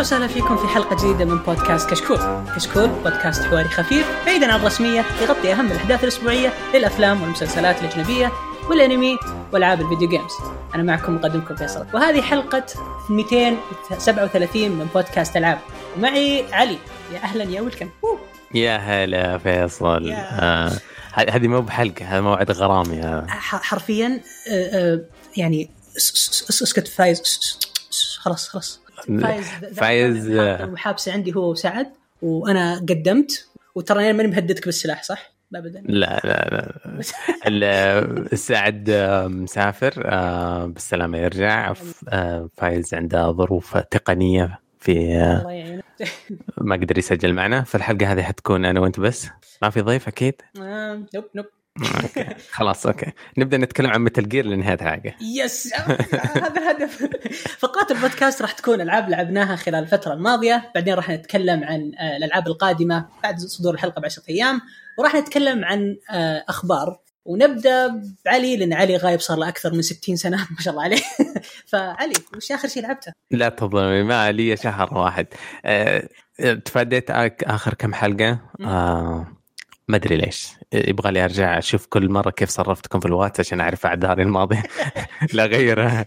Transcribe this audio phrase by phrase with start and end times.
[0.00, 2.18] أهلا وسهلا فيكم في حلقة جديدة من بودكاست كشكول.
[2.56, 8.32] كشكول بودكاست حواري خفيف بعيدا عن الرسمية يغطي أهم الأحداث الأسبوعية للأفلام والمسلسلات الأجنبية
[8.70, 9.18] والأنمي
[9.52, 10.30] وألعاب الفيديو جيمز.
[10.74, 12.66] أنا معكم مقدمكم فيصل وهذه حلقة
[13.10, 15.58] 237 من بودكاست ألعاب
[15.96, 16.78] ومعي علي
[17.12, 17.90] يا أهلا يا ويلكم.
[18.54, 20.28] يا هلا فيصل يا.
[20.42, 20.72] آه،
[21.14, 24.20] هذه مو بحلقة هذا موعد غرام يا ح- حرفيا
[24.50, 25.00] آه، آه،
[25.36, 27.22] يعني اس- اس- اس- اسكت فايز
[28.18, 30.30] خلاص خلاص فايز فايز.
[30.72, 31.86] وحابسه عندي هو وسعد
[32.22, 35.82] وأنا قدمت وترى أنا ماني مهددك بالسلاح صح؟ ابدا.
[35.86, 36.72] لا لا
[37.48, 41.74] لا سعد آه، مسافر آه، بالسلامة يرجع.
[42.08, 45.14] آه، فايز عنده ظروف تقنية في
[46.58, 47.62] ما قدر يسجل معنا.
[47.62, 49.28] فالحلقة هذه حتكون أنا وأنت بس.
[49.62, 51.46] ما في ضيف أكيد؟ nope nope
[52.02, 52.26] okay.
[52.50, 53.12] خلاص okay.
[53.38, 55.74] نبدأ نتكلم عن Metal Gear لنهاية الحلقة yes
[56.34, 57.08] هذا الهدف
[57.58, 60.70] فقرات البودكاست راح تكون ألعاب لعبناها خلال الفترة الماضية.
[60.74, 64.60] بعدين راح نتكلم عن آه، الألعاب القادمة بعد صدور الحلقة بعشرة أيام.
[64.98, 67.00] وراح نتكلم عن آه، أخبار.
[67.24, 70.36] ونبدأ بعلي لأن علي غايب صار له أكثر من 60 سنة.
[70.50, 71.02] ما شاء الله عليه.
[71.66, 75.26] فعلي وش آخر شيء لعبته؟ لا تظلمي ما لي شهر واحد.
[75.64, 76.08] آه،
[76.64, 77.10] تفاديت
[77.42, 79.39] آخر كم حلقة؟ آه،
[79.90, 80.48] ما أدري ليش.
[80.72, 84.62] يبغى لي أرجع أشوف كل مرة كيف صرفتكم في الواتس عشان أعرف اعذاري الماضيه
[85.34, 86.06] لا غيرها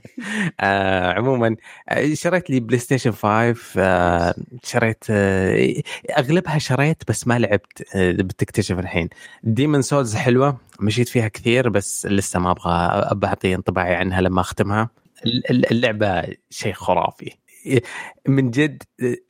[0.60, 1.56] آه عموما
[1.90, 5.74] آه، شريت لي PlayStation 5 آه شريت آه
[6.18, 9.10] أغلبها شريت بس ما لعبت آه بتكتشف الحين.
[9.44, 12.72] Demon's Souls حلوة مشيت فيها كثير بس لسه ما أبغى
[13.12, 14.90] ابى اعطي انطباعي عنها لما أختمها.
[15.26, 17.32] ال- اللعبة شيء خرافي.
[18.28, 18.84] من جد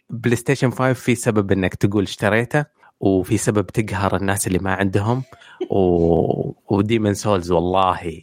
[0.10, 2.66] PlayStation 5 في سبب إنك تقول اشتريته.
[3.04, 5.24] وفي سبب تقهر الناس اللي ما عندهم
[5.70, 6.52] و...
[6.76, 8.22] و Demon's Souls والله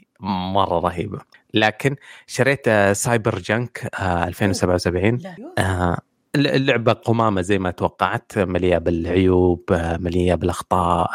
[0.54, 1.18] مرة رهيبة.
[1.54, 1.96] لكن
[2.26, 5.34] شريت آه، Cyber junk آه، 2077 لا.
[5.58, 5.98] آه،
[6.36, 11.08] اللعبة قمامة زي ما توقعت مليئة بالعيوب آه، مليئة بالأخطاء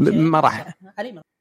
[0.00, 0.74] ما راح.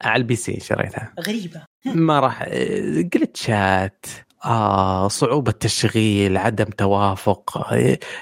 [0.02, 1.14] على ال PC شريتها.
[1.20, 1.62] غريبة.
[1.86, 4.06] ما راح آه، glitch ات
[4.46, 7.68] آه صعوبة تشغيل عدم توافق.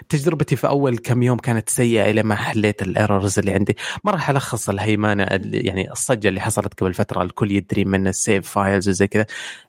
[0.10, 3.78] تجربتي في أول كم يوم كانت سيئة إلى ما حليت ال errors اللي عندي.
[4.04, 8.50] ما راح ألخص الهيمنة يعني الصجة اللي حصلت قبل فترة الكل يدري من ال save
[8.50, 9.26] files وزي كذا.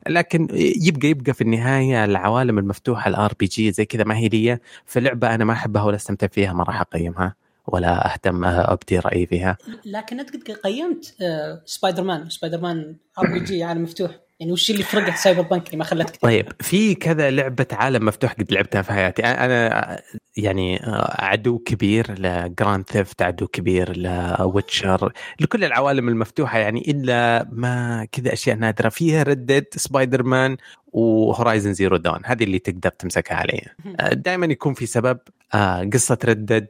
[0.08, 0.48] لكن
[0.82, 4.58] يبقى يبقى في النهاية العوالم المفتوحة ال RPG زي كذا ما هي لي.
[4.86, 7.34] في لعبة أنا ما أحبها ولا أستمتع فيها ما راح أقيمها
[7.66, 9.56] ولا أهتم أبدي رأيي فيها.
[9.84, 11.16] لكن أنت قد قيمت
[11.64, 14.10] سبايدر مان سبايدر مان RPG عالم مفتوح.
[14.40, 18.32] يعني وش اللي فرقت سايبر بانك اللي ما خلتك طيب في كذا لعبة عالم مفتوح
[18.32, 19.22] قد لعبتها في حياتي.
[19.24, 20.00] أنا
[20.36, 20.80] يعني
[21.18, 28.56] عدو كبير لجراند ثيفت عدو كبير لويتشر لكل العوالم المفتوحة يعني إلا ما كذا أشياء
[28.56, 28.88] نادرة.
[28.88, 33.62] فيها Red Dead سبايدر مان وهورايزن زيرو دون هذه اللي تقدر تمسكها علي.
[34.12, 35.18] دائما يكون في سبب.
[35.92, 36.66] قصة Red Dead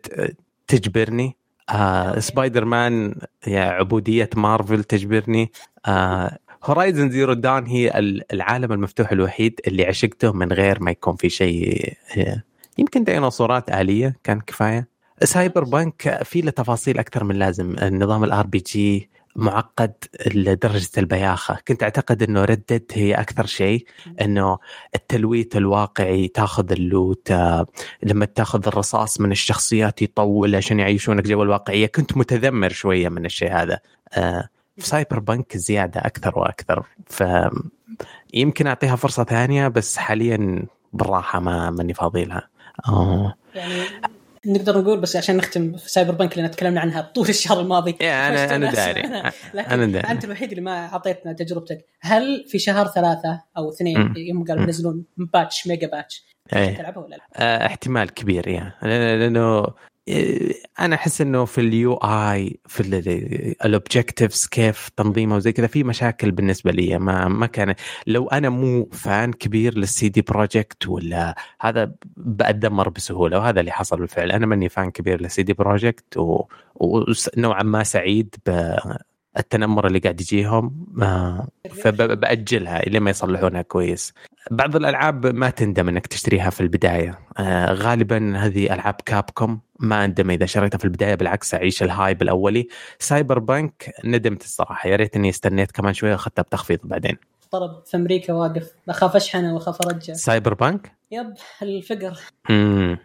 [0.67, 1.37] تجبرني.
[1.69, 3.15] آه، سبايدر مان
[3.47, 5.53] يا عبودية مارفل تجبرني.
[5.87, 11.17] آه، هورايزن زيرو دون هي ال- العالم المفتوح الوحيد اللي عشقته من غير ما يكون
[11.17, 12.43] في شيء آه،
[12.79, 14.89] يمكن ديناصورات آلية كان كفاية.
[15.25, 17.77] سايبر بانك في له تفاصيل أكثر من لازم.
[17.83, 19.93] النظام ال RPG معقد
[20.35, 21.59] لدرجة البياخة.
[21.69, 23.85] كنت أعتقد أنه Red Dead هي أكثر شيء
[24.21, 24.59] أنه
[24.95, 27.67] التلويت الواقعي تاخذ ال loot آه،
[28.03, 31.87] لما تاخذ الرصاص من الشخصيات يطول عشان يعيشونك جو الواقعية.
[31.87, 33.79] كنت متذمر شوية من الشيء هذا.
[34.13, 34.49] آه،
[34.81, 37.25] في سايبر بانك زيادة أكثر وأكثر ف
[38.35, 42.49] يمكن أعطيها فرصة ثانية بس حاليا بالراحة ما ماني فاضي لها
[42.89, 43.35] آه.
[43.55, 43.75] يعني
[44.47, 48.71] نقدر نقول بس عشان نختم في سايبر بانك اللي تكلمنا عنها طول الشهر الماضي أنا
[48.71, 49.01] بس- داري
[49.75, 50.09] أنا داري.
[50.09, 54.15] أنت الوحيد اللي ما أعطيتنا تجربتك هل في شهر ثلاثة أو اثنين.
[54.17, 56.25] يوم قالوا ينزلون patch mega patch
[56.57, 56.77] إيه.
[56.77, 59.67] تلعبها ولا لا؟ آه، احتمال كبير لأن- لأنه
[60.81, 62.81] أنا أحس إنه في ال UI في
[63.65, 66.99] ال objectives كيف تنظيمه وزي كذا في مشاكل بالنسبة لي.
[66.99, 67.75] ما ما كان
[68.07, 73.99] لو أنا مو fan كبير للسي دي بروجكت ولا هذا بأدمر بسهولة وهذا اللي حصل
[74.01, 74.33] بالفعل.
[74.33, 76.17] أنا ماني fan كبير للسي دي بروجكت
[76.81, 78.35] ونوعا ما سعيد
[79.37, 84.15] بالتنمر اللي قاعد يجيهم آه، فبأجلها إلى ما يصلحونها كويس.
[84.51, 87.19] بعض الألعاب ما تندم إنك تشتريها في البداية.
[87.39, 92.23] آه غالبا هذه ألعاب كابكوم ما أندم إذا شريتها في البداية بالعكس أعيش ال hype
[92.23, 92.69] الأولي.
[92.99, 94.89] سايبر بانك ندمت الصراحة.
[94.89, 97.17] يا ريتني استنيت كمان شوية واخذتها بتخفيض بعدين.
[97.51, 98.71] طلب في أمريكا واقف.
[98.89, 102.19] اخاف اشحن واخاف ارجع سايبر بانك yep الفقر.
[102.51, 102.99] امم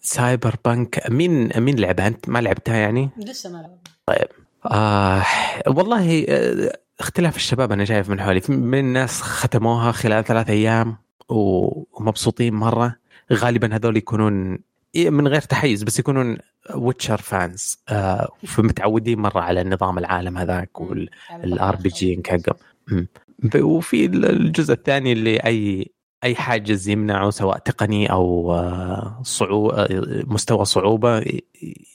[0.00, 3.56] سايبر بانك مين مين لعبها؟ أنت ما لعبتها يعني؟ لسه ما
[4.08, 4.28] لعب
[4.66, 5.24] آه
[5.66, 8.42] والله آه، اختلاف الشباب أنا شايف من حولي.
[8.48, 10.96] من الناس ختموها خلال ثلاث أيام
[11.28, 12.96] ومبسوطين مرة.
[13.32, 14.58] غالبا هذول يكونون
[14.94, 16.38] إيه، من غير تحيز بس يكونون
[16.74, 23.06] ويتشر fans آه فمتعودين مرة على نظام العالم هذاك وال RPG حقهم
[23.56, 25.90] وفي الجزء الثاني اللي أي
[26.24, 28.52] أي حاجز يمنعه سواء تقني أو
[29.22, 29.86] صعوبه
[30.26, 31.24] مستوى صعوبة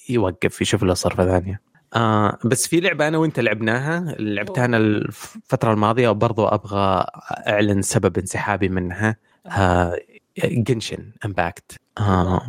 [0.09, 1.61] يوقف يشوف له صرفة ثانية.
[1.95, 7.05] آه بس في لعبة أنا وأنت لعبناها لعبتها أنا الفترة الماضية وبرضو أبغى
[7.47, 9.15] أعلن سبب انسحابي منها.
[9.45, 9.99] آه.
[10.45, 12.41] جنشن امباكت آه.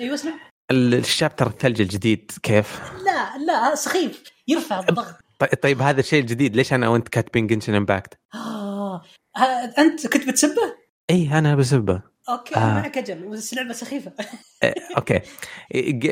[0.00, 0.32] أيوه اسمع.
[0.70, 4.22] ال chapter الثلج الجديد كيف؟ لا لا سخيف.
[4.48, 5.14] يرفع الضغط.
[5.62, 6.56] طيب هذا الشيء الجديد.
[6.56, 9.02] ليش أنا وأنت كاتبين جنشن امباكت؟ آه.
[9.78, 10.74] أنت كنت بتسبه؟
[11.10, 12.02] اي أنا بسبه.
[12.28, 12.74] okay آه.
[12.74, 14.12] معك أجل بس لعبه سخيفة.
[14.62, 15.20] إيه، okay.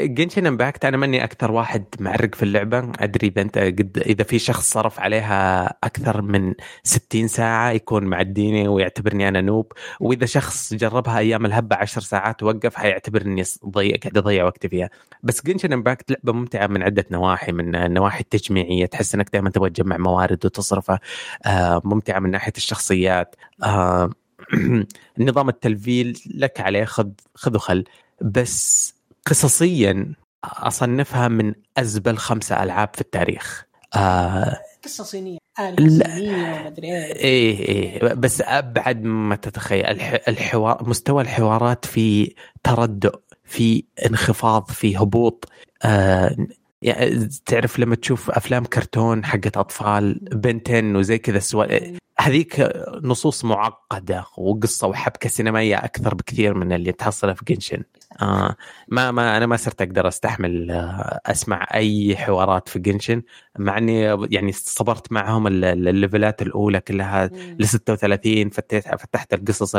[0.07, 2.93] جنشن امباكت أنا ماني أكثر واحد معرق في اللعبة.
[3.01, 8.69] أدري إذا أنت قد إذا في شخص صرف عليها أكثر من 60 ساعة يكون معديني
[8.69, 9.73] ويعتبرني أنا noob.
[10.01, 14.91] وإذا شخص جربها أيام الهبة 10 ساعات ووقف حيعتبرني ضيع قاعد أضيع وقتي فيها.
[15.23, 19.71] بس جنشن امباكت لعبة ممتعة من عدة نواحي من النواحي التجميعيه تحس إنك دائما تبغى
[19.71, 21.01] تجمع موارد وتصرفها.
[21.47, 23.37] آه ممتعة من ناحية الشخصيات.
[23.65, 24.11] آه
[25.19, 27.85] نظام التلفيل لك عليه خذ خذ وخل.
[28.21, 28.95] بس
[29.27, 30.15] قصصيا
[30.45, 33.65] أصنفها من أزبل خمسة ألعاب في التاريخ.
[33.97, 38.15] آه قصه صينيه صينيه إيه إيه.
[38.15, 39.87] بس أبعد ما تتخيل.
[40.29, 42.35] الحوار مستوى الحوارات في
[42.65, 45.49] تردؤ في انخفاض في هبوط.
[45.83, 46.37] آه
[46.83, 52.71] يعني تعرف لما تشوف أفلام كرتون حقت أطفال بنتين وزي كذا السؤال هذيك
[53.03, 57.83] نصوص معقدة وقصة وحبكة سينمائية أكثر بكثير من اللي تحصلها في جنشن.
[58.23, 58.57] آه
[58.89, 63.23] ما ما أنا ما صرت أقدر أستحمل آه أسمع أي حوارات في جنشن
[63.59, 67.27] مع إني يعني صبرت معهم الليفلات الأولى كلها
[67.59, 69.77] ل 36 فتحت فتحت القصص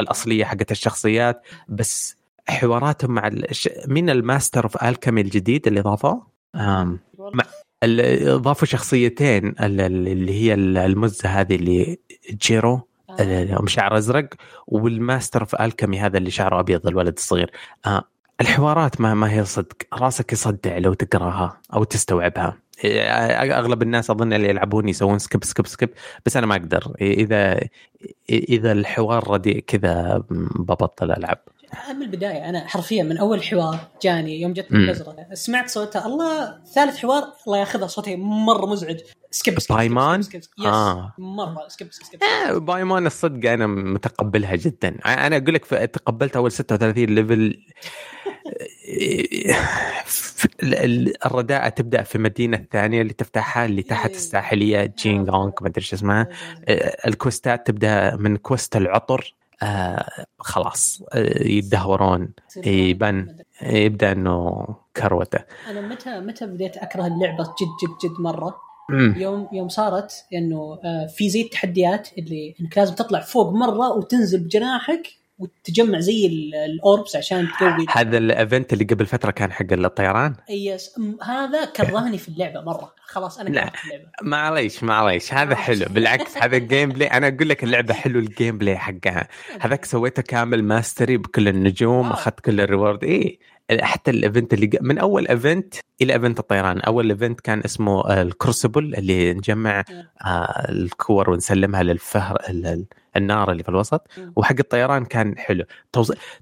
[0.00, 3.68] الأصلية حقت الشخصيات بس حواراتهم مع الش...
[3.86, 7.44] مين ال master of alchemy الجديد اللي ضافوه؟ مع...
[8.24, 11.98] ضافوا شخصيتين اللي هي المزة هذه اللي
[12.30, 12.80] جيرو
[13.20, 13.64] آه.
[13.66, 14.28] شعر أزرق
[14.66, 17.50] وال master of alchemy هذا اللي شعره أبيض الولد الصغير.
[17.86, 18.02] آه
[18.40, 19.76] الحوارات ما ما هي صدق.
[19.92, 22.56] راسك يصدع لو تقراها أو تستوعبها.
[22.84, 25.90] أغلب الناس أظن اللي يلعبون يسوون skip skip skip
[26.26, 26.92] بس أنا ما أقدر.
[27.00, 27.60] اذا
[28.30, 31.38] إذا الحوار رديء كذا ببطل ألعب.
[31.88, 36.96] من البداية أنا حرفيا من أول حوار جاني يوم جتني البزرة سمعت صوتها الله ثالث
[36.96, 39.00] حوار الله ياخذها صوتها مرة مزعج.
[39.30, 41.14] skip skip بايمان؟ skip skip آه.
[41.18, 44.98] مرة skip skip آه بايمان الصدق أنا متقبلها جدا.
[45.06, 47.64] أنا أقول لك تقبلت أول 36 level
[51.26, 54.16] الرداءة تبدأ في المدينة الثانية اللي تفتحها اللي تحت إيه.
[54.16, 56.28] الساحليه جينغونغ ما أدري إيش اسمها.
[56.68, 59.34] آه، الكويستات تبدأ من quest العطر.
[59.62, 64.66] آه خلاص آه يدهورون يبان يبدأ إنه
[64.96, 65.38] كروته.
[65.70, 68.56] أنا متى متى بديت أكره اللعبة جد جد جد مرة؟
[68.90, 69.14] مم.
[69.18, 74.40] يوم يوم صارت إنه آه في زي التحديات اللي إنك لازم تطلع فوق مرة وتنزل
[74.44, 76.26] بجناحك وتجمع زي
[76.66, 80.34] ال orbs عشان تقوي هذا ال event اللي قبل فترة كان حق الطيران.
[80.50, 81.00] yes.
[81.22, 82.94] هذا كرهني في اللعبة مرة.
[83.02, 83.72] خلاص أنا لا.
[84.22, 85.34] معليش معليش.
[85.34, 85.86] هذا حلو.
[85.90, 89.28] بالعكس هذا ال gameplay أنا أقول لك اللعبة حلو ال gameplay حقها
[89.60, 93.04] هذاك سويته كامل mastery بكل النجوم أخذت كل ال reward.
[93.04, 93.38] إي
[93.80, 96.80] حتى ال event اللي من أول event إلى event الطيران.
[96.80, 99.84] أول event كان اسمه ال Crucible اللي نجمع
[100.24, 102.36] آه ال core ونسلمها للفهر
[103.16, 105.64] النار اللي في الوسط وحق الطيران كان حلو.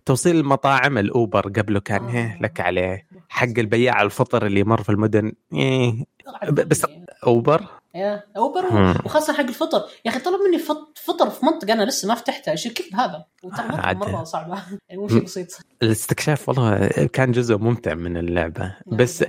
[0.07, 2.43] توصيل المطاعم ال Uber قبله كان آه.
[2.43, 3.07] لك عليه.
[3.29, 6.05] حق البياع الفطر اللي يمر في المدن إيه
[6.51, 6.87] بس
[7.27, 7.65] Uber؟
[7.95, 8.65] يا Uber
[9.05, 9.83] وخاصة حق الفطر.
[10.05, 10.59] يا أخي طلب مني
[10.95, 12.53] فطر في منطقة أنا لسه ما فتحتها.
[12.53, 14.63] إيش كيف هذا؟ وترى مرة صعبة.
[14.89, 15.59] يعني مو شيء بسيط.
[15.83, 18.77] الاستكشاف والله كان جزء ممتع من اللعبة.
[18.87, 19.25] بس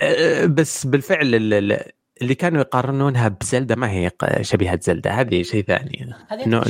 [0.00, 1.34] آه، بس بالفعل
[2.22, 4.10] اللي كانوا يقارنونها ب Zelda ما هي
[4.40, 6.14] شبيهة Zelda هذه شيء ثاني.
[6.28, 6.60] هذه نو...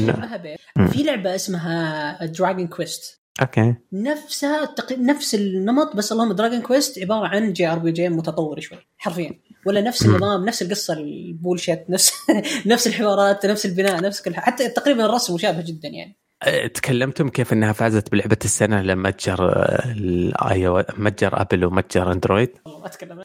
[0.88, 3.74] في لعبة اسمها Dragon Quest okay.
[3.92, 4.92] نفسها تق...
[4.92, 9.40] نفس النمط بس اللهم Dragon Quest عبارة عن JRPG متطور شوي حرفيا.
[9.66, 12.12] ولا نفس النظام نفس القصة ال bullshit نفس
[12.66, 16.18] نفس الحوارات نفس البناء نفس كل حتى تقريبا الرسم مشابه جدا يعني.
[16.42, 19.52] أه، تكلمتم كيف إنها فازت بلعبة السنة لما متجر
[19.84, 23.22] الاي متجر Apple ومتجر Android والله ما أتكلم.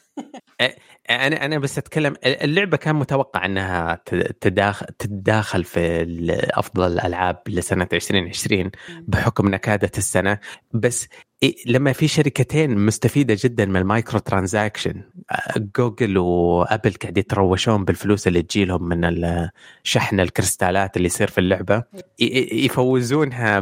[0.62, 0.75] أه،
[1.10, 4.01] أنا أنا بس أتكلم اللعبة كان متوقع أنها
[4.41, 6.05] تداخل تتداخل في
[6.53, 10.39] أفضل الألعاب لسنة 2020 بحكم نكاده السنة.
[10.74, 11.07] بس
[11.65, 15.01] لما في شركتين مستفيدة جدا من ال microtransaction
[15.77, 19.25] Google و Apple قاعد يتروشون بالفلوس اللي تجيلهم من
[19.83, 21.83] شحن الكريستالات اللي يصير في اللعبة
[22.51, 23.60] يفوزونها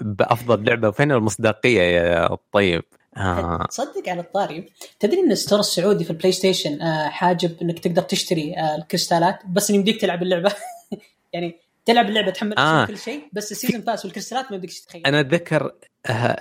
[0.00, 0.90] بأفضل لعبة.
[0.90, 2.82] فين المصداقية يا طيب؟
[3.16, 3.66] آه.
[3.70, 4.68] تصدق على الطاري.
[5.00, 9.38] تدري إن ال store السعودي في ال PlayStation آه حاجب إنك تقدر تشتري آه الكريستالات؟
[9.46, 10.52] بس ان يمديك تلعب اللعبة.
[11.32, 12.86] يعني تلعب اللعبة تحمل آه.
[12.86, 15.72] كل شيء بس ال season pass والكريستالات ما بدك تتخيل أنا أتذكر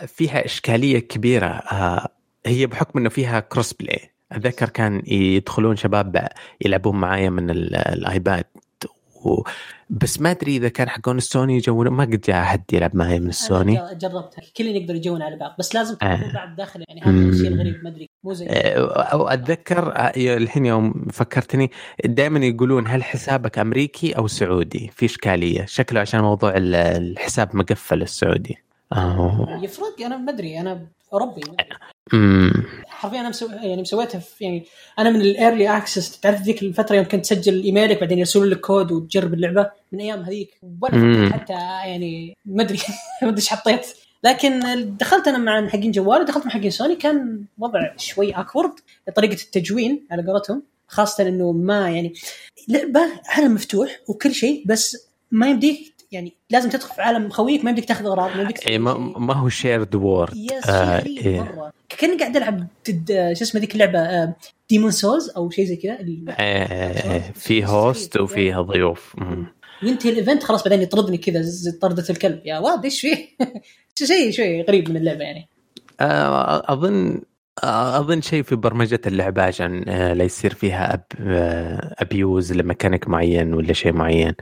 [0.07, 1.63] فيها إشكالية كبيرة
[2.45, 6.27] هي بحكم إنه فيها crossplay أتذكر كان يدخلون شباب
[6.61, 8.45] يلعبون معايا من ال iPad
[9.25, 9.43] و...
[9.89, 13.29] بس ما أدري إذا كان حقون السوني يجون ما قد جاء أحد يلعب معي من
[13.29, 13.73] السوني.
[13.75, 14.43] جربتها.
[14.57, 16.33] كلهم يقدروا يجون على بعض بس لازم تكون آه.
[16.33, 18.09] بعد داخل يعني هذا الشيء الغريب ما أدري.
[18.23, 21.71] مو زي آه اتذكر آه، الحين يوم فكرتني
[22.05, 25.65] دائما يقولون هل حسابك أمريكي أو سعودي؟ في إشكالية.
[25.65, 28.57] شكله عشان موضوع الحساب مقفل السعودي.
[28.93, 29.59] آه.
[29.63, 31.41] يفرق أنا ما أدري أنا اوروبي
[32.87, 33.49] حرفيا أنا مسو...
[33.49, 34.65] يعني مسويتها في يعني
[34.99, 38.59] أنا من ال early access تعرف ذيك الفترة يوم كنت تسجل إيميلك بعدين يرسلون لك
[38.59, 40.59] كود وتجرب اللعبة؟ من أيام هذيك.
[40.81, 42.77] ولا حتى يعني ما أدري
[43.21, 43.87] ما أدري إيش حطيت.
[44.23, 44.59] لكن
[44.99, 48.71] دخلت أنا مع حقين جوال ودخلت مع حقين سوني كان وضع شوي awkward
[49.15, 52.13] طريقه التجوين على قولتهم خاصة إنه ما يعني
[52.67, 57.69] لعبة عالم مفتوح وكل شيء بس ما يمديك يعني لازم تدخل في عالم خويك ما
[57.69, 61.41] يمديك تاخذ اغراض ما يمديك إيه ما, ما هو shared world yes آه إيه.
[61.41, 61.73] مرة.
[61.89, 62.67] كأني قاعد ألعب
[63.33, 64.33] شو اسمه ذيك اللعبة
[64.69, 67.31] Demon آه Souls أو شيء زي كذا إيه, إيه, إيه.
[67.35, 69.15] في host وفيها ضيوف.
[69.83, 71.43] وينتهي ال event خلاص بعدين يطردني كذا
[71.81, 72.41] طردة الكلب.
[72.45, 73.27] يا واد إيش فيه؟
[74.07, 75.47] شيء شوي غريب من اللعبة يعني.
[75.99, 77.21] آه أظن
[77.63, 81.03] أظن شيء في برمجة اللعبة عشان آه، لا يصير فيها أب
[81.99, 84.33] abuse آه، لميكانيك معين ولا شيء معين.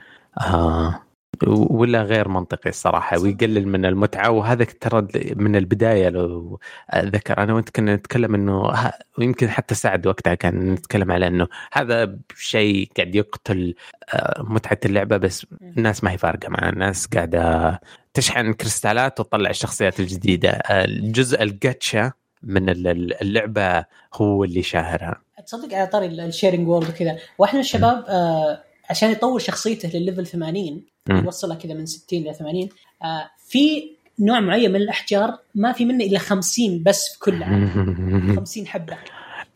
[0.41, 1.01] آه.
[1.47, 6.59] ولا غير منطقي الصراحة ويقلل من المتعة وهذا ترى من البداية لو
[6.89, 8.73] اتذكر أنا وأنت كنا نتكلم إنه
[9.17, 13.75] ويمكن حتى سعد وقتها كان نتكلم على إنه هذا شيء قاعد يقتل
[14.13, 17.79] آه، متعة اللعبة بس الناس ما هي فارقة معنا الناس قاعدة
[18.13, 20.49] تشحن كريستالات وتطلع الشخصيات الجديدة.
[20.69, 22.11] الجزء الجاتشا
[22.43, 25.21] من اللعبة هو اللي شاهرها.
[25.45, 27.17] تصدق على طاري ال sharing world وكذا.
[27.37, 32.35] واحد من الشباب آه عشان يطور شخصيته لل level 80 يوصلها كذا من 60 ل
[32.35, 32.69] 80
[33.03, 38.35] آه في نوع معين من الأحجار ما في منه إلا 50 بس في كل عالم.
[38.39, 38.97] 50 حبة.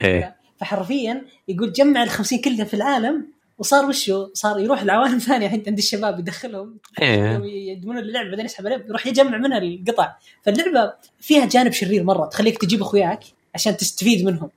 [0.01, 0.35] إيه.
[0.57, 3.27] فحرفيا يقول جمع ال 50 كلها في العالم
[3.57, 6.77] وصار وشو؟ صار يروح لعوالم ثانية عند الشباب يدخلهم.
[7.01, 7.41] إيه.
[7.71, 10.15] يدمنون اللعبة بعدين يسحب عليه يروح يجمع منها القطع.
[10.43, 13.23] فاللعبة فيها جانب شرير مرة تخليك تجيب أخوياك
[13.55, 14.49] عشان تستفيد منهم.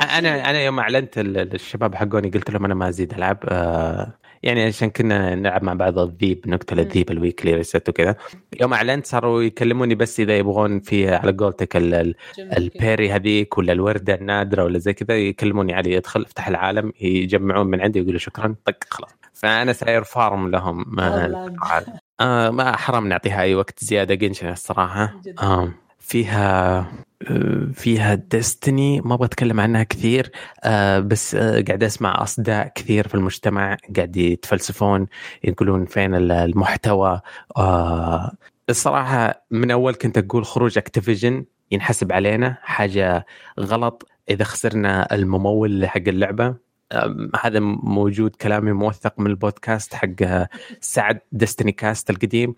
[0.00, 4.90] أنا أنا يوم أعلنت الشباب حقوني قلت لهم أنا ما أزيد ألعب آه يعني عشان
[4.90, 8.16] كنا نلعب مع بعض الذيب نقتل الذيب ال weekly reset وكذا.
[8.60, 11.76] يوم أعلنت صاروا يكلموني بس إذا يبغون في على قولتك
[12.38, 17.66] ال berry هذيك ولا الوردة النادرة ولا زي كذا يكلموني علي ادخل أفتح العالم يجمعون
[17.66, 19.10] من عندي يقولوا شكرا طق خلاص.
[19.32, 20.84] فأنا ساير farm لهم
[22.20, 25.14] آه ما حرام نعطيها أي وقت زيادة Genshin الصراحة.
[25.42, 25.72] آه.
[26.08, 26.86] فيها
[27.72, 30.30] فيها Destiny ما أبغى أتكلم عنها كثير
[30.64, 35.06] آه، بس آه، قاعد أسمع أصداء كثير في المجتمع قاعد يتفلسفون
[35.44, 37.20] يقولون فين المحتوى
[37.56, 38.32] آه،
[38.70, 43.26] الصراحة من أول كنت أقول خروج Activision ينحسب علينا حاجة
[43.60, 46.68] غلط إذا خسرنا الممول حق اللعبة.
[47.42, 50.46] هذا موجود كلامي موثق من البودكاست حق
[50.80, 52.54] سعد ديستني كاست القديم.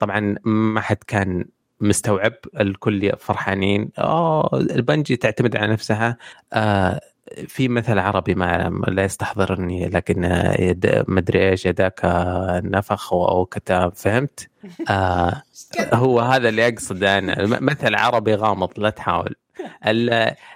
[0.00, 1.44] طبعا ما حد كان
[1.80, 3.90] مستوعب الكل فرحانين.
[3.98, 6.16] اوه البنجي تعتمد على نفسها.
[6.52, 7.00] آه
[7.48, 10.20] في مثل عربي ما لا يستحضرني لكن
[11.08, 12.00] ما أدري إيش يداك
[12.64, 14.48] نفخ أو كتاب فهمت؟
[14.90, 15.42] آه
[15.94, 17.60] هو هذا اللي اقصد أنا.
[17.60, 19.34] مثل عربي غامض لا تحاول.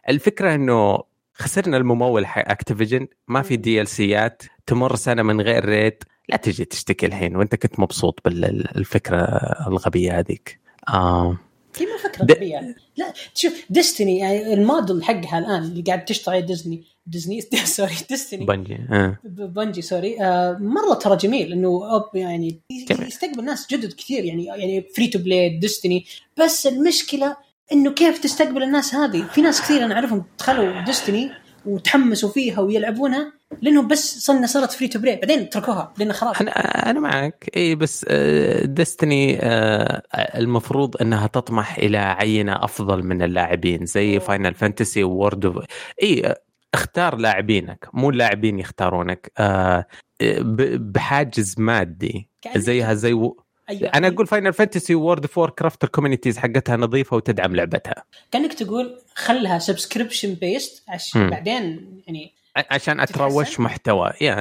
[0.08, 1.02] الفكرة إنه
[1.34, 6.64] خسرنا الممول حق Activision ما في DLC ات تمر سنة من غير raid لا تجي
[6.64, 9.18] تشتكي الحين وأنت كنت مبسوط بالفكرة
[9.66, 10.61] الغبية هذيك.
[10.88, 11.36] آه
[11.72, 16.84] في مو فكره غبيه لا شوف Destiny يعني الموديل حقها الآن اللي قاعد تشتغل Disney
[17.06, 19.18] Disney sorry Destiny Bungie آه.
[19.24, 21.82] Bungie sorry آه مرة ترى جميل إنه
[22.14, 22.60] يعني
[23.00, 26.06] يستقبل ناس جدد كثير يعني يعني free to play Destiny
[26.38, 27.36] بس المشكلة
[27.72, 31.30] إنه كيف تستقبل الناس هذه؟ في ناس كثير أنا أعرفهم دخلوا Destiny
[31.66, 36.40] وتحمسوا فيها ويلعبونها لأنه بس صرنا صارت free to play بعدين تركوها لأنه خلاص.
[36.40, 36.50] أنا
[36.90, 37.50] أنا معك.
[37.56, 38.06] إي بس
[38.64, 45.66] Destiny آه، آه، المفروض إنها تطمح إلى عينة أفضل من اللاعبين زي Final Fantasy World
[46.02, 46.34] إي
[46.74, 49.32] اختار لاعبينك مو اللاعبين يختارونك.
[49.38, 49.86] آه،
[50.76, 53.44] بحاجز مادي زيها زي و...
[53.72, 53.90] أيوة.
[53.94, 58.04] أنا أقول Final Fantasy و World of Warcraft ال communities حقتها نظيفة وتدعم لعبتها.
[58.32, 61.30] كأنك تقول خلها subscription based عشان.
[61.30, 62.32] بعدين يعني
[62.70, 64.10] عشان أتروش؟ محتوى.
[64.20, 64.40] يعني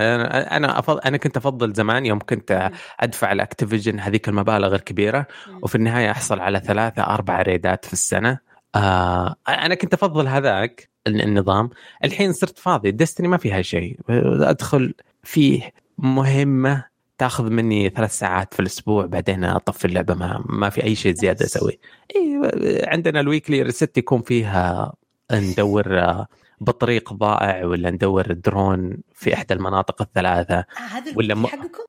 [0.57, 5.27] أنا أفضل أنا كنت أفضل زمان يوم كنت أدفع ل Activision هذيك المبالغ الكبيرة
[5.61, 8.37] وفي النهاية أحصل على ثلاثة أربع raid ات في السنة.
[8.75, 11.69] آه أنا كنت أفضل هذاك ال- النظام.
[12.03, 12.91] الحين صرت فاضي.
[12.91, 13.97] Destiny ما فيها شيء.
[14.09, 16.90] أدخل فيه مهمة
[17.21, 21.45] تاخذ مني ثلاث ساعات في الأسبوع بعدين أطفي اللعبة ما, ما في أي شيء زيادة
[21.45, 21.77] أسويه
[22.15, 24.93] إيه عندنا ال weekly reset يكون فيها
[25.31, 26.15] ندور
[26.61, 31.83] بطريق ضائع ولا ندور درون في إحدى المناطق الثلاثة آه هذا ولا م- حقكم؟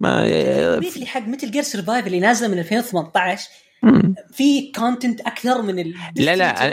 [0.00, 3.48] ما ال weekly حق مثل جير سرفايف اللي نازلة من 2018
[3.82, 4.14] مم.
[4.32, 6.66] في content أكثر من ال لا لا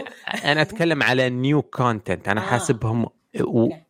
[0.51, 2.46] أنا أتكلم على new content أنا آه.
[2.46, 3.06] حاسبهم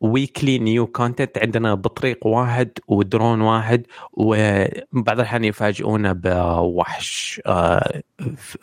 [0.01, 8.01] weekly new content عندنا بطريق واحد ودرون واحد وبعض الأحيان يفاجئونا بوحش آه،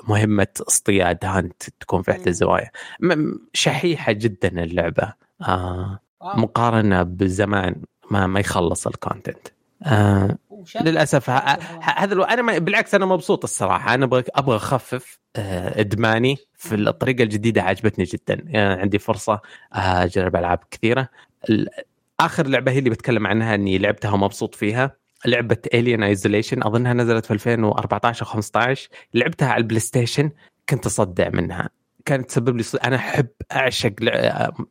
[0.09, 2.31] مهمة اصطياد hunt تكون في احدى.
[2.31, 2.71] الزوايا
[3.53, 6.01] شحيحة جدا اللعبة آه،.
[6.23, 9.49] مقارنة بزمان ما ما يخلص ال content
[10.81, 11.31] للأسف.
[11.31, 12.25] هذا.
[12.33, 12.59] أنا ما...
[12.59, 13.95] بالعكس أنا مبسوط الصراحة.
[13.95, 18.45] أنا أبغى أبغى أخفف آه، إدماني في الطريقة الجديدة عجبتني جدا.
[18.47, 19.41] يعني عندي فرصة
[19.73, 21.09] اجرب ألعاب كثيرة.
[22.21, 24.97] آخر لعبة هي اللي بتكلم عنها إني لعبتها ومبسوط فيها.
[25.27, 30.31] لعبة Alien Isolation أظنها نزلت في 2014 أو 15 لعبتها على ال PlayStation
[30.69, 31.69] كنت أصدع منها.
[32.07, 32.75] كانت تسبب لي ص...
[32.75, 33.93] أنا أحب أعشق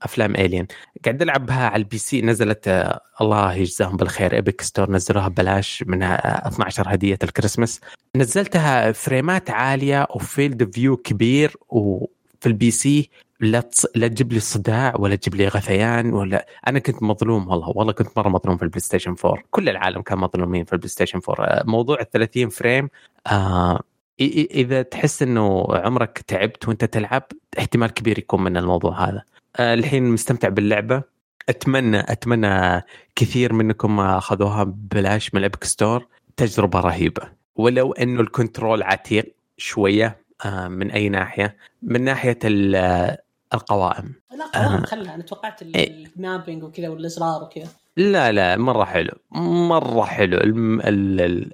[0.02, 0.68] أفلام Alien
[1.06, 4.34] قاعد ألعبها على ال PC نزلت آه، الله يجزاهم بالخير.
[4.34, 7.82] Epic Store نزلوها ببلاش من آه، 12 هدية الكريسماس.
[8.16, 13.86] نزلتها frame ات عالية و field view كبير وفي ال PC لا تص...
[13.96, 18.08] لا تجيب لي صداع ولا تجيب لي غثيان ولا أنا كنت مظلوم والله والله كنت
[18.18, 21.64] مرة مظلوم في ال PlayStation 4 كل العالم كان مظلومين في ال PlayStation 4 آه،
[21.66, 22.90] موضوع ال 30 frame
[23.28, 23.82] آه
[24.20, 27.24] إذا تحس إنه عمرك تعبت وأنت تلعب
[27.60, 29.24] احتمال كبير يكون من الموضوع هذا.
[29.56, 31.04] آه الحين مستمتع باللعبة.
[31.50, 32.82] أتمنى أتمنى
[33.16, 37.22] كثير منكم أخذوها ببلاش من ال Epic Store تجربة رهيبة.
[37.56, 43.18] ولو إنه ال control عتيق شوية آه من أي ناحية؟ من ناحية ال-
[43.54, 44.14] القوائم.
[44.38, 44.86] لا قوام آه.
[44.86, 45.16] خلها.
[45.16, 46.06] أنا توقعت ال-.
[46.18, 47.68] المابينج وكذا والإزرار وكذا.
[47.98, 49.12] لا لا مرة حلو.
[49.70, 50.38] مرة حلو.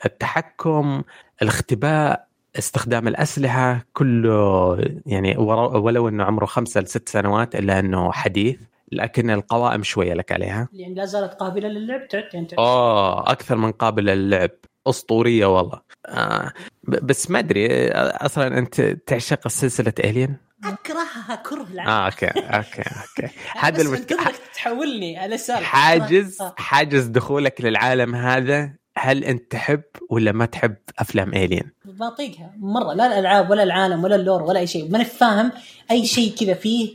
[0.05, 1.03] التحكم
[1.41, 8.59] الاختباء استخدام الأسلحة كله يعني ولو إنه عمره خمسة لست سنوات إلا إنه حديث
[8.91, 10.67] لكن القوائم شوية لك عليها.
[10.73, 12.47] يعني لا زالت قابلة للعب؟ تعد يعني.
[12.59, 14.51] اوه أكثر من قابل للعب.
[14.87, 15.81] أسطورية والله.
[16.05, 16.51] آه
[16.83, 23.33] بس ما أدري أصلا أنت تعشق سلسلة Alien أكرهها كره العالم آه أوكي أوكي أوكي.
[23.59, 26.55] هذا بس المشكلة تحولني على السالفه حاجز آه.
[26.57, 32.93] حاجز دخولك للعالم هذا هل أنت تحب ولا ما تحب أفلام Alien؟ بطيقها مرة.
[32.93, 34.91] لا الألعاب ولا العالم ولا ال lore ولا أي شيء.
[34.91, 35.51] ماني فاهم
[35.91, 36.93] أي شيء كذا فيه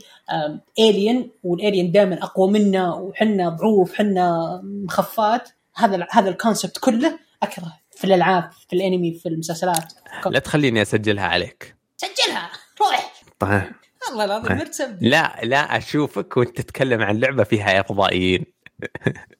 [0.79, 5.49] alien و ال alien دائما أقوى منا وحنا ضعوف حنا مخفات.
[5.75, 9.93] هذا هذا ال concept كله أكره في الألعاب في الأنمي في المسلسلات.
[10.25, 11.75] لا تخليني أسجلها عليك.
[11.97, 12.49] سجلها.
[12.81, 13.13] روح.
[13.39, 13.61] طيب.
[14.09, 14.57] والله العظيم طيب.
[14.57, 14.97] مرتب.
[15.03, 18.45] لا لا أشوفك وأنت تتكلم عن لعبة فيها فضائيين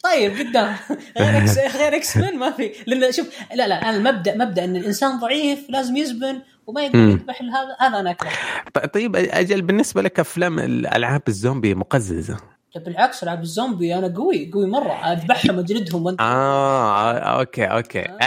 [0.04, 0.76] طيب قدام
[1.20, 5.20] غير X غير X-Men ما في لأن شوف لا لا أنا المبدا مبدأ إن الإنسان
[5.20, 7.00] ضعيف لازم يزبن وما يقدر.
[7.00, 8.30] يذبح هذا هذا أنا أكره
[8.94, 12.38] طيب أجل بالنسبة لك أفلام الألعاب الزومبي مقززة
[12.76, 18.24] بالعكس ألعاب الزومبي أنا قوي قوي مرة أذبحهم أجلدهم وانت آه أوكي أوكي آه.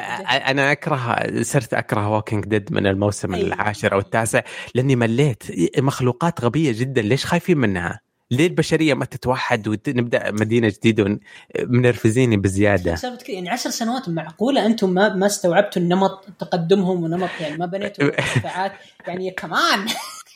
[0.51, 3.46] أنا اكره صرت أكره Walking Dead من الموسم أيوة.
[3.46, 4.42] العاشر أو التاسع
[4.75, 5.42] لأني مليت
[5.79, 11.18] مخلوقات غبية جدا ليش خايفين منها؟ ليه البشرية ما تتوحد ونبدأ مدينة جديدة
[11.60, 12.94] منرفزيني بزيادة؟
[13.28, 18.72] يعني عشر سنوات معقولة أنتم ما ما استوعبتوا النمط تقدمهم ونمط يعني ما بنيتوا دفاعات
[19.06, 19.86] يعني كمان.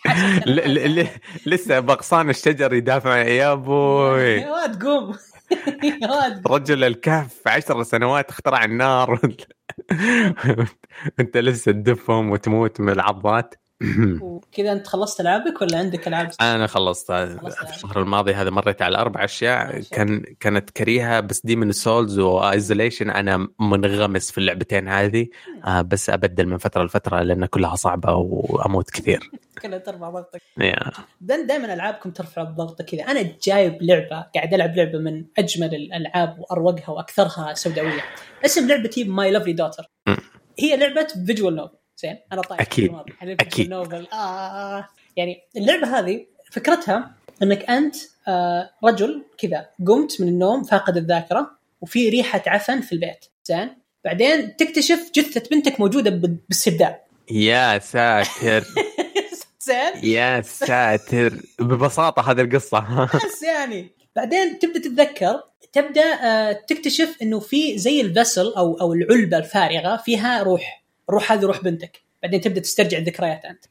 [1.46, 4.34] لسه بغصان الشجر يدافع يا أبوي.
[4.40, 5.16] يا واد قوم.
[6.02, 9.20] يا واد رجل الكهف عشر سنوات اخترع النار.
[11.20, 13.54] انت لسه تدفهم وتموت من العضات.
[14.22, 17.10] وكذا انت خلصت ألعابك ولا عندك ألعاب؟ أنا خلصت.
[17.10, 19.80] الشهر الماضي هذا مريت على أربع أشياء.
[19.80, 25.26] كان كانت كريهة بس Demon's Souls و Isolation أنا منغمس في اللعبتين هذه.
[25.64, 29.30] آه، بس أبدل من فترة لفترة لأن كلها صعبة وأموت كثير.
[29.62, 30.42] كلها ترفع ضغطك.
[31.20, 33.02] دائما ألعابكم ترفع الضغط كذا.
[33.02, 38.04] أنا جايب لعبة قاعد ألعب لعبة من أجمل الألعاب وأروقها وأكثرها سوداوية.
[38.44, 39.86] أسم لعبتي My Lovely Daughter.
[40.58, 42.92] هي لعبة visual novel زين أنا طايح أكيد.
[42.92, 44.88] visual novel آه.
[45.16, 47.96] يعني اللعبة هذه فكرتها إنك أنت
[48.28, 53.24] آه رجل كذا قمت من النوم فاقد الذاكرة وفي ريحة عفن في البيت.
[53.44, 56.10] زين؟ بعدين تكتشف جثة بنتك موجودة
[56.48, 57.00] بالسرداب.
[57.30, 58.64] يا ساتر.
[59.66, 61.40] زين؟ يا ساتر.
[61.58, 62.80] ببساطة هذه القصة.
[63.26, 69.36] بس يعني بعدين تبدأ تتذكر تبدأ آه، تكتشف إنه في زي الفسل أو أو العلبة
[69.38, 70.83] الفارغة فيها روح.
[71.08, 72.00] الروح هذه روح بنتك.
[72.22, 73.64] بعدين تبدأ تسترجع الذكريات أنت.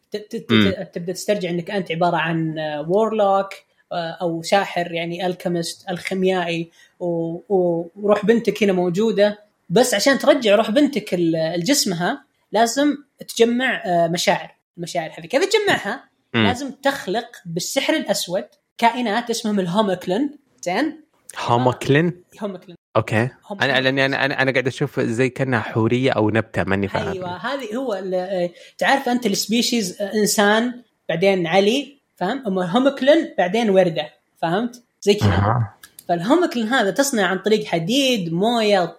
[0.93, 3.49] تبدأ تسترجع إنك أنت عبارة عن وورلوك
[3.91, 6.71] أو ساحر يعني alchemist الخيميائي.
[6.99, 9.39] وروح بنتك هنا موجودة.
[9.69, 14.55] بس عشان ترجع روح بنتك لجسمها لازم تجمع آه، مشاعر.
[14.77, 15.25] المشاعر هذه.
[15.25, 18.45] كيف تجمعها؟ لازم تخلق بالسحر الأسود
[18.77, 20.29] كائنات اسمهم ال homunculi
[20.61, 21.02] زين؟
[21.39, 23.29] homunculi homunculi أوكي.
[23.61, 27.11] أنا لأني أنا أنا أنا قاعد أشوف زي كأنها حورية أو نبتة ماني فاهم.
[27.11, 33.69] أيوه هذه هو ال- تعرف أنت ال species إنسان بعدين علي فاهم؟ أما homunculi بعدين
[33.69, 34.09] وردة
[34.41, 35.27] فهمت؟ زي كذا.
[35.29, 35.73] أها.
[36.09, 38.97] فال homunculi هذا تصنع عن طريق حديد موية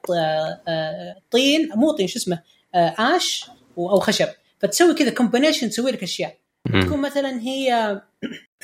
[0.68, 2.38] آه، طين مو طين شو اسمه؟
[2.74, 4.28] آه، ash أو خشب.
[4.58, 6.36] فتسوي كذا combination تسوي لك أشياء.
[6.72, 8.00] تكون مثلا هي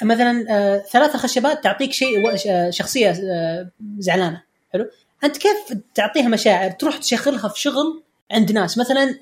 [0.03, 4.43] مثلا آه، ثلاثة خشبات تعطيك شيء آه، شخصية آه، زعلانة.
[4.73, 4.87] حلو؟
[5.25, 8.79] أنت كيف تعطيها مشاعر؟ تروح تشغلها في شغل عند ناس.
[8.79, 9.15] مثلا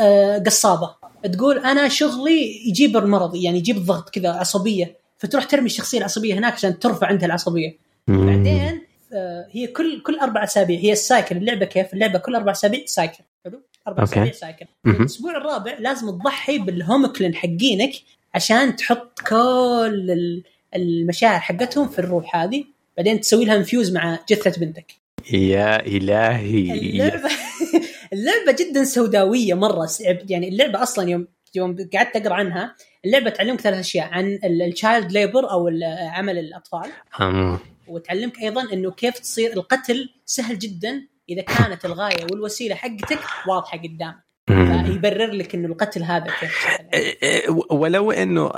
[0.00, 0.94] آه، قصابة.
[1.32, 4.96] تقول أنا شغلي يجيب المرض يعني يجيب الضغط كذا عصبية.
[5.18, 7.78] فتروح ترمي الشخصية العصبية هناك عشان ترفع عندها العصبية.
[8.08, 11.36] بعدين آه، هي كل كل أربع أسابيع هي ال cycle.
[11.36, 13.24] اللعبة كيف؟ اللعبة كل أربع أسابيع cycle.
[13.44, 14.02] حلو؟ أربع.
[14.02, 14.66] اسابيع cycle.
[14.86, 17.92] الأسبوع الرابع لازم تضحي بال homunculi ين حقينك
[18.34, 20.42] عشان تحط كل ال-
[20.74, 22.64] المشاعر حقتهم في الروح هذه
[22.96, 24.94] بعدين تسوي لها infuse مع جثة بنتك
[25.32, 27.30] يا إلهي اللعبه
[28.12, 29.88] اللعبة جدا سوداوية مرة
[30.28, 35.12] يعني اللعبة أصلا يوم يوم قعدت أقرأ عنها اللعبة تعلمك ثلاث أشياء عن ال child
[35.12, 35.68] labor أو
[36.10, 37.58] عمل الأطفال أم.
[37.88, 44.24] وتعلمك أيضا إنه كيف تصير القتل سهل جدا إذا كانت الغاية والوسيلة حقتك واضحة قدامك
[44.50, 44.84] مم.
[44.84, 46.66] فيبرر لك إنه القتل هذا كيف.
[46.94, 48.48] إيه، إيه، ولو إنه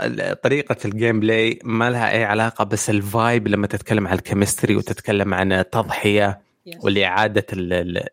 [0.43, 4.77] طريقة ال gameplay ما لها أي علاقة بس ال vibe لما تتكلم عن ال chemistry
[4.77, 6.47] وتتكلم عن التضحيه.
[6.81, 8.09] والاعاده ال- ال-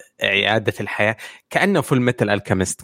[0.45, 1.17] إعادة الحياة
[1.49, 2.81] كأنه Fullmetal Alchemist.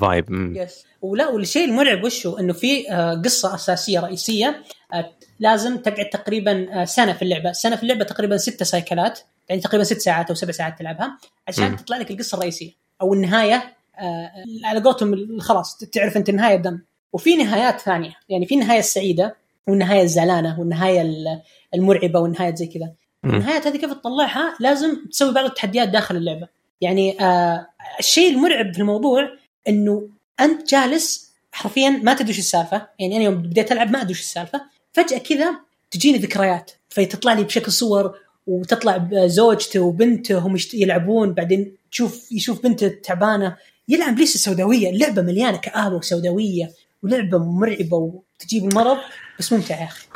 [0.00, 0.56] vibe.
[0.56, 4.62] yes ولا والشيء المرعب وشه إنه في آه، قصة أساسية رئيسية
[4.94, 9.20] آه، لازم تقعد تقريبا آه، سنة في اللعبة، سنة في اللعبة تقريبا ست cycle ات
[9.48, 11.76] يعني تقريبا ست ساعات أو سبع ساعات تلعبها عشان.
[11.76, 14.30] تطلع لك القصة الرئيسية أو النهاية آه،
[14.64, 16.80] على قولتهم خلاص تعرف أنت النهاية دم
[17.12, 21.42] وفي نهايات ثانية يعني في النهايه السعيدة والنهاية الزعلانه والنهاية ال-
[21.74, 22.92] المرعبة والنهاية زي كذا.
[23.24, 26.48] النهايات هذه كيف تطلعها؟ لازم تسوي بعض التحديات داخل اللعبة.
[26.80, 27.66] يعني آه
[27.98, 29.28] الشيء المرعب في الموضوع
[29.68, 30.08] إنه
[30.40, 32.86] أنت جالس حرفيا ما تدري وش السالفة.
[32.98, 34.60] يعني أنا يوم بديت ألعب ما أدري وش السالفة.
[34.92, 35.54] فجأة كذا
[35.90, 36.70] تجيني ذكريات.
[36.88, 43.56] فتطلع لي بشكل صور وتطلع زوجته وبنته هم يلعبون بعدين تشوف يشوف بنته تعبانة
[43.88, 46.70] يلعب ليش سوداوية اللعبه مليانة كآبة وسوداوية
[47.02, 48.96] ولعبة مرعبة وتجيب المرض
[49.38, 50.06] بس ممتعه يا أخي.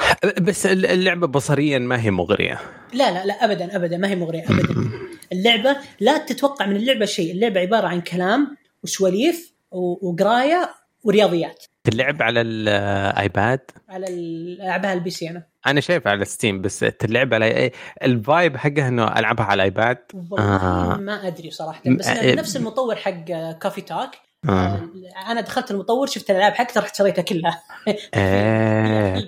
[0.40, 2.60] بس ال- اللعبة بصريا ما هي مغرية.
[2.92, 4.90] لا لا لا ابدا ابدا ما هي مغرية ابدا.
[5.32, 10.70] اللعبة لا تتوقع من اللعبة شيء اللعبة عبارة عن كلام وسواليف وقراية
[11.04, 11.64] ورياضيات.
[11.84, 17.34] تلعب على الايباد على ال- ألعبها ال PC أنا أنا شايف على Steam بس تلعب
[17.34, 19.98] على إيه؟ ال vibe حقها إنه ألعبها على ال iPad
[20.38, 20.96] آه.
[20.96, 22.34] ما أدري صراحة بس آه.
[22.34, 23.24] نفس المطور حق
[23.62, 24.10] Coffee Talk
[24.48, 24.88] آه.
[25.28, 27.62] أنا دخلت المطور شفت الألعاب حقته رحت شريتها كلها
[28.14, 29.22] آه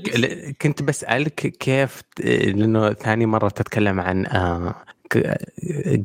[0.62, 4.74] كنت بسألك كيف لأنه ثاني مرة تتكلم عن آه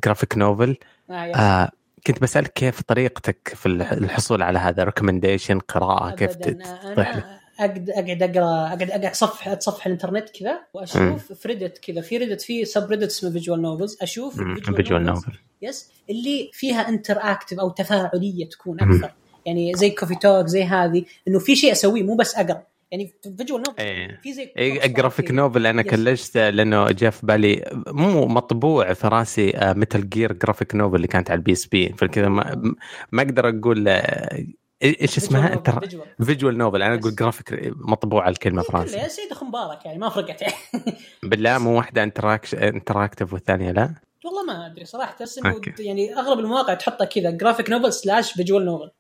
[0.04, 0.78] graphic novel
[1.10, 1.72] آه آه
[2.08, 6.36] كنت بسألك كيف طريقتك في الح- الحصول على هذا recommendation قراءة كيف.
[6.36, 6.58] تطيح
[7.60, 12.02] اقعد أقعد أقرأ اقعد أقعد اتصفح أتصفح الإنترنت كذا وأشوف في Reddit كذا.
[12.02, 14.36] في Reddit في subreddit اسمه visual novels أشوف
[14.76, 18.94] visual novel yes اللي فيها interactive أو تفاعلية تكون مم.
[18.96, 19.14] أكثر.
[19.46, 21.06] يعني زي Coffee Talk زي هذه.
[21.28, 22.64] إنه في شيء أسويه مو بس أقرأ.
[22.92, 24.20] يعني في visual novel إيه.
[24.24, 25.32] في زي إيه، كذا.
[25.32, 25.82] novel أنا.
[25.82, 31.32] كلشت لأنه جاء في بالي مو مطبوع في راسي Metal Gear graphic novel اللي كانت
[31.32, 32.76] على ال PSP فكذا ما,
[33.12, 34.46] ما أقدر أقول آه،
[34.84, 36.24] إيش اسمها؟ Visual.
[36.26, 36.96] visual novel أنا.
[36.96, 40.54] أقول جرافيك مطبوعه الكلمة في كله راسي يا سيد اخو مبارك يعني ما فرقت يعني
[41.30, 43.94] بالله مو واحدة interactive والثانية لا
[44.26, 45.62] والله ما أدري صراحة بس إنه.
[45.80, 48.92] يعني أغلب المواقع تحطها كذا graphic novel slash visual novel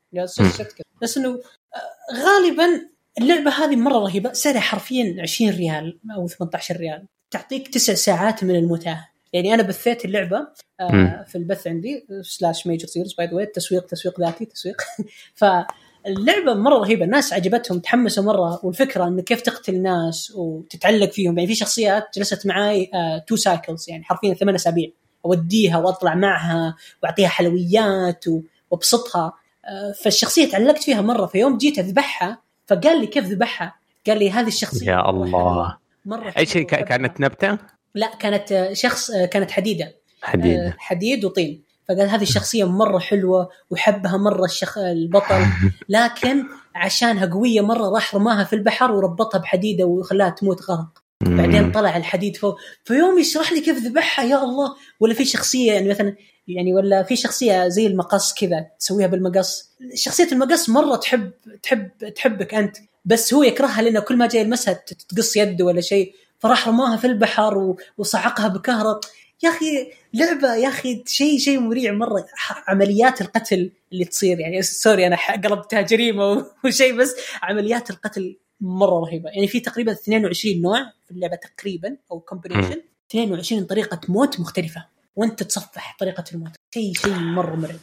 [1.01, 7.05] بس إنه آه، غالبا اللعبة هذه مرة رهيبة سعرها حرفيا 20 ريال أو 18 ريال.
[7.31, 10.47] تعطيك تسع ساعات من المتعه يعني أنا بثيت اللعبة
[10.79, 11.25] آه.
[11.27, 14.81] في البث عندي slash ميجر سيرز by the تسويق تسويق ذاتي تسويق.
[15.39, 18.59] فاللعبة مرة رهيبة الناس عجبتهم تحمسوا مرة.
[18.63, 21.37] والفكرة انه كيف تقتل ناس وتتعلق فيهم.
[21.37, 22.91] يعني في شخصيات جلست معاي
[23.27, 24.89] two cycles يعني حرفيا ثمان أسابيع.
[25.25, 28.25] أوديها وأطلع معها وأعطيها حلويات
[28.71, 29.33] وأبسطها.
[29.65, 31.25] آه، فالشخصية تعلقت فيها مرة.
[31.25, 33.75] فيوم جيت أذبحها فقال لي كيف ذبحها؟
[34.07, 35.77] قال لي هذه الشخصية يا الله.
[36.05, 37.57] مرة أي شيء كانت نبتة؟
[37.95, 39.95] لا كانت آه، شخص آه، كانت حديدة.
[40.21, 41.63] حديده حديد وطين.
[41.87, 44.77] فقال هذه الشخصية مرة حلوة وحبها مرة الشخ...
[44.77, 45.45] البطل.
[45.89, 46.43] لكن
[46.75, 52.35] عشانها قوية مرة راح رماها في البحر وربطها بحديدة وخلاها تموت غرق بعدين طلع الحديد
[52.35, 52.57] فوق.
[52.83, 54.75] فيوم يشرح لي كيف ذبحها يا الله.
[54.99, 56.15] ولا في شخصية يعني مثلا
[56.47, 59.71] يعني ولا في شخصية زي المقص كذا تسويها بالمقص.
[59.93, 61.31] شخصية المقص مرة تحب
[61.63, 64.73] تحب تحبك أنت بس هو يكرهها لأنه كل ما جاي يلمسها
[65.09, 66.13] تقص يده ولا شيء.
[66.39, 68.99] فراح رماها في البحر وصعقها بكهرب.
[69.43, 72.25] يا أخي لعبة يا أخي شيء شيء مريع مرة.
[72.67, 79.29] عمليات القتل اللي تصير يعني sorry أنا قلبتها جريمة وشيء بس عمليات القتل مرة رهيبة.
[79.29, 84.85] يعني في تقريبا 22 نوع في اللعبة تقريبا أو combination 22 طريقة موت مختلفة.
[85.15, 86.51] وأنت تصفح طريقة الموت.
[86.73, 87.79] شيء شيء مرة مرعب.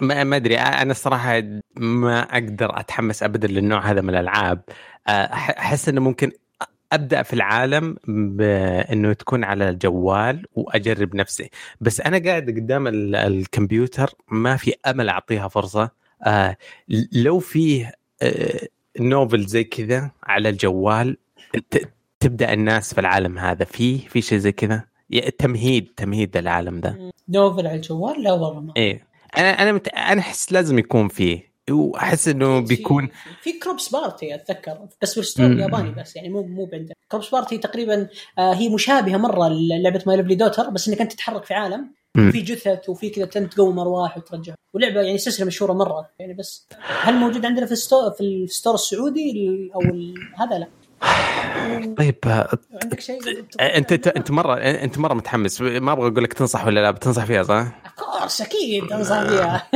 [0.00, 0.56] ما ما أدري.
[0.58, 1.42] أنا الصراحة
[1.76, 4.62] ما أقدر أتحمس ابدا للنوع هذا من الألعاب.
[5.08, 6.32] أحس إنه ممكن
[6.92, 11.50] أبدأ في العالم بانه تكون على الجوال وأجرب نفسي.
[11.80, 16.01] بس أنا قاعد قدام الكمبيوتر ما في أمل أعطيها فرصة.
[16.24, 16.56] آه
[17.12, 18.68] لو فيه آه
[19.00, 21.16] novel زي كذا على الجوال
[22.20, 23.64] تبدأ الناس في العالم هذا.
[23.64, 24.84] في في شيء زي كذا؟
[25.38, 29.06] تمهيد تمهيد العالم ذا novel على الجوال؟ لا والله ما إيه.
[29.38, 29.88] أنا أنا مت...
[29.88, 31.52] أنا أحس لازم يكون فيه.
[31.70, 33.08] وأحس إنه بيكون
[33.42, 34.88] في Corpse Party أتذكر.
[35.02, 38.08] بس بال store الياباني بس يعني مو مو عندنا Corpse Party تقريبا
[38.38, 41.90] آه هي مشابهة مرة للعبه My Lovely Daughter بس إنك أنت تتحرك في عالم.
[42.16, 44.54] في جثث وفي كذا تقوم أرواح وترجع.
[44.74, 48.29] ولعبة يعني سلسلة مشهورة مرة يعني بس هل موجود عندنا في ال store في ال
[48.29, 49.80] store السعودي أو
[50.36, 50.68] هذا لا.
[51.98, 52.16] طيب
[52.82, 53.20] عندك شيء
[53.60, 55.60] انت انت مره أنت مرة متحمس.
[55.60, 59.68] ما أبغى أقول لك تنصح ولا لا بتنصح فيها صح؟ course أكيد أنصح فيها.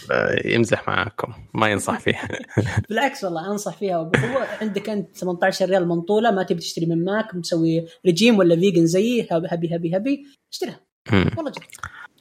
[0.54, 1.32] يمزح معاكم.
[1.54, 2.28] ما ينصح فيها.
[2.88, 3.98] بالعكس والله أنصح فيها.
[3.98, 8.86] وبقوه عندك أنت 18 ريال منطولة ما تبي تشتري من ماك مسوي رجيم ولا vegan
[8.86, 10.80] زيي هبي هبي هبي اشتريها.
[11.12, 11.62] والله جد.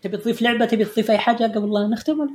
[0.01, 2.31] تبي تضيف لعبة تبي تضيف أي حاجة؟ قبل لا نختم ولا؟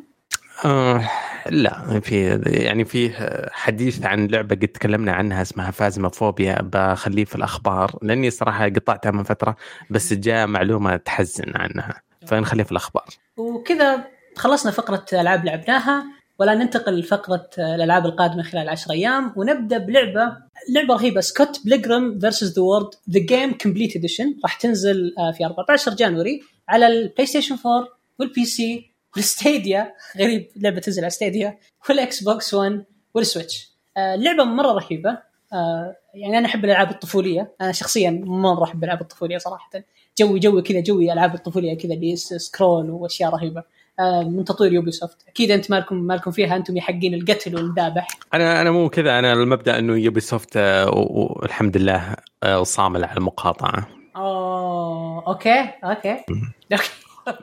[0.65, 1.11] آه
[1.51, 2.01] لا.
[2.01, 3.13] في يعني في
[3.53, 9.23] حديث عن لعبة قد تكلمنا عنها اسمها Phasmophobia بخليه في الأخبار لأني صراحة قطعتها من
[9.23, 9.57] فترة
[9.91, 12.03] بس جاء معلومة تحزن عنها.
[12.27, 13.07] فنخليها في الأخبار.
[13.37, 14.05] وكذا
[14.37, 16.18] خلصنا فقرة ألعاب لعبناها.
[16.39, 20.37] ولا ننتقل لفقرة الألعاب القادمة خلال 10 أيام ونبدأ بلعبة
[20.75, 25.95] لعبة رهيبة Scott Pilgrim versus the World the Game Complete Edition راح تنزل في 14
[25.95, 29.95] January على ال PlayStation 4 وال PC وال Stadia.
[30.21, 33.73] غريب لعبة تنزل على Stadia وال Xbox 1 وال Switch.
[33.97, 35.19] آه لعبة مرة رهيبة.
[35.53, 37.55] آه يعني أنا أحب الألعاب الطفولية.
[37.61, 39.71] أنا شخصيا مره أحب الألعاب الطفولية صراحة.
[40.19, 43.61] جوي جوي كذا جوي ألعاب الطفولية كذا اللي scroll وأشياء رهيبة.
[43.61, 43.65] آه
[44.01, 48.71] من تطوير Ubisoft أكيد أنت مالكم مالكم فيها أنتم يا حقين القتل والذابح أنا أنا
[48.71, 49.19] مو كذا.
[49.19, 53.89] أنا المبدأ إنه Ubisoft آه والحمد لله آه صامل على المقاطعة.
[54.17, 56.25] أوه okay okay.
[56.73, 56.91] okay.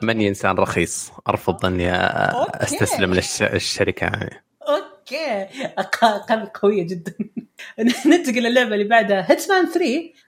[0.02, 1.12] ماني إنسان رخيص.
[1.28, 4.10] أرفض إني أستسلم للشركة
[4.68, 5.46] okay.
[6.28, 7.14] قلب قوية جدا.
[8.06, 9.30] ننتقل للعبة اللي بعدها.
[9.30, 9.84] Hitman 3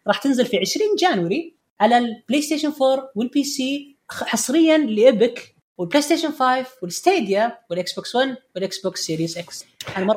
[0.07, 5.58] راح تنزل في 20 January على ال PlayStation 4 وال PC حصريا ل Epic وال
[5.79, 9.65] PlayStation 5 وال Stadia وال Xbox 1 وال Xbox Series X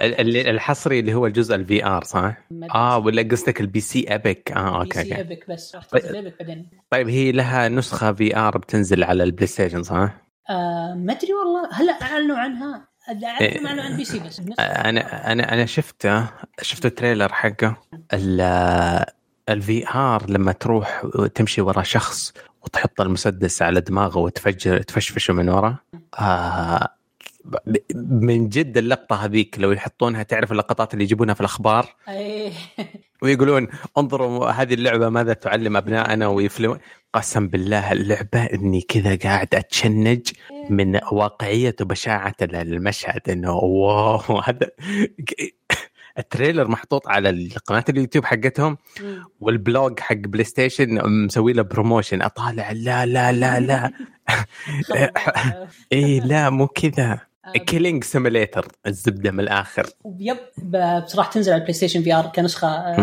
[0.02, 2.38] اللي الحصري اللي هو الجزء ال VR صح؟
[2.76, 6.68] آه ولا قصدك ال PC Epic آه okay PC Epic بس راح تنزل Epic بعدين.
[6.90, 10.18] طيب هي لها نسخة VR بتنزل على ال PlayStation صح؟
[10.50, 11.70] آه ما أدري والله.
[11.72, 16.28] هل أعلنوا عنها؟ اعلنوا عنها عن PC بس أنا أنا أنا شفته.
[16.62, 17.78] شفت ال trailer حقه.
[19.50, 21.04] ال VR لما تروح
[21.36, 25.76] تمشي ورا شخص وتحط المسدس على دماغه وتفجر تفشفشه من ورا.
[26.20, 26.88] آه
[27.96, 31.96] من جد اللقطة هذيك لو يحطونها تعرف اللقطات اللي يجيبونها في الأخبار؟
[33.22, 36.80] ويقولون انظروا هذه اللعبة ماذا تعلم أبنائنا ويفلمون
[37.14, 40.32] قسم بالله اللعبة إني كذا قاعد أتشنج
[40.70, 44.70] من واقعية وبشاعة المشهد إنه wow هذا
[46.18, 48.78] ال trailer محطوط على قناة اليوتيوب حقتهم
[49.40, 53.92] وال blog حق PlayStation مسوي له promotion أطالع لا لا لا لا.
[55.94, 57.20] اي لا مو كذا.
[57.56, 59.90] killing simulator الزبدة من الآخر.
[60.20, 60.38] yep
[61.06, 62.96] بصراحه تنزل على ال PlayStation VR كنسخه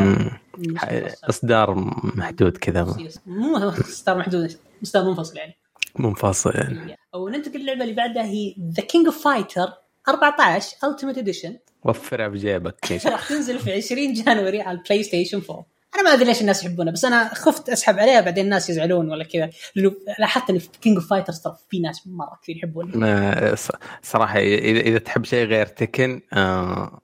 [1.24, 1.74] إصدار
[2.16, 2.96] محدود كذا.
[3.26, 5.56] مو إصدار محدود إصدار منفصل يعني.
[5.98, 6.78] منفصل.
[7.14, 9.72] وننتقل للعبة اللي بعدها هي The King of Fighter
[10.08, 16.02] 14 Ultimate Edition وفرها بجيبك راح تنزل في 20 January على ال PlayStation 4 أنا
[16.02, 19.50] ما أدري ليش الناس يحبونها بس أنا خفت أسحب عليها بعدين الناس يزعلون ولا كذا.
[19.74, 23.54] لأنه لاحظت إن في King of Fighters ترى في ناس مرة كثير يحبونها
[24.02, 27.00] صراحة اذا تحب شيء غير Tekken آه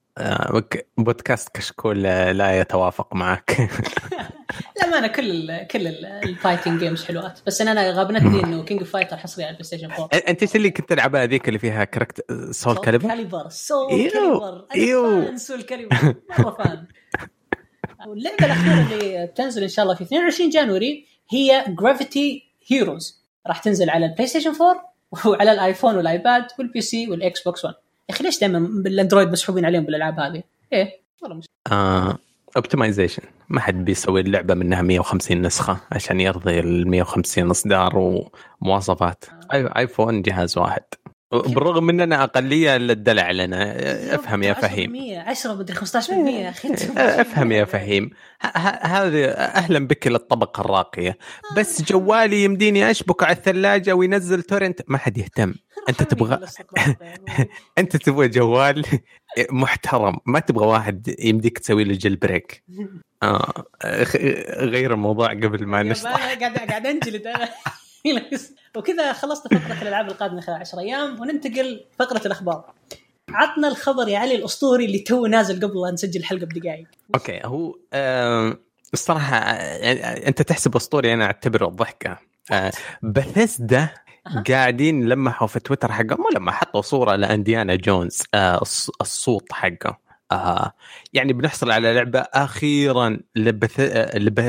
[0.98, 3.56] بودكاست كشكول لا يتوافق معك.
[4.80, 7.40] لا ما أنا كل ال كل ال fighting games حلوات.
[7.46, 10.70] بس أنا غابنتني إنه King of Fighter حصري على ال PlayStation 4 أنت إيش اللي
[10.70, 16.86] كنت تلعبها هذيك اللي فيها character Soulcalibur؟ calibur Soulcalibur إيوه Soulcalibur مرة fun.
[18.08, 23.90] واللعبة الأخيرة اللي بتنزل إن شاء الله في 22 January هي Gravity Heroes راح تنزل
[23.90, 24.94] على ال PlayStation 4
[25.26, 27.74] وعلى ال iPhone وال iPad وال PC وال Xbox 1
[28.08, 32.18] يا أخي ليش دائما بال Android مسحوبين عليهم بالألعاب هذه؟ إيه والله مش آه
[32.56, 38.20] optimization ما حد بيسوي اللعبة منها 150 نسخة عشان يرضي ال 150 إصدار
[38.62, 39.78] ومواصفات آه.
[39.78, 40.82] iPhone جهاز واحد
[41.32, 43.74] بالرغم اننا أقلية للدلع لنا.
[44.14, 45.20] أفهم يا فهيم.
[45.26, 46.74] 10 مدري 15% يا أخي.
[46.96, 48.10] أفهم يا فهيم.
[48.82, 51.18] هذه أهلا بك للطبقة الراقية.
[51.56, 54.80] بس جوالي يمديني أشبك على الثلاجة وينزل torrent.
[54.88, 55.54] ما حد يهتم.
[55.88, 56.40] أنت تبغى
[57.78, 58.86] أنت تبغى جوال
[59.50, 60.16] محترم.
[60.26, 62.64] ما تبغى واحد يمديك تسوي له jailbreak.
[63.22, 63.64] آه
[64.58, 67.48] غير الموضوع قبل ما نشطح قاعد قاعد أنجلد أنا.
[68.76, 72.64] وكذا خلصت فقرة الألعاب القادمة خلال 10 أيام وننتقل فقرة الأخبار.
[73.28, 76.86] عطنا الخبر يا علي الأسطوري اللي تو نازل قبل لا نسجل الحلقة بدقائق.
[77.14, 78.58] okay هو آه
[78.92, 82.18] الصراحة يعني أنت تحسب أسطوري أنا أعتبره ضحكه
[82.52, 83.88] آه بثيسدا
[84.48, 88.62] قاعدين لمحوا في تويتر حقهم مو لما حطوا صورة ل Indiana Jones آه
[89.00, 89.98] الصوت حقه.
[90.32, 90.72] آه
[91.12, 93.80] يعني بنحصل على لعبة أخيرا لبث...
[94.14, 94.40] لب...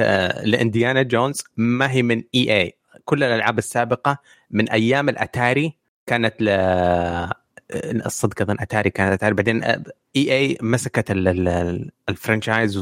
[0.43, 2.77] ل Indiana Jones ما هي من EA.
[3.05, 4.17] كل الألعاب السابقة
[4.51, 6.49] من أيام الأتاري كانت ل
[8.05, 9.33] الصدق أظن أتاري كانت أتاري.
[9.33, 11.05] بعدين EA مسكت
[12.09, 12.77] ال franchise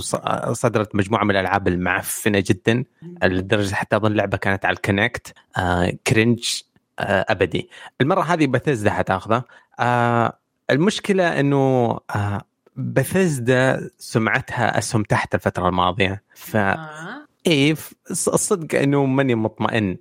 [0.48, 2.84] وصدرت مجموعة من الألعاب المعفنة جدا
[3.24, 6.62] لدرجة حتى أظن لعبة كانت على ال Kinect آه cringe
[7.00, 7.70] آه أبدي.
[8.02, 9.44] المرة هذه بثيزدا حتاخذها
[9.80, 10.38] آه
[10.70, 12.42] المشكلة إنه آه
[12.76, 16.24] بثيزدا سمعتها أسهم تحت الفترة الماضية.
[16.36, 17.28] ف آه.
[17.48, 17.76] إيه
[18.12, 19.98] الصدق إنه ماني مطمئن.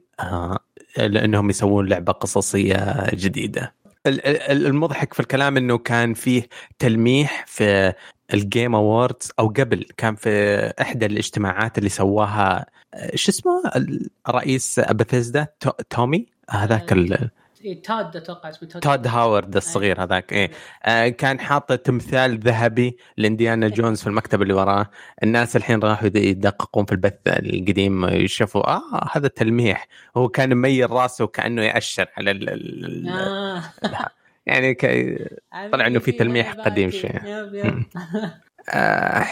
[0.97, 3.75] لأنهم يسوون لعبة قصصية جديدة.
[4.07, 7.93] المضحك في الكلام إنه كان فيه تلميح في
[8.35, 12.67] ال Game Awards أو قبل كان في إحدى الاجتماعات اللي سواها
[13.15, 13.63] شو اسمه؟
[14.29, 15.47] رئيس بثيزدا
[15.91, 16.93] تومي؟ هذاك
[17.85, 19.57] Todd أتوقع اسمه Todd, Howard.
[19.57, 20.05] الصغير أيه.
[20.05, 20.51] هذاك إيه.
[20.85, 23.73] آه كان حاط تمثال ذهبي ل Indiana إيه.
[23.73, 24.91] جونز في المكتب اللي وراه.
[25.23, 31.27] الناس الحين راحوا يدققون في البث القديم يشوفوا آه هذا تلميح هو كان مميل راسه
[31.27, 33.63] كانه يأشر على ال ال آه.
[34.47, 34.87] يعني ك...
[35.73, 37.11] طلع إنه في تلميح قديم شوي
[38.71, 39.27] آه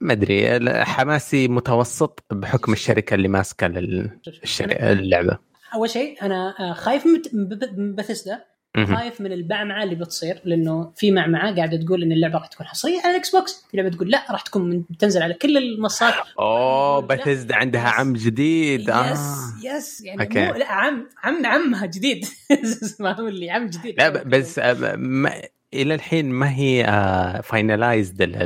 [0.00, 0.60] ما أدري.
[0.84, 5.38] حماسي متوسط بحكم الشركة اللي ماسكة اللعبة.
[5.74, 8.44] أول شيء أنا آه، خايف من بثسدا
[8.84, 13.00] خايف من المعمعة اللي بتصير لأنه في معمعة قاعدة تقول إن اللعبة راح تكون حصرية
[13.00, 13.64] على ال Xbox.
[13.70, 16.14] في لعبة تقول لا راح تكون بتنزل على كل المنصات.
[16.38, 18.80] أوه بثزدا عندها عم جديد.
[18.80, 19.54] يس آه.
[19.64, 20.00] يس.
[20.00, 20.46] يعني أوكي.
[20.46, 22.26] مو لا عم عم عمها جديد.
[23.00, 23.94] ما هو اللي عم جديد.
[23.98, 24.96] لا بس آه،
[25.74, 26.84] إلى الحين ما هي
[27.44, 28.36] finalized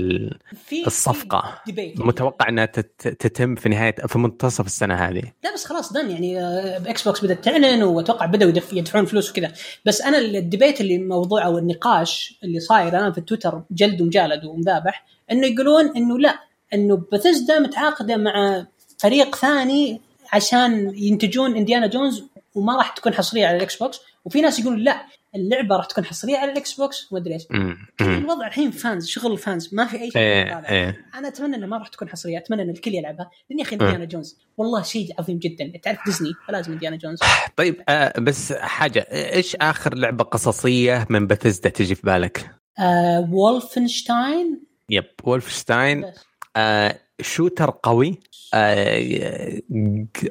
[0.87, 1.63] الصفقة.
[1.97, 5.23] متوقع إنها تتم في نهاية في منتصف السنة هذه.
[5.45, 6.41] لا بس خلاص done يعني
[6.91, 9.53] Xbox بدأت تعلن وأتوقع بدأوا يدفعون فلوس وكذا.
[9.85, 14.45] بس أنا ال debate اللي موضوع أو النقاش اللي صاير الان في التويتر جلد ومجالد
[14.45, 16.39] ومذابح إنه يقولون إنه لا
[16.75, 18.67] إنه بثزدا متعاقدة مع
[18.99, 20.01] فريق ثاني
[20.33, 25.07] عشان ينتجون Indiana Jones وما راح تكون حصرية على ال Xbox وفي ناس يقولون لا
[25.35, 27.47] اللعبة راح تكون حصرية على ال Xbox وما أدري إيش.
[28.01, 31.07] الوضع الحين fans شغل ال fans ما في أي شيء إيه إيه.
[31.15, 33.31] أنا أتمنى انها ما راح تكون حصرية أتمنى إن الكل يلعبها.
[33.51, 35.73] لأن يا أخي Indiana Jones والله شيء عظيم جدا.
[35.83, 37.19] تعرف ديزني فلازم Indiana Jones.
[37.57, 44.61] طيب آه بس حاجة إيش آخر لعبة قصصية من بثزدا تجي في بالك؟ آه Wolfenstein
[44.91, 46.13] yep Wolfenstein
[46.57, 48.21] آه shooter قوي.
[48.55, 49.63] آه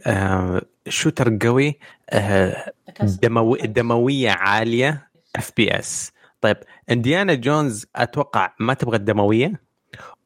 [0.07, 1.79] آه shooter قوي
[2.09, 6.11] آه دموي دموية عالية FPS
[6.41, 6.57] طيب
[6.91, 9.53] Indiana Jones أتوقع ما تبغى الدموية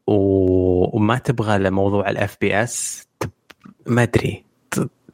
[0.07, 3.07] وما تبغى لموضوع ال FPS
[3.88, 4.45] ما أدري.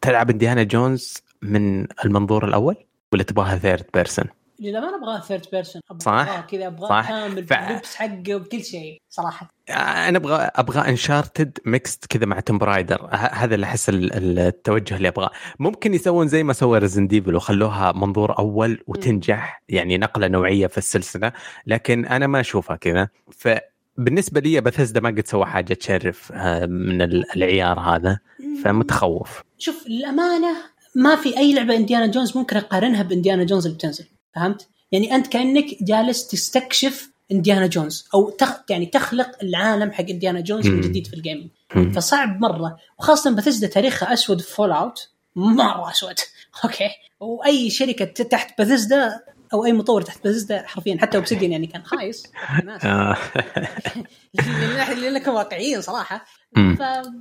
[0.01, 2.75] تلعب Indiana Jones من المنظور الأول
[3.13, 4.25] ولا تبغاها third person؟
[4.59, 6.39] لا ما نبغاه third person صح.
[6.39, 7.53] كذا أبغاه كامل ف...
[7.53, 9.49] باللبس حقه وبكل شيء صراحة.
[9.69, 15.31] أنا أبغى أبغى Uncharted mixed كذا مع Tomb Raider هذا اللي أحس التوجه اللي أبغاه.
[15.59, 20.77] ممكن يسوون زي ما سوى Resident Evil وخلوها منظور أول وتنجح يعني نقلة نوعية في
[20.77, 21.31] السلسلة.
[21.67, 23.09] لكن أنا ما أشوفها كذا.
[23.31, 23.47] ف
[23.97, 28.19] بالنسبة لي بثزدا ما قد سوى حاجة تشرف آه، من العيار هذا.
[28.63, 29.43] فمتخوف.
[29.57, 30.55] شوف للأمانة
[30.95, 34.05] ما في أي لعبة Indiana Jones ممكن أقارنها ب Indiana Jones اللي بتنزل.
[34.35, 38.53] فهمت؟ يعني أنت كأنك جالس تستكشف Indiana Jones أو تخ...
[38.69, 41.49] يعني تخلق العالم حق Indiana Jones من جديد في ال gaming
[41.95, 46.15] فصعب مرة وخاصة بثزدا تاريخها أسود في Fallout مرة أسود.
[46.63, 46.89] okay.
[47.19, 49.19] وأي شركة تحت بثزدا
[49.53, 52.23] أو أي مطور تحت بثزدا حرفيا حتى Obsidian يعني كان خايس.
[52.85, 53.17] آه.
[55.01, 56.25] لأنكم واقعيين صراحة.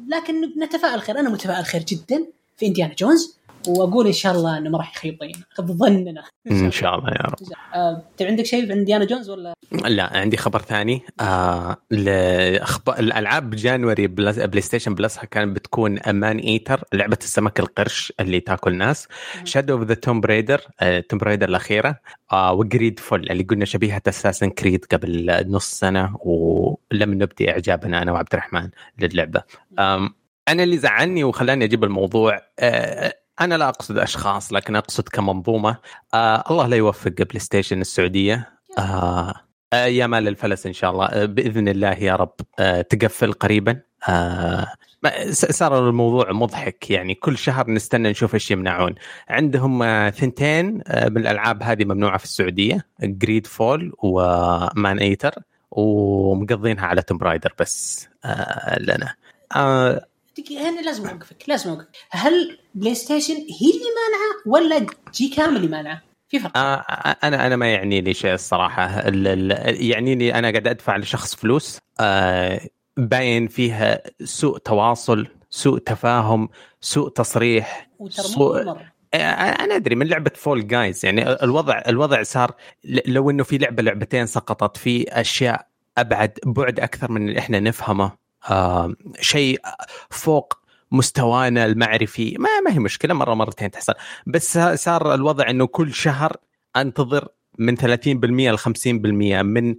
[0.08, 1.18] لكن نتفائل خير.
[1.18, 3.37] أنا متفائل خير جدا في Indiana Jones.
[3.68, 5.34] وأقول إن شاء الله انه ما راح يخيب ظننا.
[5.58, 7.34] بظننا إن شاء الله يا رب.
[7.74, 11.02] آه، عندك شيء عن Indiana Jones ولا؟ لا عندي خبر ثاني.
[11.20, 12.90] آه لأخب...
[12.90, 14.38] الألعاب January Plus...
[14.38, 19.08] PlayStation Plus كانت بتكون Maneater لعبة السمك القرش اللي تاكل ناس.
[19.44, 20.60] Shadow of the Tomb Raider
[21.08, 22.00] Tomb Raider الأخيرة.
[22.32, 26.16] آه و GreedFall اللي قلنا شبيهة Assassin's Creed قبل نص سنة.
[26.20, 29.42] ولم نبدي إعجابنا أنا وعبد الرحمن للعبة.
[30.48, 35.76] أنا اللي زعلني وخلاني أجيب الموضوع آه أنا لا أقصد أشخاص لكن أقصد كمنظومة.
[36.14, 39.34] آه الله لا يوفق PlayStation السعوديه آه
[39.72, 41.06] يا مال الفلس إن شاء الله.
[41.06, 43.80] آه بإذن الله يا رب آه تقفل قريبا.
[44.08, 44.66] آه
[45.30, 46.90] صار الموضوع مضحك.
[46.90, 48.94] يعني كل شهر نستنى نشوف إيش يمنعون.
[49.28, 52.86] عندهم آه ثنتين آه من الألعاب هذه ممنوعة في السعودية.
[53.02, 55.34] GreedFall و Maneater
[55.70, 59.14] ومقضينها على Tomb Raider بس آه لنا.
[59.56, 60.06] آه
[60.42, 61.88] دقيقه هنا لازم أوقفك لازم أوقفك.
[62.10, 66.56] هل PlayStation هي اللي مانعه ولا GCAM اللي مانعه؟ في فرق.
[66.56, 66.84] آه
[67.24, 69.02] أنا أنا ما يعني لي شيء الصراحة.
[69.66, 72.60] يعني لي أنا قاعد أدفع لشخص فلوس آه
[72.96, 76.48] باين فيها سوء تواصل سوء تفاهم
[76.80, 78.76] سوء تصريح سوء
[79.14, 84.26] أنا أدري من لعبة فول جايز يعني الوضع الوضع صار لو إنه في لعبة لعبتين
[84.26, 85.66] سقطت في أشياء
[85.98, 88.04] أبعد بعد أكثر من اللي إحنا نفهمه.
[88.04, 88.18] آه
[89.20, 89.60] شيء
[90.10, 90.58] فوق
[90.90, 92.36] مستوانا المعرفي.
[92.38, 93.94] ما ما هي مشكلة مرة مرتين تحصل.
[94.26, 96.36] بس صار الوضع إنه كل شهر
[96.76, 97.28] أنتظر
[97.58, 97.84] من 30%
[98.50, 99.76] ل 50% من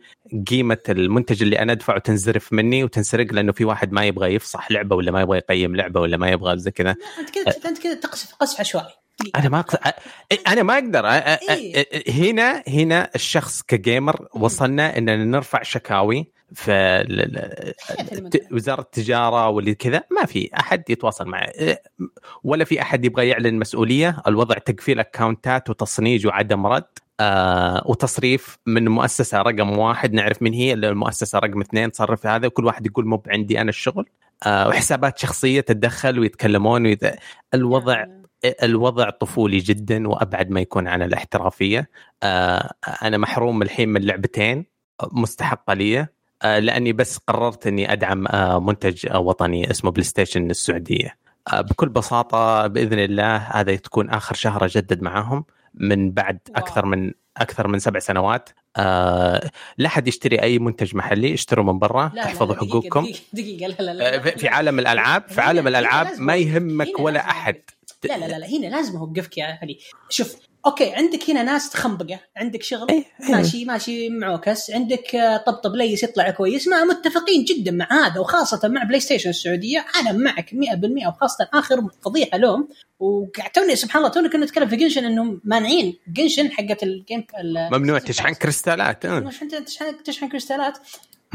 [0.47, 4.95] قيمة المنتج اللي أنا أدفعه تنزرف مني وتنسرق لأنه في واحد ما يبغى يفصح لعبة
[4.95, 6.95] ولا ما يبغى يقيم لعبة ولا ما يبغى زي كذا.
[7.19, 8.93] أنت كذا أنت كذا تقصف قصف عشوائي
[9.35, 9.77] أنا ما أقصد
[10.47, 11.05] أنا ما أقدر.
[11.05, 17.73] إيه؟ هنا هنا الشخص كجيمر وصلنا إننا نرفع شكاوي في
[18.51, 21.49] وزارة التجارة واللي كذا ما في أحد يتواصل معه.
[22.43, 24.21] ولا في أحد يبغى يعلن مسؤولية.
[24.27, 26.83] الوضع تقفيل اكونتات وتصنيج وعدم رد.
[27.19, 30.13] آه وتصريف من مؤسسة رقم واحد.
[30.13, 32.47] نعرف من هي المؤسسة رقم اثنين تصرف هذا.
[32.47, 34.05] وكل واحد يقول مو عندي أنا الشغل.
[34.45, 37.03] آه وحسابات شخصية تتدخل ويتكلمون ويت...
[37.53, 38.05] الوضع
[38.63, 41.89] الوضع طفولي جدا وأبعد ما يكون عن الاحترافية.
[42.23, 42.73] آه
[43.03, 44.65] أنا محروم الحين من لعبتين.
[45.11, 46.07] مستحقة لي.
[46.43, 51.17] لأني بس قررت إني أدعم آه، منتج آه، وطني اسمه PlayStation السعوديه
[51.53, 57.67] بكل بساطة بإذن الله هذا تكون آخر شهر أجدد معاهم من بعد أكثر من أكثر
[57.67, 58.49] من سبع سنوات.
[58.77, 63.01] آه لا حد يشتري أي منتج محلي اشتروا من برا احفظوا حقوقكم.
[63.01, 67.61] دقيقة, دقيقة لا لا لا في عالم الألعاب في عالم الألعاب ما يهمك ولا أحد.
[68.03, 69.79] لا لا لا هنا لازم أوقفك يا علي.
[70.09, 70.35] شوف
[70.65, 72.19] أوكي عندك هنا ناس تخنبقة.
[72.37, 73.35] عندك شغل إيه،, إيه.
[73.35, 74.71] ماشي ماشي معوكس.
[74.71, 76.67] عندك آه، طبطب ليس يطلع كويس.
[76.67, 79.85] ما متفقين جدا مع هذا وخاصة مع بلاي ستيشن السعودية.
[79.99, 82.67] أنا معك 100% وخاصة آخر فضيحة لهم.
[82.99, 87.25] وقاعد توني سبحان الله توني كنا نتكلم في جنشن انهم مانعين جنشن حقت الجيم
[87.71, 89.05] ممنوع تشحن كريستالات.
[89.05, 89.19] آه.
[89.19, 89.31] ممنوع
[89.65, 90.77] تشحن تشحن كريستالات.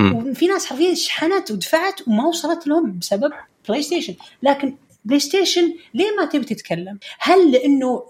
[0.01, 3.33] وفي ناس حرفيا شحنت ودفعت وما وصلت لهم بسبب
[3.69, 8.03] PlayStation لكن PlayStation ليه ما تبي تتكلم؟ هل لأنه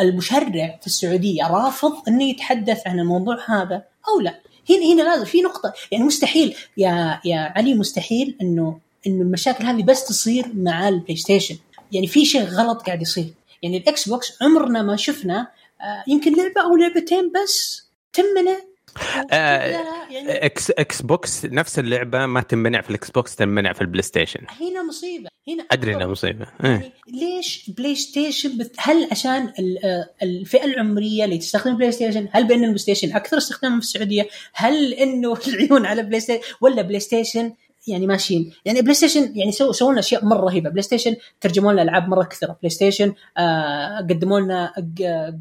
[0.00, 4.40] المشرع في السعودية رافض إنه يتحدث عن الموضوع هذا أو لا.
[4.70, 5.72] هنا هنا لازم في نقطة.
[5.92, 6.56] يعني مستحيل.
[6.76, 11.56] يا يا علي مستحيل انه إنه المشاكل هذه بس تصير مع ال PlayStation
[11.92, 13.34] يعني في شيء غلط قاعد يصير.
[13.62, 15.48] يعني ال Xbox عمرنا ما شفنا
[15.80, 17.82] آه، يمكن لعبة أو لعبتين بس
[18.12, 18.58] تمنع
[19.32, 24.40] آه يعني X Xbox نفس اللعبة ما تمنع في ال Xbox تمنع في ال PlayStation
[24.60, 25.28] هنا مصيبة.
[25.48, 26.46] هنا أدري إنها مصيبة.
[26.60, 26.92] يعني إيه.
[27.08, 28.74] ليش PlayStation بت...
[28.78, 29.52] هل عشان
[30.22, 35.36] الفئة العمرية اللي تستخدم PlayStation هل بأن ال PlayStation أكثر استخداما في السعودية؟ هل إنه
[35.48, 37.52] العيون على PlayStation ولا PlayStation
[37.86, 38.52] يعني ماشيين.
[38.64, 40.70] يعني PlayStation يعني سووا سووا لنا أشياء مرة رهيبة.
[40.70, 44.72] PlayStation ترجموا لنا ألعاب مرة كثيره PlayStation آه قدموا لنا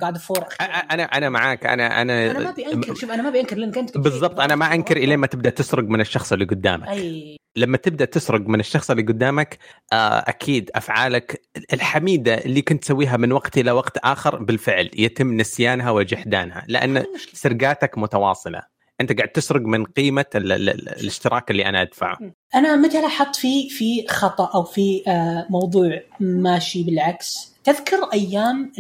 [0.01, 0.45] جاد فور
[0.91, 1.65] أنا أنا معاك.
[1.65, 2.95] أنا أنا أنا ما أبي أنكر.
[2.95, 4.39] شوف أنا ما أبي أنكر لأنك أنت بالضبط.
[4.39, 6.87] أنا ما أنكر إلين ما تبدأ تسرق من الشخص اللي قدامك.
[6.87, 7.37] أي.
[7.55, 9.57] لما تبدأ تسرق من الشخص اللي قدامك
[9.93, 9.95] آه
[10.27, 11.41] أكيد أفعالك
[11.73, 16.65] الحميدة اللي كنت تسويها من وقت إلى وقت آخر بالفعل يتم نسيانها وجحدانها.
[16.67, 18.80] لأن سرقاتك متواصلة.
[19.01, 22.17] انت قاعد تسرق من قيمة ال ال ال الاشتراك اللي أنا أدفعه.
[22.55, 28.71] أنا متى لاحظت في في خطأ أو في آه، موضوع ماشي بالعكس؟ تذكر أيام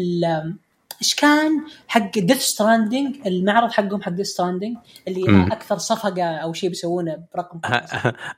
[1.01, 1.51] إيش كان
[1.87, 4.77] حق ديث ستراندنج المعرض حقهم حق ديث ستراندنج
[5.07, 5.51] اللي مم.
[5.51, 7.59] أكثر صفقة أو شيء بيسوونه برقم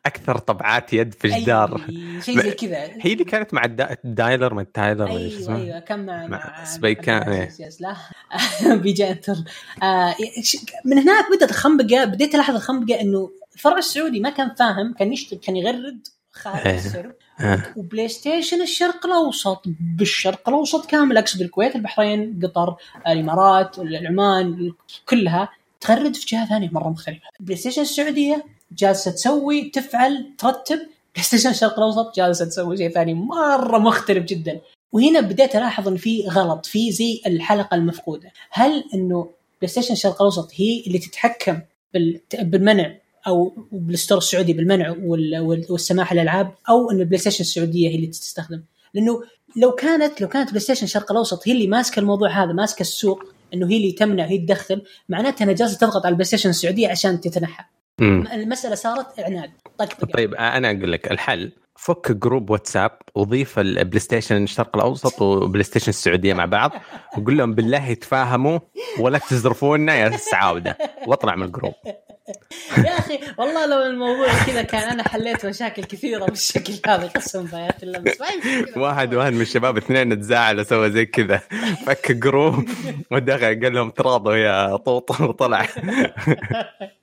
[0.05, 2.77] أكثر طبعات يد في جدار أي شيء زي كذا.
[3.01, 7.21] هي اللي كانت مع الدا- الدايلر من تايلر أيوه اسمه؟ أيوه كان مع مع سبيكان،
[7.21, 7.49] إيه.
[7.79, 7.95] لا.
[8.83, 9.35] بيجي أنتر.
[9.83, 10.15] آه
[10.85, 15.39] من هناك بدأت الخنبقة بديت ألاحظ الخنبقة إنه الفرع السعودي ما كان فاهم كان يشتري
[15.39, 16.75] كان يغرد خارج إيه.
[16.75, 17.63] السرب آه.
[17.77, 19.61] وبلاي ستيشن الشرق الأوسط
[19.97, 22.75] بالشرق الأوسط كامل أقصد الكويت البحرين قطر
[23.07, 24.71] الإمارات العمان
[25.09, 25.49] كلها
[25.81, 27.21] تغرد في جهة ثانية مرة مختلفة.
[27.39, 30.75] بلاي ستيشن السعودية جالسة تسوي تفعل ترتب.
[31.15, 34.59] بلاي ستيشن الشرق الأوسط جالسة تسوي شيء ثاني مرة مختلف جدا.
[34.91, 38.31] وهنا بديت ألاحظ إن في غلط في زي الحلقة المفقودة.
[38.51, 39.29] هل إنه
[39.61, 41.59] بلاي ستيشن الشرق الأوسط هي اللي تتحكم
[41.93, 42.95] بال- بالمنع
[43.27, 47.95] أو بال store السعودي بالمنع وال- وال- والسماح للألعاب أو إن البلاي ستيشن السعودية هي
[47.95, 48.63] اللي تستخدم.
[48.93, 49.23] لأنه
[49.55, 53.23] لو كانت لو كانت بلاي ستيشن الشرق الأوسط هي اللي ماسكة الموضوع هذا ماسكة السوق
[53.53, 57.21] إنه هي اللي تمنع هي تدخل معناته أنها جالسة تضغط على البلاي ستيشن السعودية عشان
[57.21, 57.63] تتنحى.
[58.33, 64.43] المسألة صارت اعناد طقطقه طيب أنا أقول لك الحل فك group واتساب وضيف البلاي ستيشن
[64.43, 66.71] الشرق الأوسط وبلاي ستيشن السعودية مع بعض
[67.17, 68.59] وقول لهم بالله يتفاهموا
[68.99, 71.73] ولا تزرفونا يا سعاوده واطلع من ال group.
[72.77, 77.83] يا أخي والله لو الموضوع كذا كان أنا حليت مشاكل كثيرة بالشكل هذا قسم بآيات
[77.83, 78.03] الله.
[78.77, 81.37] واحد واحد من الشباب اثنين تزاعل سوى زي كذا.
[81.85, 82.69] فك group
[83.11, 85.67] ودخل قال لهم تراضوا يا طوط وطلع.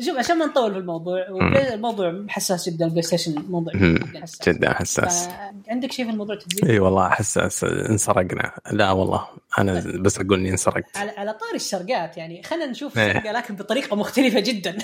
[0.00, 1.26] شوف عشان ما نطول في الموضوع
[1.74, 4.48] الموضوع حساس جدا البلاي ستيشن موضوع جدا حساس.
[4.48, 5.28] جدا حساس.
[5.68, 7.64] عندك شيء في الموضوع تجزيه؟ إي والله حساس.
[7.64, 8.52] انسرقنا.
[8.72, 9.26] لا والله
[9.58, 10.96] أنا بس أقول إني انسرقت.
[10.96, 13.12] على على طاري السرقات يعني خلينا نشوف إيه.
[13.12, 14.78] سرقه لكن بطريقة مختلفة جدا.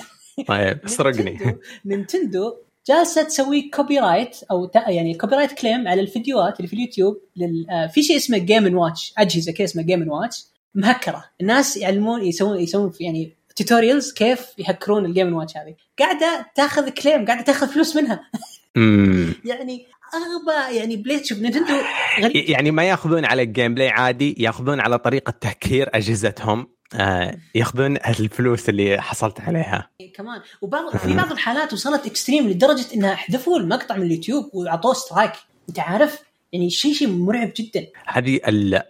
[0.47, 1.57] طيب اسرقني
[1.87, 2.53] نينتندو-
[2.87, 7.67] جالسة تسوي copyright أو يعني copyright claim على الفيديوهات اللي في اليوتيوب لل...
[7.69, 11.23] آه، في شيء اسمه Game & Watch أجهزة كذا اسمها Game & Watch مهكرة.
[11.41, 15.75] الناس يعلمون يسوون يسوون يعني tutorials كيف يهكرون ال Game & Watch هذه.
[15.99, 18.29] قاعدة تاخذ claim قاعدة تاخذ فلوس منها.
[19.45, 21.73] يعني اغبى يعني بليت شوف نينتندو
[22.21, 22.49] غريب.
[22.49, 28.69] يعني ما ياخذون على ال gameplay عادي ياخذون على طريقة تهكير أجهزتهم آه ياخذون الفلوس
[28.69, 29.89] اللي حصلت عليها.
[30.15, 30.41] كمان.
[30.61, 35.31] وبعض في بعض الحالات وصلت extreme لدرجة إنها حذفوا المقطع من اليوتيوب واعطوه strike
[35.69, 36.19] أنت عارف؟
[36.53, 37.87] يعني شيء شيء مرعب جدا.
[38.05, 38.39] هذه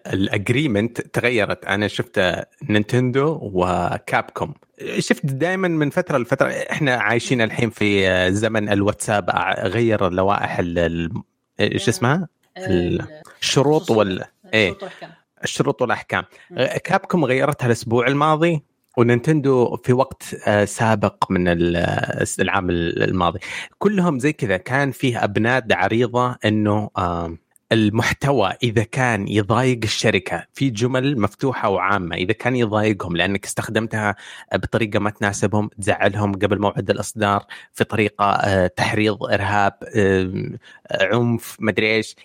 [0.08, 1.66] ال agreement تغيرت.
[1.66, 4.54] أنا شفت نينتندو وكابكوم.
[5.00, 6.48] شفت دائما من فترة لفترة.
[6.48, 9.30] إحنا عايشين الحين في زمن الواتساب
[9.60, 11.12] غير اللوائح ال- ال-
[11.60, 12.28] إيش اسمها؟
[12.58, 13.08] ال-
[13.42, 14.78] الشروط وال إيه
[15.44, 16.24] الشروط والأحكام.
[16.52, 16.66] مم.
[16.84, 18.62] كابكوم غيرتها الأسبوع الماضي
[18.98, 23.40] ونينتندو في وقت آه، سابق من ال- آه، العام الماضي.
[23.80, 24.58] كلهم زي كذا.
[24.58, 26.90] كان فيه ابناد عريضة إنه
[27.72, 34.16] المحتوى إذا كان يضايق الشركة في جمل مفتوحة وعامة إذا كان يضايقهم لأنك استخدمتها
[34.54, 39.74] بطريقة ما تناسبهم تزعلهم قبل موعد الإصدار في طريقة آه، تحريض إرهاب
[41.02, 42.16] عنف مدري إيش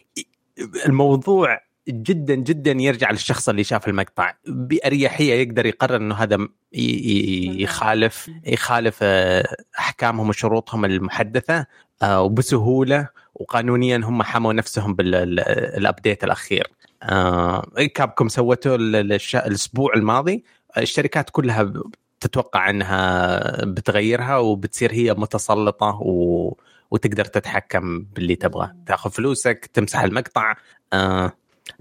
[0.87, 8.99] الموضوع جدا جدا يرجع للشخص اللي شاف المقطع بأريحية يقدر يقرر إنه هذا يخالف يخالف
[9.03, 11.67] آه، أحكامهم وشروطهم المحدثة
[12.03, 13.09] آه، وبسهولة
[13.43, 16.67] وقانونيا هم حموا نفسهم بالابديت الأخير.
[17.03, 20.45] آه، كابكم سوته الأسبوع الماضي.
[20.79, 21.73] الشركات كلها
[22.21, 26.55] تتوقع إنها بتغيرها وبتصير هي متسلطة و...
[26.91, 28.77] وتقدر تتحكم باللي تبغاه.
[28.87, 30.55] تأخذ فلوسك تمسح المقطع.
[30.93, 31.33] آه،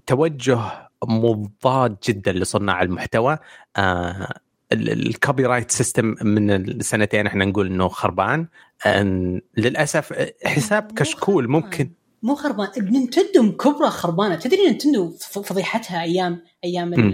[0.08, 0.60] توجه
[1.04, 3.38] مضاد جدا لصناع المحتوى.
[3.78, 4.34] آه،
[4.74, 8.48] ال copyright system من السنتين إحنا نقول إنه خربان.
[8.86, 10.14] آه، للأسف
[10.46, 11.48] حساب كشكول.
[11.48, 11.92] ممكن.
[12.24, 12.68] مو خربان.
[12.78, 14.36] نينتندو كبرى خربانة.
[14.36, 17.12] تدري نينتندو فضيحتها أيام أيام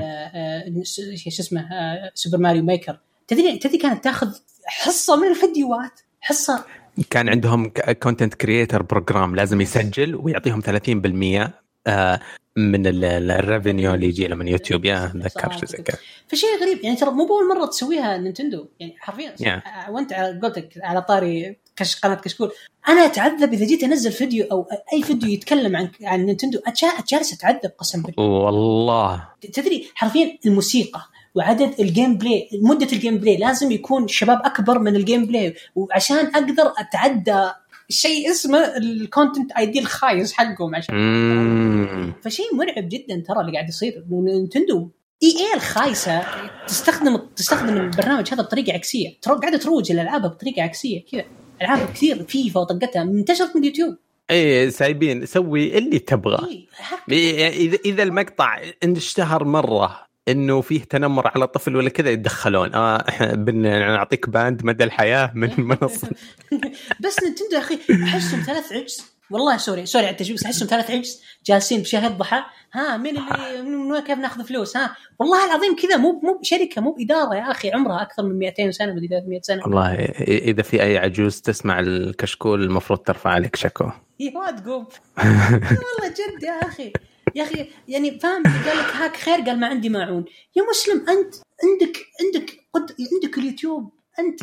[0.84, 1.70] شو اسمه
[2.14, 3.00] Super Mario Maker.
[3.28, 6.66] تدري تدري كانت تاخذ حصة من الفيديوهات؟ حصة.
[7.10, 7.72] كان عندهم
[8.04, 11.54] content creator program لازم يسجل ويعطيهم 30% آه،
[12.58, 15.98] من ال revenue اللي يجي له من يوتيوب يا أتذكر شيء زي كذا.
[16.28, 19.36] فشيء غريب يعني ترى مو بأول مرة تسويها نينتندو يعني حرفيا.
[19.42, 19.48] Yeah.
[19.48, 22.52] آه، وأنت على قولتك على طاري كش قناة كشكول.
[22.88, 26.60] أنا أتعذب إذا جيت أنزل فيديو أو أي فيديو يتكلم عن عن نينتندو
[27.12, 28.26] جالس أتعذب قسم بالله.
[28.26, 29.28] والله.
[29.54, 31.02] تدري حرفيا الموسيقى
[31.36, 36.74] وعدد ال gameplay مدة ال gameplay لازم يكون شباب أكبر من ال gameplay وعشان أقدر
[36.78, 37.52] أتعدى
[37.90, 42.14] شيء اسمه ال content ID الخايس حقهم عشان.
[42.24, 44.04] فشيء مرعب جدا ترى اللي قاعد يصير.
[44.12, 44.90] نينتندو
[45.24, 46.24] إي إي الخايسة
[46.68, 49.18] تستخدم تستخدم البرنامج هذا بطريقة عكسية.
[49.22, 51.24] ترى قاعدة تروج لالعابها بطريقة عكسية كذا.
[51.62, 53.98] ألعاب كثير فيفا وطقتها منتشرت من اليوتيوب
[54.32, 56.68] إيه سايبين سوي اللي تبغى.
[57.12, 62.74] إيه، اذا المقطع اشتهر مرة إنه فيه تنمر على طفل ولا كذا يتدخلون.
[62.76, 66.10] آه إحنا بنعطيك ban مدى الحياة من منصه
[67.04, 69.18] بس نينتندو يا أخي أحسهم ثلاث عجز.
[69.32, 73.62] والله sorry sorry على التشبيه بس أحسهم ثلاث عجز جالسين بشهر الضحى ها مين اللي
[73.70, 77.52] من وين كيف ناخذ فلوس؟ ها والله العظيم كذا مو مو بشركه مو باداره يا
[77.52, 79.64] أخي عمرها أكثر من 200 سنة مدري 300 سنة.
[79.64, 79.94] والله
[80.28, 83.92] إذا في أي عجوز تسمع الكشكول المفروض ترفع عليك شكوى.
[84.22, 84.88] أيوه تقوم.
[85.82, 86.94] والله جد يا أخي.
[87.38, 90.26] يا أخي يعني فاهم؟ قال لك هاك خير قال ما عندي ماعون
[90.56, 93.92] يا مسلم أنت عندك عندك قد عندك اليوتيوب.
[94.20, 94.40] أنت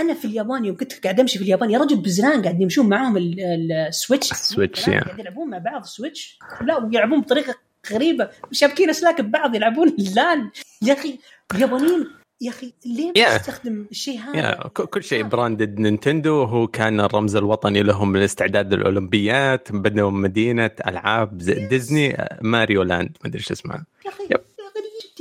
[0.00, 3.16] أنا في اليابان يوم كنت قاعد أمشي في اليابان يا رجل بزران قاعد يمشون معاهم
[3.16, 4.32] ال- ال- ال Switch.
[4.32, 5.20] ال Switch، قاعد يا.
[5.20, 6.38] يلعبون مع بعض Switch.
[6.62, 7.54] لا ويلعبون بطريقة
[7.92, 8.30] غريبة.
[8.52, 10.50] شابكين اسلاك ببعض يلعبون ال LAN
[10.82, 11.18] يا أخي
[11.54, 12.06] اليابانيين
[12.40, 13.36] يا أخي ليه يا.
[13.38, 18.74] تستخدم الشيء هذا؟ يا ك- كل شيء branded نينتندو هو كان الرمز الوطني لهم للاستعداد
[18.74, 24.22] للأولمبيات بدأوا مدينة ألعاب زي ديزني آه، Mario Land ما أدري إيش اسمها يا أخي
[24.30, 24.36] يا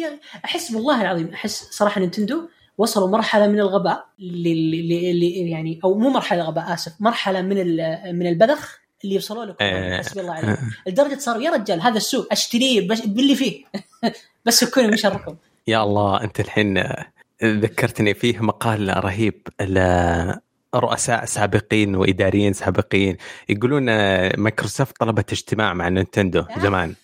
[0.08, 0.20] أخي.
[0.46, 2.42] أحس والله العظيم أحس صراحة نينتندو
[2.78, 7.58] وصلوا مرحلة من الغباء اللي, اللي يعني أو مو مرحلة غباء آسف مرحلة من
[8.20, 9.98] من البذخ اللي يوصلوا له آه.
[9.98, 10.58] حسبي الله عليهم
[10.88, 13.64] لدرجة صاروا يا رجال هذا السوق أشتريه باللي فيه
[14.46, 15.36] بس سكوني مش الرقم
[15.68, 16.84] يا الله أنت الحين
[17.44, 23.18] ذكرتني فيه مقال رهيب لرؤساء سابقين وإداريين سابقين.
[23.50, 23.86] يقولون
[24.38, 26.96] مايكروسوفت طلبت اجتماع مع نينتندو زمان.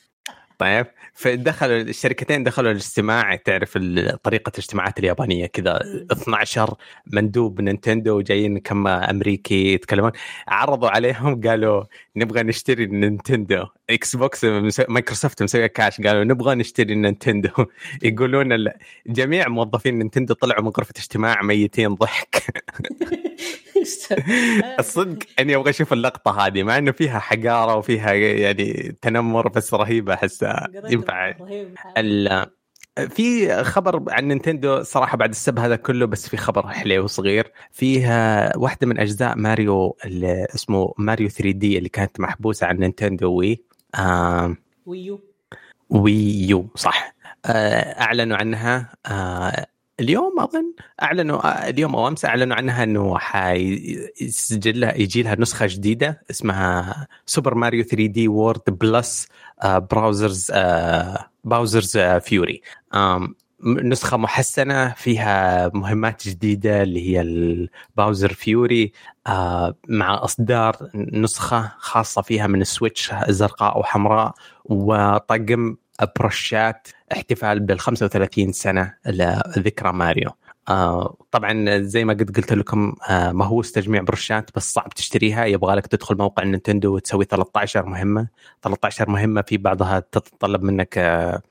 [0.58, 0.86] طيب.
[1.14, 3.78] فدخلوا الشركتين دخلوا الاجتماع تعرف
[4.24, 5.80] طريقة الاجتماعات اليابانية كذا
[6.12, 6.76] 12
[7.08, 10.12] مندوب نينتندو جايين كم أمريكي يتكلمون
[10.48, 11.84] عرضوا عليهم قالوا
[12.16, 13.66] نبغى نشتري نينتندو.
[13.90, 14.46] إكس بوكس
[14.90, 17.50] مايكروسوفت مسويه كاش قالوا نبغى نشتري نينتندو.
[18.04, 18.68] يقولون
[19.08, 22.44] جميع موظفين نينتندو طلعوا من غرفة اجتماع ميتين ضحك.
[24.80, 30.14] الصدق اني أبغى أشوف اللقطة هذه مع انه فيها حقارة وفيها يعني تنمر بس رهيبة
[30.14, 31.34] احسها ينفع.
[33.10, 37.52] في خبر عن نينتندو صراحة بعد السب هذا كله بس في خبر حليو وصغير.
[37.72, 43.64] فيها واحدة من أجزاء ماريو اللي اسمه ماريو 3D اللي كانت محبوسة عن نينتندو Wii
[43.96, 44.56] آه
[44.86, 45.24] Wii
[45.90, 46.48] U.
[46.50, 47.16] Wii U صح.
[47.46, 48.94] آه أعلنوا عنها.
[49.06, 49.68] آه
[50.00, 50.74] اليوم أظن
[51.04, 57.56] أعلنوا اليوم أو أمس أعلنوا عنها إنه حيسجل لها يجي لها نسخة جديدة اسمها Super
[57.56, 59.28] Mario 3D World plus
[59.66, 60.52] Bowser's
[61.44, 62.62] Bowser's Fury
[63.64, 68.92] نسخة محسنة فيها مهمات جديدة اللي هي ال Bowser Fury
[69.28, 74.34] آه مع إصدار نسخة خاصة فيها من ال Switch زرقاء وحمراء
[74.66, 75.76] وطقم
[76.20, 80.30] برشات احتفال بال 35 سنة لذكرى ماريو.
[80.70, 85.46] آه طبعا زي ما قد قلت لكم آه مهووس تجميع برشات بس صعب تشتريها.
[85.46, 88.28] يبغى لك تدخل موقع نينتندو وتسوي 13 مهمة.
[88.62, 91.42] 13 مهمة في بعضها تتطلب منك آه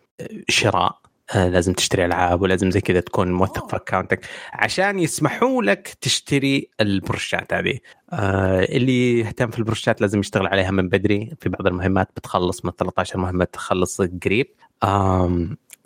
[0.49, 1.04] شراء.
[1.35, 7.53] لازم تشتري ألعاب ولازم زي كذا تكون موثق في اكونتك عشان يسمحوا لك تشتري البرشات
[7.53, 7.79] هذه.
[8.13, 11.33] آه اللي يهتم في البرشات لازم يشتغل عليها من بدري.
[11.41, 14.47] في بعض المهمات بتخلص من 13 مهمة تخلص قريب.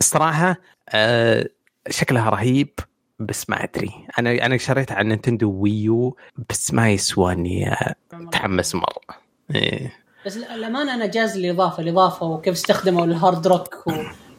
[0.01, 0.55] الصراحه
[0.89, 1.49] آه
[1.89, 2.69] شكلها رهيب
[3.19, 3.91] بس ما أدري.
[4.19, 6.17] أنا أنا شريتها على نينتندو Wii U
[6.49, 7.75] بس ما يسوى إني
[8.13, 9.19] أتحمس مرة.
[9.55, 9.93] إيه.
[10.25, 13.91] بس الامانه أنا جاز الإضافة الإضافة وكيف استخدموا ال hard rock و...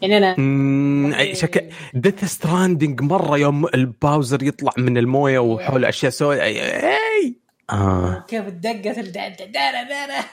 [0.02, 1.60] يعني أنا مم، شكل
[1.94, 7.34] ديث ستراندنج مرة يوم الباوزر يطلع من الموية وحول أشياء سوداء اي
[7.70, 8.24] آه.
[8.28, 10.24] كيف الدقه دارة دارة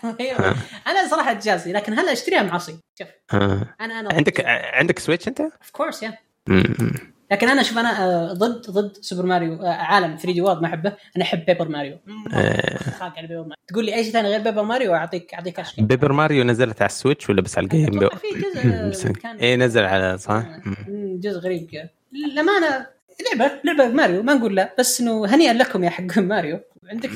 [0.88, 3.76] أنا صراحة جازي لكن هلا أشتريها معصي شوف آه.
[3.82, 6.18] أنا أنا عندك عندك سويتش أنت؟ اوف كورس يا.
[7.32, 10.68] لكن أنا شوف أنا آه، ضد ضد سوبر ماريو آه، عالم 3 دي وورد ما
[10.68, 10.94] أحبه.
[11.16, 11.98] أنا أحب بيبر ماريو
[12.34, 12.78] آه.
[12.78, 15.84] خاق على بيبر ماريو تقول لي أي شيء ثاني غير بيبر ماريو أعطيك أعطيك اشكال
[15.86, 20.18] بيبر ماريو نزلت على السويتش ولا بس على الجيم؟ أتوقع في كان- إيه نزل على
[20.18, 20.44] صح؟
[21.20, 21.70] جزء غريب.
[21.72, 22.86] كذا للأمانة
[23.38, 24.76] لعبة لعبة ماريو ما نقول لا.
[24.80, 26.60] بس إنه هنيئا لكم يا حق ماريو
[26.90, 27.10] عندك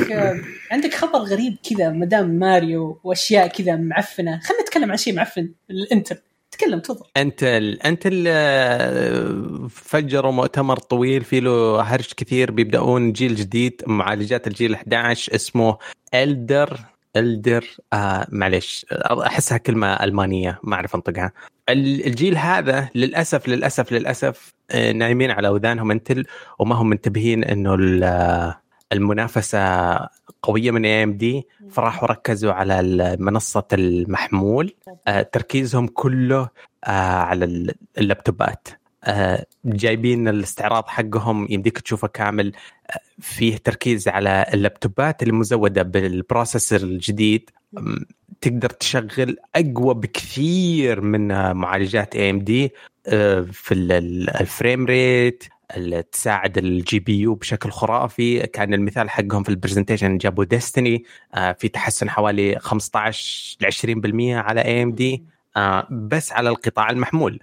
[0.72, 4.40] عندك خبر غريب كذا مدام ماريو وأشياء كذا معفنة.
[4.40, 6.18] خلينا نتكلم عن شيء معفن الانتل
[6.62, 7.06] تكلم تفضل.
[7.18, 7.84] انت ال...
[7.84, 9.70] انت ال...
[9.70, 15.78] فجروا مؤتمر طويل فيه له هرج كثير بيبدأون جيل جديد معالجات الجيل 11 اسمه
[16.14, 16.80] الدر
[17.16, 18.86] الدر آه معلش
[19.26, 21.32] أحسها كلمة ألمانية ما أعرف أنطقها.
[21.70, 26.26] ال- الجيل هذا للأسف للأسف للأسف آه، نايمين على اودانهم انتل
[26.60, 28.54] وما هم منتبهين إنه ال-
[28.94, 29.60] المنافسة
[30.44, 34.74] قوية من اي ام دي فراحوا ركزوا على منصة المحمول.
[35.08, 36.50] آه، تركيزهم كله
[36.84, 38.68] آه، على اللابتوبات.
[39.04, 42.52] آه، جايبين الاستعراض حقهم يمديك تشوفه كامل.
[43.20, 47.50] فيه تركيز على اللابتوبات المزودة بال processor الجديد.
[48.42, 52.72] تقدر تشغل أقوى بكثير من معالجات AMD
[53.52, 53.74] في
[54.42, 55.44] ال frame rate
[56.12, 58.48] تساعد ال GPU بشكل خرافي.
[58.48, 61.04] كان المثال حقهم في ال presentation جابوا Destiny
[61.34, 65.24] آه، في تحسن حوالي 15 ل 20% على AMD
[65.92, 67.40] بس على القطاع المحمول.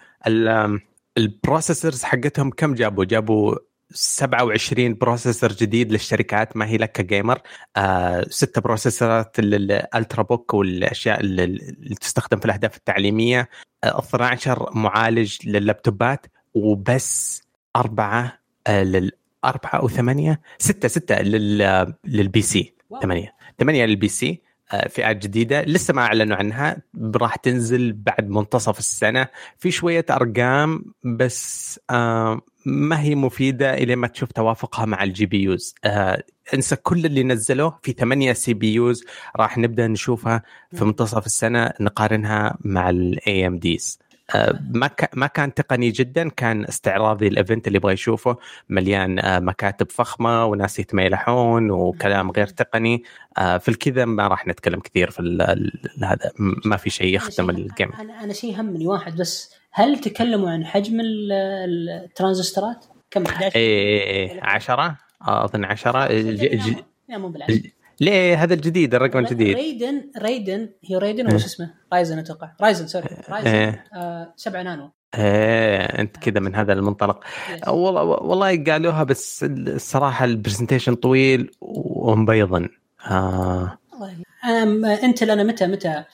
[1.19, 3.55] ال processors حقتهم كم جابوا؟ جابوا
[3.91, 7.41] 27 processor جديد للشركات ما هي لك ك gamer
[7.77, 13.49] آه ستة processor ات لل Ultrabook والأشياء اللي تستخدم في الأهداف التعليمية.
[13.85, 17.43] آه 12 معالج لللابتوبات وبس.
[17.81, 19.13] أربعة آه لل
[19.45, 23.35] أربعة أو ثمانية ستة ستة لل لل PC ثمانية.
[23.59, 24.43] ثمانية لل PC
[24.73, 26.77] آه، فئات جديدة لسه ما أعلنوا عنها
[27.17, 29.29] راح تنزل بعد منتصف السنة.
[29.59, 35.75] في شوية أرقام بس آه ما هي مفيدة إلى ما تشوف توافقها مع ال GPUs.
[36.55, 39.05] انسى كل اللي نزلوه في ثمانية CPUs
[39.37, 40.43] راح نبدأ نشوفها
[40.75, 43.99] في منتصف السنة نقارنها مع ال AMDs
[44.71, 48.37] ما ما كان تقني جدا كان استعراضي ال event اللي يبغى يشوفه.
[48.69, 53.03] مليان آه، مكاتب فخمة وناس يتميلحون وكلام غير تقني.
[53.39, 55.23] آه، في الكذا ما راح نتكلم كثير في
[56.03, 56.31] هذا.
[56.39, 59.55] ما في شيء يخدم ال game أنا أنا شيء همني واحد بس.
[59.71, 66.07] هل تكلموا عن حجم الترانزستورات؟ كم؟ 11 إيه 10 أظن 10
[67.09, 72.19] لا مو بالعكس ليه هذا الجديد الرقم الجديد؟ ريدن ريدن هي ريدن شو اسمه؟ Ryzen
[72.19, 72.51] أتوقع.
[72.61, 73.09] Ryzen sorry.
[73.29, 73.85] Ryzen إيه.
[73.95, 74.91] آه 7 نانو.
[75.15, 77.25] إيه أنت كذا من هذا المنطلق.
[77.69, 82.69] والله والله قالوها بس الصراحة ال presentation طويل ومبيضن.
[83.11, 83.79] آه.
[85.05, 86.05] انت لنا متى متى؟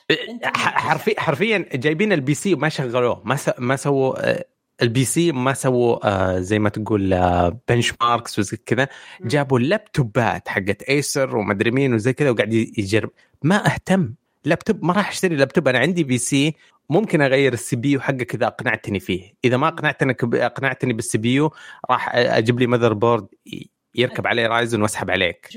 [0.55, 4.45] حرفيا حرفيا جايبين ال PC وما شغلوه ما ما سووا آه،
[4.82, 8.89] ال PC ما سووا آه زي ما تقول آه benchmarks وزي كذا
[9.25, 13.11] جابوا اللابتوبات حقت Acer ومدري مين وزي كذا وقاعد يجرب.
[13.43, 14.14] ما أهتم.
[14.45, 16.55] لابتوب ما راح أشتري لابتوب أنا عندي PC
[16.91, 19.35] ممكن أغير ال CPU حقك اذا أقنعتني فيه.
[19.45, 21.51] إذا ما أقنعتني أقنعتني بال CPU
[21.91, 23.26] راح أجيب لي motherboard
[23.95, 25.49] يركب عليه رايزن واسحب عليك.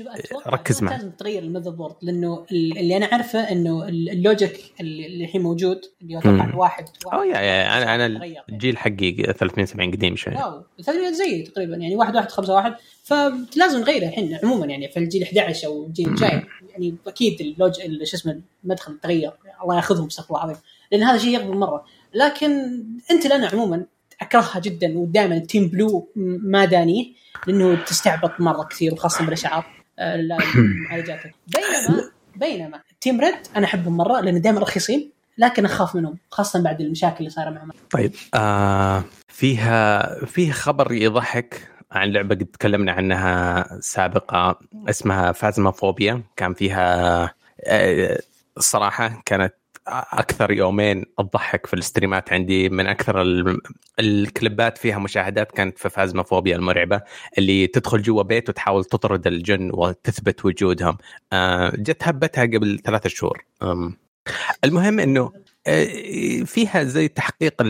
[0.46, 5.80] ركز معي لازم تغير المذر بورد لأنه اللي أنا عارفه إنه اللوجيك اللي الحين موجود
[6.02, 10.34] اللي أتوقع واحد اوه يا, يا أنا أنا الجيل حقي 370 قديم شوي.
[10.34, 12.74] واو 300 زي تقريبا يعني واحد واحد خمسة واحد.
[13.02, 16.42] فلازم نغيره الحين عموما يعني في الجيل 11 أو الجيل الجاي.
[16.70, 17.74] يعني أكيد اللوج
[18.04, 19.32] شو اسمه المدخل تغير.
[19.62, 20.62] الله يأخذهم استغفر الله العظيم
[20.92, 21.84] لأن هذا شيء يقبل مرة.
[22.14, 22.50] لكن
[23.10, 23.86] أنت لنا عموما
[24.20, 26.12] أكرهها جدا ودائما ال team blue
[26.42, 27.04] ما دانيه
[27.46, 29.66] لأنه تستعبط مرة كثير وخاصة بالاسعار
[29.98, 31.20] آه، المعالجات
[31.54, 36.80] بينما بينما team red أنا أحبهم مرة لأن دائما رخيصين لكن أخاف منهم خاصة بعد
[36.80, 43.66] المشاكل اللي صايرة معهم طيب آه فيها فيها خبر يضحك عن لعبة قد تكلمنا عنها
[43.80, 44.54] سابقا
[44.88, 47.22] اسمها Phasmophobia كان فيها
[47.66, 48.20] آه
[48.56, 49.54] الصراحه كانت
[49.88, 52.68] أكثر يومين أضحك في الاستريمات عندي.
[52.68, 53.22] من أكثر
[54.00, 57.00] الكليبات فيها مشاهدات كانت في Phasmophobia المرعبة
[57.38, 60.98] اللي تدخل جوا بيت وتحاول تطرد الجن وتثبت وجودهم.
[61.32, 63.44] آه، جت هبتها قبل ثلاثة شهور.
[64.64, 65.32] المهم إنه
[65.66, 65.84] آه،
[66.44, 67.62] فيها زي تحقيق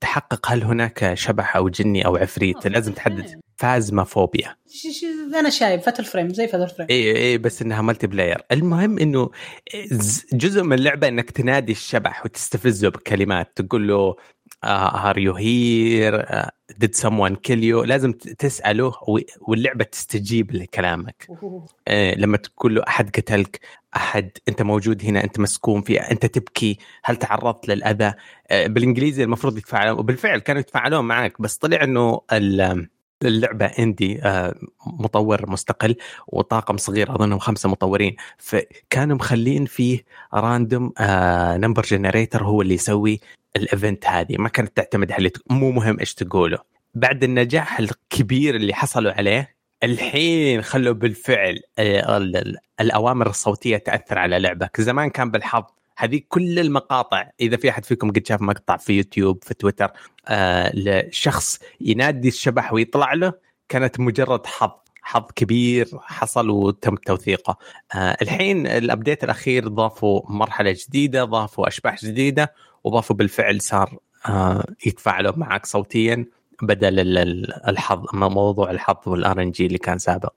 [0.00, 2.66] تحقق هل هناك شبح أو جني أو عفريت.
[2.66, 3.40] لازم تحدد.
[3.60, 4.56] Phasmophobia.
[5.34, 6.86] أنا شايف Fatal Frame زي Fatal Frame.
[6.90, 9.30] اي اي بس إنها multiplayer المهم إنه
[10.32, 14.16] جزء من اللعبة إنك تنادي الشبح وتستفزه بكلمات تقول له
[14.64, 16.26] are you here
[16.78, 18.92] did someone kill you لازم تسأله
[19.40, 21.26] واللعبة تستجيب لكلامك.
[21.88, 23.60] آه لما تقول له أحد قتلك؟
[23.96, 28.12] أحد أنت موجود هنا أنت مسكون فيه أنت تبكي هل تعرضت للأذى؟
[28.50, 32.20] آه بالإنجليزي المفروض يتفاعلون وبالفعل كانوا يتفاعلون معك بس طلع إنه
[33.24, 34.54] اللعبة indie آه،
[34.86, 35.96] مطور مستقل
[36.28, 38.16] وطاقم صغير أظنهم خمسة مطورين.
[38.38, 40.04] فكانوا مخلين فيه
[40.34, 40.92] random
[41.60, 43.20] number generator هو اللي يسوي
[43.56, 44.36] ال event هذه.
[44.38, 46.58] ما كانت تعتمد على مو مهم إيش تقوله.
[46.94, 52.30] بعد النجاح الكبير اللي حصلوا عليه الحين خلوا بالفعل آه،
[52.80, 54.80] الأوامر الصوتية تأثر على لعبك.
[54.80, 55.64] زمان كان بالحظ
[56.00, 59.90] هذه كل المقاطع إذا في أحد فيكم قد شاف مقطع في يوتيوب في تويتر
[60.28, 63.32] آه لشخص ينادي الشبح ويطلع له
[63.68, 64.70] كانت مجرد حظ
[65.02, 67.56] حظ كبير حصل وتم توثيقه.
[67.94, 73.96] آه الحين ال update الأخير ضافوا مرحلة جديدة ضافوا أشباح جديدة وضافوا بالفعل صار
[74.28, 76.24] آه يتفاعلوا معك صوتيا
[76.62, 80.32] بدل ال- ال- الحظ موضوع الحظ وال RNG اللي كان سابق.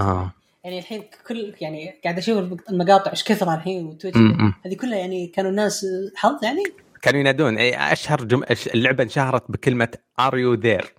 [0.00, 0.32] آه.
[0.66, 2.38] يعني الحين كل يعني قاعد أشوف
[2.70, 4.18] المقاطع إيش كثر الحين وتويتش.
[4.66, 5.86] هذه كلها يعني كانوا الناس
[6.16, 6.62] حظ يعني؟
[7.02, 8.42] كانوا ينادون اي أشهر جم...
[8.74, 9.88] اللعبة انشهرت بكلمة
[10.20, 10.94] are you there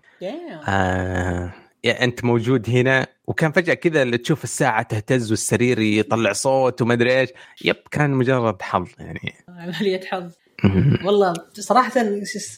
[1.86, 3.08] أنت موجود هنا.
[3.28, 7.30] وكان فجأة كذا اللي تشوف الساعة تهتز والسرير يطلع صوت وما أدري إيش.
[7.66, 9.34] yep كان مجرد حظ يعني.
[9.50, 10.32] عمليه حظ.
[11.06, 11.92] والله صراحة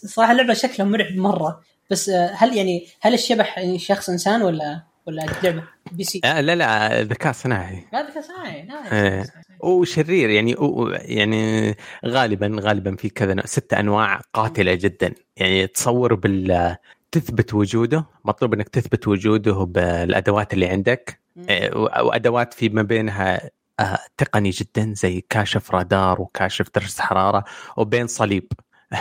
[0.05, 1.61] صراحة اللعبة شكلها مرعب مرة.
[1.89, 6.55] بس آه، هل يعني هل الشبح يعني شخص إنسان ولا؟ ولا لعبه PC؟ آه لا
[6.55, 7.87] لا ذكاء صناعي.
[7.93, 8.61] لا ذكاء صناعي.
[8.61, 10.55] نايس وشرير يعني
[10.91, 15.13] يعني غالبا غالبا في كذا ست أنواع قاتلة جدا.
[15.37, 16.75] يعني تصور بال
[17.11, 21.19] تثبت وجوده مطلوب إنك تثبت وجوده بالأدوات اللي عندك.
[21.49, 23.49] إيه، وادوات في ما بينها
[23.79, 27.43] آه، تقني جدا زي كاشف رادار وكاشف درجة حرارة
[27.77, 28.51] وبين صليب.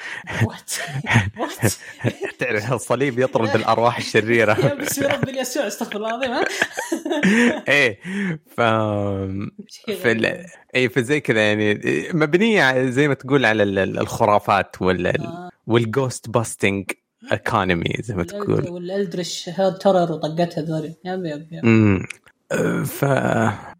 [2.38, 6.44] تعرف الصليب يطرد الارواح يا الشريره بسم رب يسوع استغفر الله العظيم ها؟
[7.68, 7.98] إيه
[8.56, 8.60] ف
[10.02, 10.44] في.
[10.74, 11.80] اي فزي كذا يعني
[12.14, 15.12] مبنية زي ما تقول على ال- ال- الخرافات وال.
[15.66, 16.90] والجوست باستنج
[17.32, 18.68] ايكونومي زي ما تقول.
[18.70, 20.94] والالدرش هيرد ترر وطقتها ذولي.
[21.04, 22.02] يب يب يب.
[22.84, 23.04] ف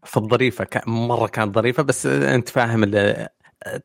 [0.07, 2.85] فالظريفة مرة كانت ظريفة بس أنت فاهم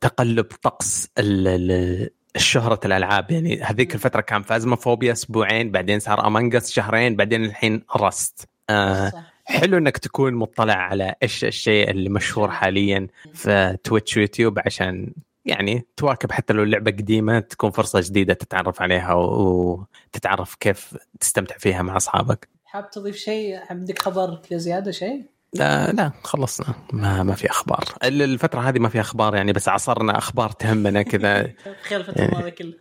[0.01, 2.09] تقلب طقس ال...
[2.37, 8.49] شهرة الألعاب يعني هذيك الفترة كان فازمافوبيا أسبوعين بعدين صار امانجس شهرين بعدين الحين رست
[8.69, 9.11] آه.
[9.45, 15.13] حلو إنك تكون مطلع على إيش الشيء اللي مشهور حاليا في تويتش ويوتيوب عشان
[15.45, 21.81] يعني تواكب حتى لو اللعبه قديمة تكون فرصة جديدة تتعرف عليها وتتعرف كيف تستمتع فيها
[21.81, 22.47] مع أصحابك.
[22.65, 26.67] حاب تضيف شيء عندك خبر كذا زياده شيء؟ لا لا خلصنا.
[26.93, 27.83] ما ما في أخبار.
[28.03, 31.51] ال- الفترة هذه ما في أخبار يعني بس عصرنا أخبار تهمنا كذا.
[31.89, 32.73] خير الفترة الماضيه كلها.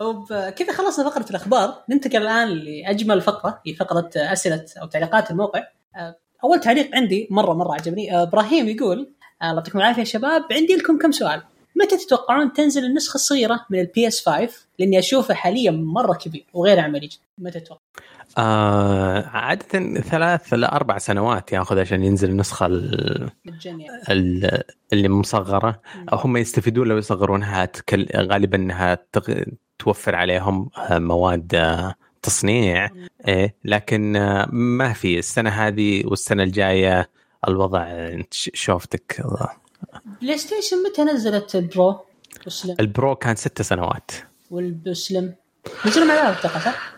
[0.00, 1.74] وبكذا خلصنا فقرة الأخبار.
[1.90, 5.62] ننتقل الآن لأجمل فقرة هي فقرة أسئلة أو تعليقات الموقع.
[6.44, 8.22] أول تعليق عندي مرة مرة عجبني.
[8.22, 10.42] إبراهيم يقول آه، الله يعطيكم العافية يا شباب.
[10.52, 11.42] عندي لكم كم سؤال؟
[11.76, 14.48] متى تتوقعون تنزل النسخة الصغيرة من ال PS 5
[14.78, 17.06] لأني أشوفه حاليا مرة كبير وغير عملي.
[17.06, 17.80] جدا متى تتوقع؟
[18.38, 24.62] آه عادة ثلاث إلى أربع سنوات ياخذ عشان ينزل النسخة ال-
[24.92, 25.80] اللي مصغرة.
[26.12, 28.06] أو هم يستفيدون لو يصغرونها تكل...
[28.16, 29.34] غالبا إنها تغ...
[29.78, 32.88] توفر عليهم آه، مواد آه، تصنيع.
[33.28, 35.18] إيه لكن آه، ما في.
[35.18, 37.10] السنة هذه والسنة الجاية
[37.48, 39.22] الوضع shortage.
[40.22, 42.00] بلاي ستيشن متى نزلت ال Pro؟
[42.44, 44.10] وال Slim ال Pro كان ست سنوات.
[44.50, 45.34] وال Slim
[45.86, 46.92] نزلوا مع بعض أتوقع صح؟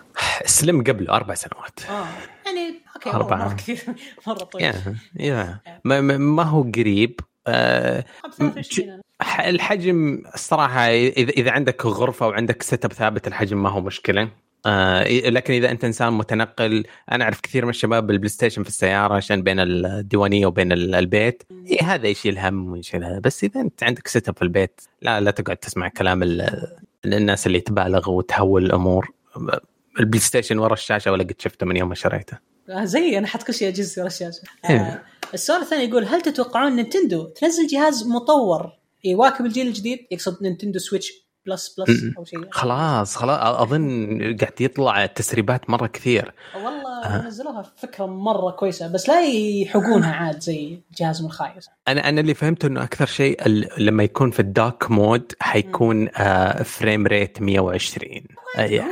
[0.47, 1.81] Slim قبله أربع سنوات.
[1.91, 2.07] آه
[2.47, 3.49] يعني okay أربعة.
[3.49, 3.79] مره كثير
[4.27, 4.65] مرة طويل.
[4.65, 4.75] يا
[5.17, 7.21] يا ما, ما- هو قريب.
[7.47, 8.05] آه،
[8.39, 9.03] 23 أنا.
[9.21, 14.29] ح- الحجم الصراحه اذا إذا عندك غرفة وعندك setup ثابت الحجم ما هو مشكلة.
[14.67, 19.15] آه لكن إذا أنت إنسان متنقل أنا أعرف كثير من الشباب بالبلاي ستيشن في السيارة
[19.15, 21.43] عشان بين الديوانية وبين ال- البيت.
[21.67, 23.19] إيه هذا يشيل هم ويشيل هذا.
[23.19, 26.69] بس إذا أنت عندك setup في البيت لا لا تقعد تسمع كلام ال-
[27.05, 29.13] الناس اللي تبالغ وتهول الأمور.
[30.01, 32.39] البلاي ستيشن ورا الشاشة ولا قد شفته من يوم ما شريته.
[32.71, 34.43] آه زي أنا حط كل شيء اجهزه ورا الشاشة.
[34.71, 34.77] إيه.
[34.81, 35.03] آه
[35.35, 38.73] السؤال الثاني يقول هل تتوقعون نينتندو تنزل جهاز مطور؟
[39.05, 42.15] يواكب الجيل الجديد يقصد نينتندو Switch plus plus م-م.
[42.19, 42.47] أو شيء.
[42.51, 43.39] خلاص خلاص.
[43.61, 46.33] أظن قاعد يطلع تسريبات مرة كثير.
[46.55, 52.35] والله نزلوها فكرة مرة كويسة بس لا يحقونها عاد زي جهازهم الخايس أنا أنا اللي
[52.35, 58.23] فهمته إنه أكثر شيء لما يكون في الدارك مود حيكون آه فريم ريت 120
[58.59, 58.85] آه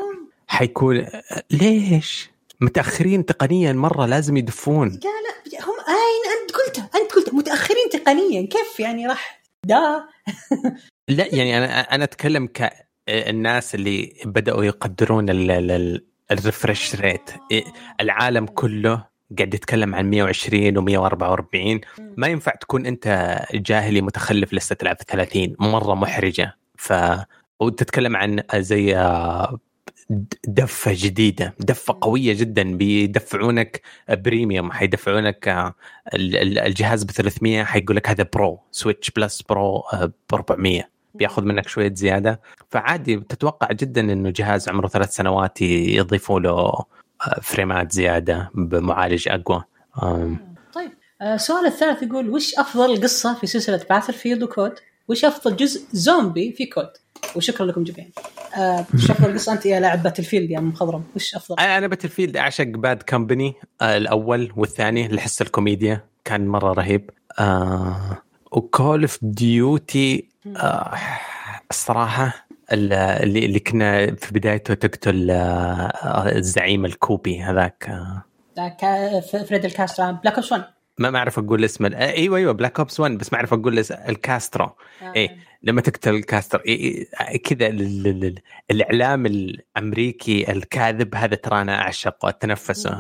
[0.48, 2.30] حيكون آه ليش؟
[2.61, 4.88] متأخرين تقنيا مرة لازم يدفون.
[4.88, 10.05] لا لا هم اين انت قلتها أنت قلت متأخرين تقنيا كيف يعني راح؟ دا.
[11.16, 12.70] لا يعني أنا أنا أتكلم ك
[13.08, 17.64] الناس اللي بدأوا يقدرون ال- ال- ال- ال refresh rate إيه،
[18.00, 19.04] العالم كله
[19.38, 21.80] قاعد يتكلم عن 120 و144
[22.16, 26.56] ما ينفع تكون أنت جاهلي متخلف لسه تلعب في 30 مرة محرجة.
[26.78, 26.92] ف
[27.60, 29.58] وتتكلم عن زي آه،
[30.48, 31.54] دفعة جديدة.
[31.61, 32.76] دفعة قوية جدا.
[32.76, 33.80] بيدفعونك
[34.11, 35.74] premium حيدفعونك آه،
[36.14, 38.61] ال- ال- الجهاز ب 300 حيقول لك هذا pro.
[38.70, 42.40] سويتش plus pro ب 400 بياخذ منك شوية زيادة
[42.70, 46.86] فعادي تتوقع جدا إنه جهاز عمره ثلاث سنوات يضيفوا له آه،
[47.42, 49.64] frames ات زيادة بمعالج أقوى
[50.74, 50.90] طيب
[51.22, 54.72] آه، السؤال الثالث يقول وش أفضل قصة في سلسلة باتل فيلد وكود؟
[55.08, 56.88] وش أفضل جزء زومبي في كود؟
[57.36, 58.10] وشكرا لكم جميعا.
[58.56, 62.08] آه، وش افضل قصه أنت يا لاعب باتل فيلد يا مخضرم؟ وش أفضل؟ أنا باتل
[62.08, 70.32] فيلد أعشق باد كمباني الأول والثاني لحس الكوميديا كان مرة رهيب آه وكول اوف ديوتي
[70.47, 70.95] آه
[71.70, 78.03] الصراحة اللي اللي كنا في بدايته تقتل آه، الزعيم الكوبي هذاك
[78.57, 78.80] ذاك
[79.49, 80.64] فريد الكاسترو بلاك اوبس 1
[80.99, 84.64] ما ما أعرف أقول اسمه إيوه إيوه بلاك اوبس 1 بس ما أعرف أقول الكاسترو.
[85.03, 85.12] آه.
[85.16, 87.07] اي لما تقتل الكاسترو إيه
[87.45, 87.66] كذا
[88.70, 92.90] الإعلام الأمريكي الكاذب هذا ترى أنا أعشقه أتنفسه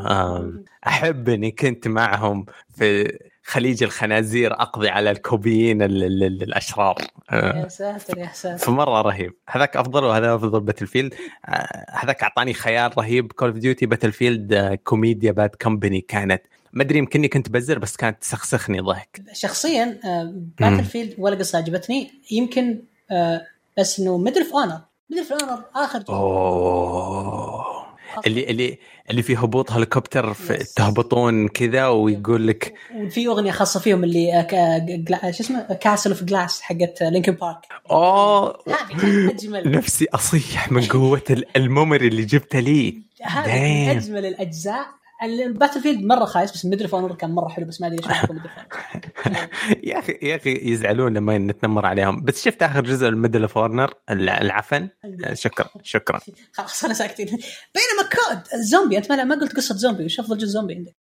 [0.86, 6.96] أحب إني كنت معهم في خليج الخنازير أقضي على الكوبيين الأشرار.
[7.32, 8.64] يا ساتر يا ساتر.
[8.64, 9.34] فمرة رهيب.
[9.48, 11.14] هذاك أفضل وهذا أفضل باتل فيلد
[11.90, 13.32] هذاك أعطاني خيال رهيب.
[13.32, 16.42] كول اوف ديوتي باتل فيلد كوميديا باد كومباني كانت.
[16.72, 19.22] ما أدري يمكنني كنت بزر بس كانت تسخسخني ضحك.
[19.32, 20.00] شخصيا
[20.60, 22.10] باتل فيلد ولا قصة عجبتني.
[22.30, 22.78] يمكن
[23.10, 23.46] آه،
[23.78, 24.80] بس إنه ميدل اوف هونر
[25.10, 26.12] ميدل اوف هونر آخر جزء.
[26.12, 27.71] أوه.
[28.26, 28.78] اللي اللي
[29.10, 30.34] اللي في هبوط هليكوبتر
[30.76, 36.60] تهبطون كذا ويقول لك وفي أغنية خاصة فيهم اللي آه، شو اسمه؟ كاسل اوف جلاس
[36.60, 37.58] حقت لينكن بارك
[37.90, 38.58] أوه.
[39.30, 39.70] أجمل.
[39.70, 43.02] نفسي أصيح من قوة ال memory اللي جبتها لي.
[43.22, 45.01] هذه أجمل الأجزاء.
[45.22, 48.16] الباتل فيلد مرة خايس بس ميدل اوف كان مرة حلو بس ما أدري ليش
[49.84, 52.24] يا أخي يا أخي يزعلون لما نتنمر عليهم.
[52.24, 53.58] بس شفت آخر جزء الميدل اوف
[54.10, 54.88] العفن؟
[55.32, 56.20] شكرا شكرا.
[56.52, 57.26] خلاص أنا ساكتين.
[57.26, 60.96] بينما كود زومبي أنت ما قلت قصة زومبي وش أفضل جزء زومبي عندك؟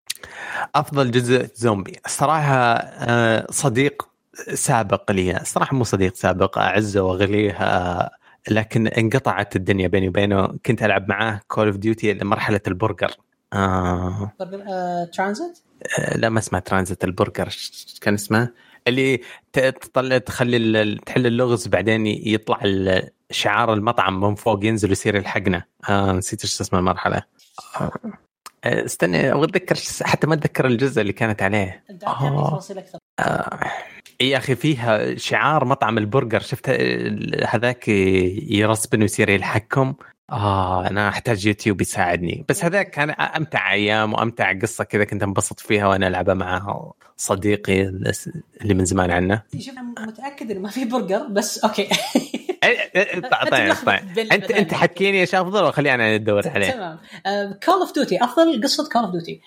[0.76, 1.96] أفضل جزء زومبي.
[2.06, 4.10] الصراحة آه، صديق
[4.54, 5.42] سابق لي.
[5.42, 8.12] الصراحة مو صديق سابق أعزه وأغليه آه،
[8.50, 10.48] لكن انقطعت الدنيا بيني وبينه.
[10.66, 13.12] كنت ألعب معاه كول اوف ديوتي لمرحلة البرجر.
[13.54, 14.32] آه.
[14.42, 15.60] آه، ترانزيت؟
[16.00, 17.56] آه لا ما اسمها ترانزيت البرجر
[18.02, 18.50] كان اسمه
[18.88, 19.22] اللي
[19.54, 22.60] تطلع تخلي تحل اللغز بعدين يطلع
[23.32, 27.22] شعار المطعم من فوق ينزل ويصير يلحقنا آه نسيت إيش اسم المرحلة
[27.82, 27.92] آه.
[28.64, 32.60] استنى أبغى أتذكر حتى ما أتذكر الجزء اللي كانت عليه آه.
[33.20, 33.72] آه.
[34.22, 36.70] يا أخي فيها شعار مطعم البرجر شفت
[37.46, 39.94] هذاك يرسبن ويصير يلحقكم
[40.32, 42.46] آه أنا أحتاج يوتيوب يساعدني.
[42.50, 47.82] بس هذا كان أمتع أيام وأمتع قصة كذا كنت انبسط فيها وأنا ألعبها مع صديقي
[48.62, 51.90] اللي من زمان عنه شوف أنا متأكد إنه ما في برجر بس أوكي.
[53.52, 56.72] طيب طيب أنت أنت حكيني إيش أفضل وخليني أنا ادور عليه.
[56.72, 57.00] تمام
[57.66, 59.42] كول اوف ديوتي أفضل قصة كول اوف ديوتي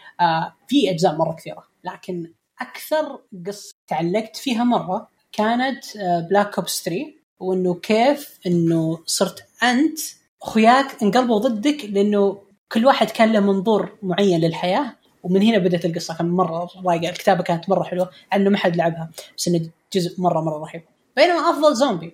[0.68, 5.84] في أجزاء مرة كثيرة لكن أكثر قصة تعلقت فيها مرة كانت
[6.30, 7.00] بلاك اوبس 3
[7.40, 9.98] وإنه كيف إنه صرت أنت
[10.42, 12.38] أخوياك انقلبوا ضدك لأنه
[12.72, 16.16] كل واحد كان له منظور معين للحياة ومن هنا بدأت القصة.
[16.16, 17.08] كان مرة رايقة.
[17.08, 19.60] الكتابة كانت مرة حلوة انه ما حد لعبها بس إنه
[19.92, 20.82] جزء مرة مرة رهيب.
[21.16, 22.12] بينما أفضل زومبي.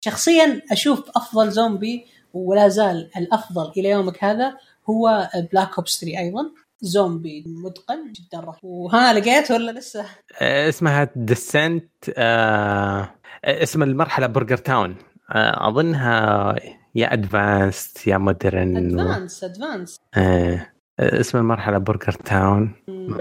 [0.00, 4.54] شخصيا أشوف أفضل زومبي ولا زال الأفضل إلى يومك هذا
[4.90, 6.50] هو بلاك اوبس 3 أيضا.
[6.80, 8.58] زومبي متقن جدا رهيب.
[8.64, 10.04] وها لقيت ولا لسه؟
[10.40, 13.10] آه، اسمها descent آه
[13.44, 14.96] اسم المرحلة برجر تاون
[15.30, 16.54] آه أظنها
[16.94, 22.72] يا advanced يا modern advanced advanced إيه اسم المرحلة برجر تاون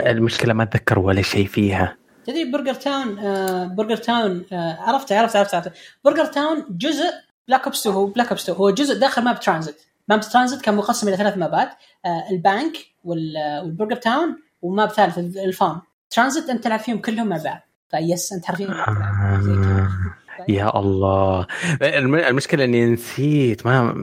[0.08, 1.98] المشكلة ما أتذكر ولا شيء فيها.
[2.26, 5.72] تدري برجر تاون آه برجر تاون آه عرفت عرفت عرفت عرفت
[6.06, 7.12] برجر تاون جزء
[7.48, 10.76] بلاك اوبس 2 هو بلاك اوبس 2 هو جزء داخل map ترانزيت map ترانزيت كان
[10.76, 11.70] مقسم إلى ثلاث maps ات
[12.06, 15.82] آه البانك والبرجر تاون و map ثالث ال farm.
[16.10, 17.60] ترانزيت أنت تلعب فيهم كلهم مع بعض
[17.92, 18.68] فيس أنت حرفيا.
[20.50, 21.48] يا الله.
[21.82, 23.66] المشكلة إني نسيت.
[23.66, 23.94] ما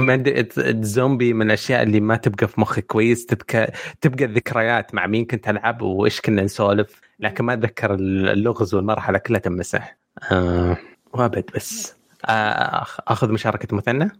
[0.00, 0.22] ما
[0.58, 3.26] الزومبي من الأشياء اللي ما تبقى في مخك كويس.
[3.26, 7.00] تبقى تبقى الذكريات مع مين كنت ألعب وإيش كنا نسولف.
[7.20, 9.98] لكن ما أتذكر اللغز والمرحلة كلها تمسح.
[10.32, 10.76] آه
[11.14, 12.01] وأبد بس.
[12.24, 14.10] أخذ مشاركة مثنى؟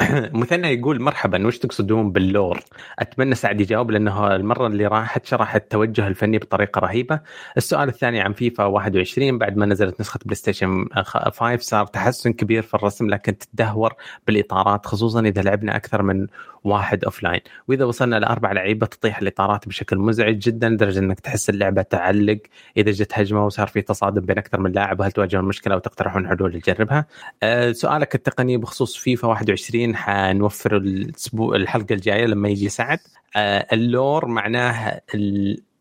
[0.42, 2.60] مثنى يقول مرحبا وش تقصدون بال lore؟
[2.98, 7.20] أتمنى سعد يجاوب لأنه المرة اللي راحت شرح التوجه الفني بطريقة رهيبة.
[7.56, 12.62] السؤال الثاني عن فيفا 21 بعد ما نزلت نسخة بلاي ستيشن 5 صار تحسن كبير
[12.62, 13.94] في الرسم لكن تدهور
[14.26, 16.26] بالإطارات خصوصا إذا لعبنا أكثر من
[16.64, 21.82] واحد offline وإذا وصلنا لأربع لعيبة تطيح الإطارات بشكل مزعج جدا لدرجة إنك تحس اللعبة
[21.82, 22.38] تعلق
[22.76, 26.52] إذا جت هجمة وصار في تصادم بين أكثر من لاعب هل تواجهون المشكلة وتقترحون حلول
[26.52, 27.06] لتجربها؟
[27.42, 32.98] أه سؤالك التقني بخصوص فيفا 21 حنوفر الأسبوع الحلقة الجاية لما يجي سعد.
[33.36, 35.00] أه ال lore معناه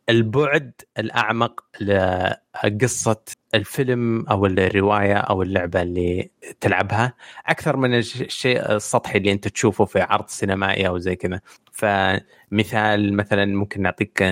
[0.10, 3.22] البعد الأعمق لقصة
[3.56, 6.32] الفيلم أو الرواية أو اللعبة اللي
[6.62, 7.14] تلعبها.
[7.48, 11.42] أكثر من الشيء السطحي اللي أنت تشوفه في عرض سينمائي أو زي كذا.
[11.72, 14.24] فمثال مثلا ممكن نعطيك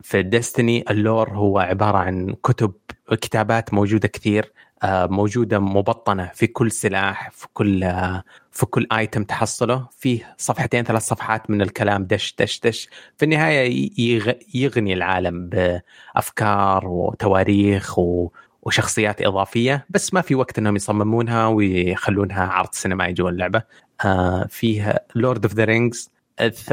[0.00, 2.72] في Destiny ال lore هو عبارة عن كتب
[3.20, 4.52] كتابات موجودة كثير.
[4.64, 7.80] آه، موجودة مبطنة في كل سلاح في كل
[8.50, 9.88] في كل item تحصله.
[9.98, 12.88] فيه صفحتين ثلاث صفحات من الكلام دش دش دش.
[13.16, 13.90] في النهاية
[14.54, 17.98] يغني العالم بأفكار وتواريخ
[18.62, 23.62] وشخصيات إضافية بس ما في وقت إنهم يصممونها ويخلونها عرض سينمائي جوا اللعبة.
[24.04, 26.10] آه فيها Lord of the Rings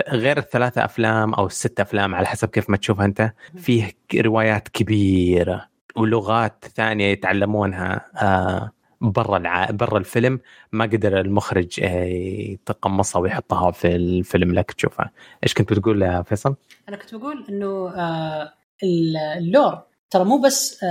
[0.09, 5.70] غير الثلاثة أفلام أو الست أفلام على حسب كيف ما تشوفها أنت فيه روايات كبيرة.
[5.95, 8.71] ولغات ثانية يتعلمونها آه
[9.01, 9.71] برا الع...
[9.71, 10.39] برا الفيلم.
[10.71, 14.53] ما قدر المخرج آه، يتقمصها ويحطها في الفيلم.
[14.53, 15.11] لك تشوفها.
[15.43, 16.55] إيش كنت بتقول يا فيصل؟
[16.89, 18.53] أنا كنت بقول إنه آه
[18.83, 20.83] ال lore ترى مو بس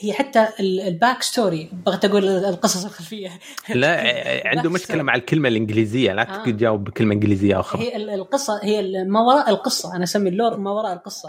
[0.00, 3.38] هي حتى ال backstory بغيت أقول القصص الخلفية.
[3.68, 4.02] لا
[4.50, 6.44] عنده مشكلة مع الكلمة الإنجليزية لا آه.
[6.44, 10.70] تجاوب بكلمة إنجليزية أخرى هي القصة هي ما وراء القصة أنا أسمي ال lore ما
[10.70, 11.28] وراء القصة.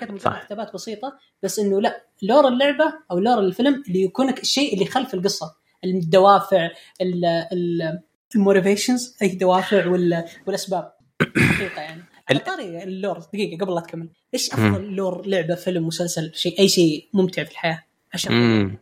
[0.00, 4.86] كتب كتابات بسيطة بس إنه لا lore اللعبة أو lore الفيلم اللي يكون الشيء اللي
[4.86, 5.54] خلف القصة
[5.84, 6.70] الدوافع
[8.36, 9.86] ال motivations أي دوافع
[10.46, 10.92] والأسباب.
[11.36, 12.02] حقيقة يعني.
[12.30, 14.08] على طاري ال lore دقيقة قبل لا تكمل.
[14.34, 18.74] إيش أفضل lore لعبة فيلم مسلسل شيء أي شيء ممتع في الحياة؟ عشان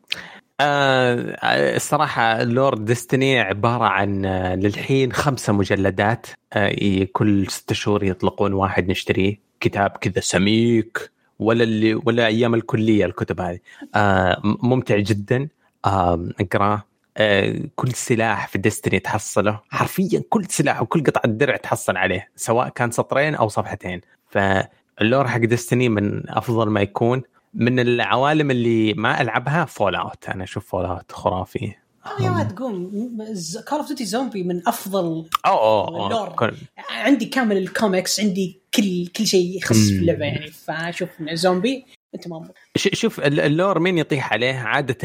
[0.61, 8.53] آه الصراحة lore Destiny عبارة عن آه للحين خمسة مجلدات آه كل ستة شهور يطلقون
[8.53, 13.59] واحد نشتريه كتاب كذا سميك ولا اللي ولا أيام الكلية الكتب هذه.
[13.95, 15.49] آه ممتع جدا.
[15.85, 16.83] آه اقراه
[17.17, 19.61] آه كل سلاح في Destiny تحصله.
[19.71, 24.01] حرفيا كل سلاح وكل قطعة درع تحصل عليه سواء كان سطرين أو صفحتين.
[24.31, 27.23] فال lore حق Destiny من أفضل ما يكون.
[27.59, 31.75] من العوالم اللي ما ألعبها Fallout أنا أشوف Fallout خرافي
[32.21, 32.91] يا ولد تقوم.
[33.69, 36.55] Call of Duty زومبي من أفضل اوه اوه كل...
[36.91, 40.51] عندي كامل الكوميكس عندي كل كل شيء يخص اللعبة يعني.
[40.51, 41.85] فأشوف زومبي
[42.15, 44.99] أنت ما شوف ال lore مين يطيح عليه؟ عادة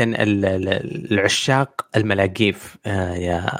[1.12, 2.78] العشاق الملاقيف.
[2.86, 3.52] آه، يا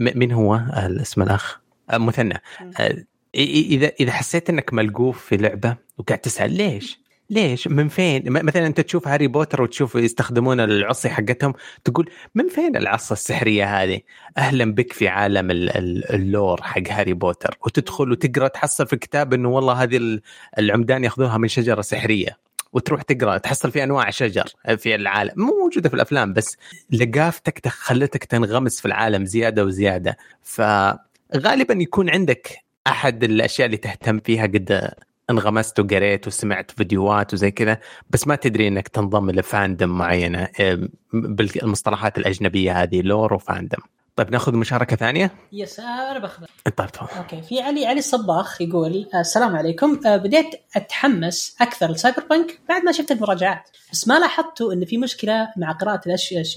[0.00, 1.58] مين هو؟ اسم الأخ.
[1.90, 2.42] آه، مثنى.
[2.80, 3.04] آه،
[3.34, 6.98] إذا إذا حسيت إنك ملقوف في لعبة وقاعد تسأل ليش؟
[7.30, 11.54] ليش؟ من فين؟ مثلا أنت تشوف هاري بوتر وتشوف يستخدمون العصي حقتهم
[11.84, 14.00] تقول من فين العصا السحرية هذه؟
[14.38, 19.48] أهلا بك في عالم ال lore حق هاري بوتر وتدخل وتقرأ تحصل في الكتاب إنه
[19.48, 20.20] والله هذه
[20.58, 22.38] العمدان ياخذوها من شجرة سحرية
[22.72, 24.44] وتروح تقرأ تحصل في أنواع شجر
[24.76, 26.56] في العالم مو موجودة في الأفلام بس
[26.90, 34.42] لقافتك خلتك تنغمس في العالم زيادة وزيادة فغالبا يكون عندك أحد الأشياء اللي تهتم فيها
[34.42, 34.90] قد
[35.30, 37.78] انغمست وقريت وسمعت فيديوهات وزي كذا
[38.10, 43.78] بس ما تدري إنك تنضم لفاندم معينة آه، بالمصطلحات الأجنبية هذه لور وفاندم
[44.16, 46.44] طيب ناخذ مشاركة ثانية؟ يس أنا باخذ
[46.76, 51.90] طيب تفضل okay في علي علي الصباخ يقول آه، السلام عليكم آه، بديت أتحمس أكثر
[51.90, 56.00] ل Cyberpunk بعد ما شفت المراجعات بس ما لاحظتوا إن في مشكلة مع قراءة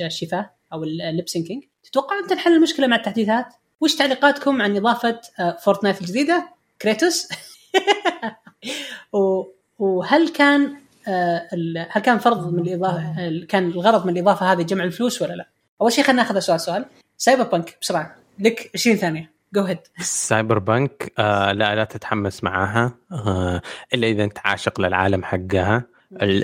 [0.02, 3.46] الشفاه أو ال lip syncing تتوقعوا تنحل المشكلة مع التحديثات؟
[3.82, 5.22] وش تعليقاتكم عن إضافة
[5.64, 6.50] Fortnite الجديدة؟
[6.82, 7.28] Kratos
[9.80, 10.76] وهل كان
[11.08, 11.48] آه،
[11.92, 13.16] هل كان فرض من الإضافة
[13.50, 15.48] كان الغرض من الإضافة هذه جمع الفلوس ولا لا؟
[15.82, 16.86] أول شيء خلينا ناخذ سؤال سؤال.
[17.18, 18.16] Cyberpunk بسرعة.
[18.40, 19.32] لك 20 ثانية.
[19.54, 22.96] go ahead Cyberpunk آه لا لا تتحمس معاها.
[23.12, 23.62] آه
[23.94, 25.84] إلا إذا أنت عاشق للعالم حقها.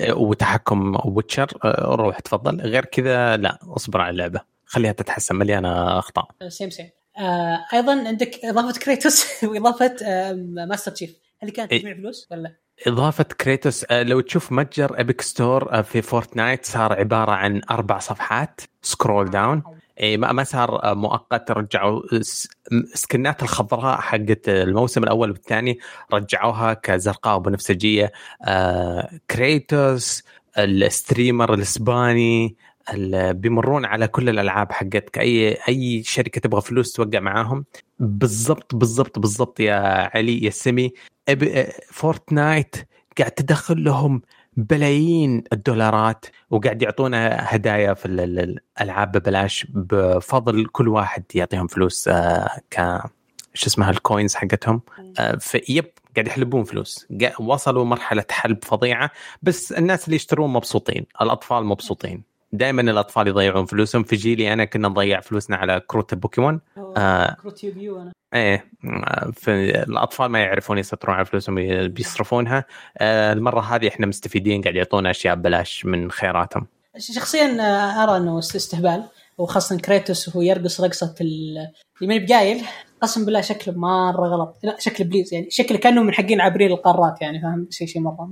[0.10, 1.58] وتحكم Witcher.
[1.64, 2.62] آه روح تفضل.
[2.62, 4.42] غير كذا لا اصبر على اللعبة.
[4.66, 5.36] خليها تتحسن.
[5.36, 6.28] مليانة أخطاء.
[6.48, 6.90] سيم سيم
[7.20, 10.34] آه أيضا عندك إضافة Kratos وإضافة آه
[10.70, 12.56] Master Chief هل كانت تجميع فلوس ولا؟
[12.88, 18.62] إضافة Kratos آه، لو تشوف متجر Epic Store في Fortnite صار عبارة عن أربع صفحات
[18.82, 19.64] scroll down
[20.02, 22.02] إي ما صار آه، مؤقت رجعوا
[22.94, 25.80] سكنات الخضراء حقت الموسم الأول والثاني
[26.14, 28.12] رجعوها كزرقاء وبنفسجية.
[28.44, 30.24] آه Kratos
[30.58, 32.56] ال streamer الإسباني
[33.32, 37.66] بيمرون على كل الألعاب حقتك اي أي شركة تبغى فلوس توقع معاهم.
[38.00, 39.76] بالضبط بالضبط بالضبط يا
[40.16, 40.94] علي يا سمي.
[41.92, 42.76] Fortnite
[43.18, 44.22] قاعد تدخل لهم
[44.58, 53.02] بلايين الدولارات وقاعد يعطونا هدايا في الألعاب ببلاش بفضل كل واحد يعطيهم فلوس آه، ك
[53.54, 54.82] شو اسمها ال coins حقتهم.
[55.20, 57.08] آه، فيب قاعد يحلبون فلوس.
[57.40, 59.12] وصلوا مرحلة حلب فظيعة
[59.42, 62.24] بس الناس اللي يشترون مبسوطين الأطفال مبسوطين.
[62.52, 64.04] دائما الأطفال يضيعون فلوسهم.
[64.04, 66.62] في جيلي أنا كنا نضيع فلوسنا على كروت البوكيمون
[66.98, 68.12] آه كروت يوغيو أنا.
[68.34, 68.72] إيه
[69.34, 69.52] في
[69.84, 71.56] الأطفال ما يعرفون يسيطرون على فلوسهم
[71.88, 72.66] بيصرفونها.
[72.98, 76.68] آه المرة هذه إحنا مستفيدين قاعد يعطونا أشياء ببلاش من خيراتهم.
[76.98, 79.04] شخصيا آه، أرى إنه استهبال
[79.38, 81.72] وخاصة كريتوس وهو يرقص رقصة اللي
[82.02, 82.66] من بقايل
[83.02, 84.58] قسم بالله شكله مرة غلط.
[84.64, 88.30] لا شكله بليز يعني شكله كأنه من حقين عبرين القارات يعني فاهم؟ شيء شيء مرة.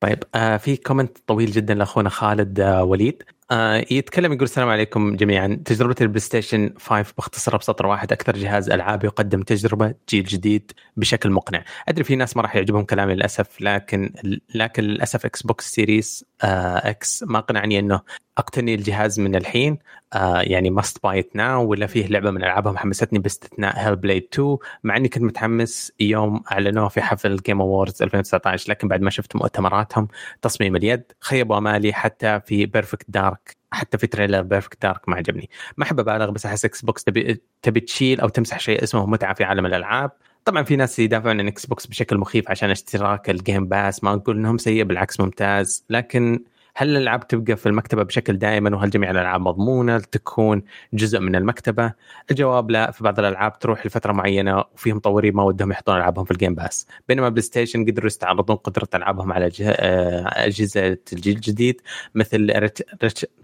[0.00, 3.22] طيب آه في كومنت طويل جدا لأخونا خالد آه وليد.
[3.50, 5.62] آه يتكلم يقول السلام عليكم جميعا.
[5.64, 8.12] تجربة البلاي ستيشن 5 باختصار بسطر واحد.
[8.12, 11.64] أكثر جهاز ألعاب يقدم تجربة جيل جديد بشكل مقنع.
[11.88, 14.12] أدري في ناس ما راح يعجبهم كلامي للأسف لكن
[14.54, 18.00] لكن للأسف إكس بوكس سيريس إكس ما قنعني إنه
[18.38, 19.78] أقتني الجهاز من الحين.
[20.12, 24.56] آه يعني must buy it now ولا فيه لعبة من العابهم حمستني باستثناء Hellblade 2
[24.84, 29.36] مع إني كنت متحمس يوم اعلنوها في حفل Game Awards 2019 لكن بعد ما شفت
[29.36, 30.08] مؤتمراتهم
[30.42, 35.50] تصميم اليد خيبوا أمالي حتى في Perfect Dark حتى في trailer Perfect Dark ما عجبني.
[35.76, 39.44] ما أحب أبالغ بس أحس Xbox تبي تبي تشيل أو تمسح شيء اسمه متعة في
[39.44, 40.10] عالم الألعاب.
[40.44, 44.36] طبعا في ناس يدافعون عن Xbox بشكل مخيف عشان اشتراك ال Game Pass ما أقول
[44.36, 46.44] إنهم سيء بالعكس ممتاز لكن
[46.76, 51.92] هل الألعاب تبقى في المكتبة بشكل دائم وهل جميع الألعاب مضمونة؟ تكون جزء من المكتبة؟
[52.30, 56.30] الجواب لا في بعض الألعاب تروح لفترة معينة وفي مطورين ما ودهم يحطون ألعابهم في
[56.30, 61.80] ال Game Pass بينما PlayStation قدروا يستعرضون قدرة ألعابهم على آه، أجهزة الجيل الجديد
[62.14, 62.70] مثل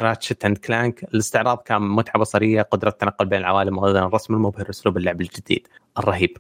[0.01, 4.97] Ratchet and Clank الاستعراض كان متعة بصرية قدرة التنقل بين العوالم وأيضا الرسم المبهر أسلوب
[4.97, 6.37] اللعب الجديد الرهيب.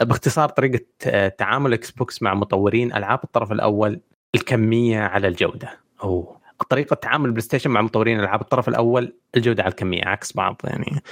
[0.00, 4.00] باختصار طريقة آه، تعامل Xbox مع مطورين ألعاب الطرف الأول
[4.34, 5.87] الكمية على الجودة.
[6.02, 6.38] أو
[6.70, 11.02] طريقة تعامل PlayStation مع مطورين ألعاب الطرف الأول الجودة على الكمية عكس بعض يعني.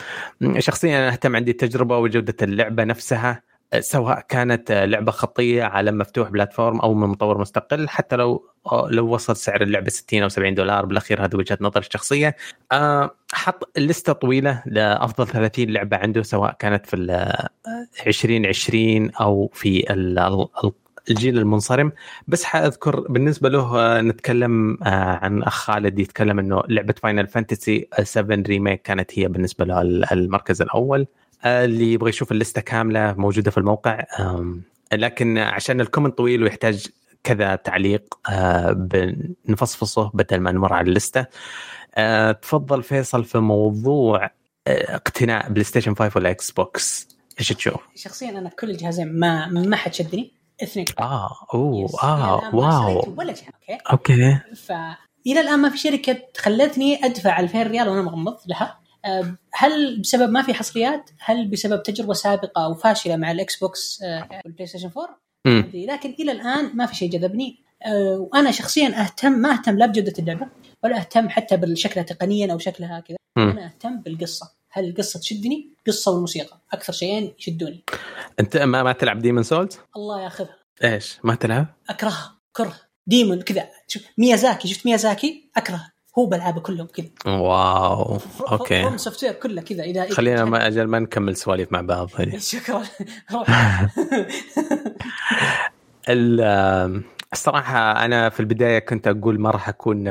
[0.59, 3.43] شخصيا أنا أهتم عندي التجربة وجودة اللعبة نفسها
[3.81, 8.51] سواء كانت لعبة خطية عالم مفتوح platform أو من مطور مستقل حتى لو
[8.89, 12.37] لو وصل سعر اللعبة 60 أو 70 دولار بالأخير هذه وجهة نظري الشخصيه
[12.73, 16.97] أه حط لستة طويلة لأفضل 30 لعبة عنده سواء كانت في
[18.07, 19.93] 2020 أو في
[21.11, 21.93] الجيل المنصرم
[22.29, 24.89] بس حأذكر بالنسبة له آه، نتكلم آه،
[25.23, 29.81] عن أخ خالد يتكلم إنه لعبة Final Fantasy 7 Remake كانت هي بالنسبة له
[30.13, 31.07] المركز الأول.
[31.45, 34.05] آه، اللي يبغى يشوف اللستة كاملة موجودة في الموقع.
[34.93, 36.87] لكن عشان ال comment طويل ويحتاج
[37.25, 38.15] كذا تعليق
[38.73, 41.27] بنفصفصه بدل ما نمر على اللستة.
[42.33, 44.31] تفضل فيصل في موضوع
[44.67, 47.09] اقتناء PlayStation 5 ولا Xbox
[47.39, 50.36] إيش تشوف؟ شخصيا أنا كل الجهازين ما ما حد شدني.
[50.63, 53.15] اثنين آه أوه آه wow.
[53.19, 54.39] ولا شيء okay؟ okay.
[54.57, 58.81] فالى الآن ما في شركة خلتني أدفع 2000 ريال وأنا مغمض لها.
[59.55, 64.03] هل بسبب ما في حصريات؟ هل بسبب تجربة سابقة أو فاشلة مع ال Xbox
[64.45, 64.93] وال PlayStation 4؟
[65.75, 67.67] لكن إلى الآن ما في شيء جذبني.
[67.87, 70.47] آه، وأنا شخصيا أهتم ما أهتم لا بجودة اللعبة
[70.85, 73.17] ولا أهتم حتى بشكلها تقنيا أو شكلها كذا.
[73.39, 74.56] أنا أهتم بالقصة.
[74.77, 76.59] هل القصة تشدني؟ قصة والموسيقى.
[76.73, 77.85] أكثر شيئين يشدوني.
[78.41, 80.57] أنت ما ما تلعب Demon's Souls؟ الله ياخذها.
[80.85, 82.35] إيش؟ ما تلعب؟ أكرهها.
[82.53, 83.69] كره Demon كذا.
[83.89, 84.69] شوف ميازاكي.
[84.69, 85.81] شفت ميازاكي؟ اكره
[86.19, 87.07] هو بالعابه كلهم كذا.
[87.27, 88.19] wow.
[88.51, 88.83] okay.
[88.83, 89.83] From Software كله كذا.
[89.83, 92.11] إذا خلينا ما أجل ما نكمل سواليف مع بعض.
[92.39, 92.83] شكرا.
[97.33, 100.09] الصراحة أنا في البداية كنت أقول ما راح أكون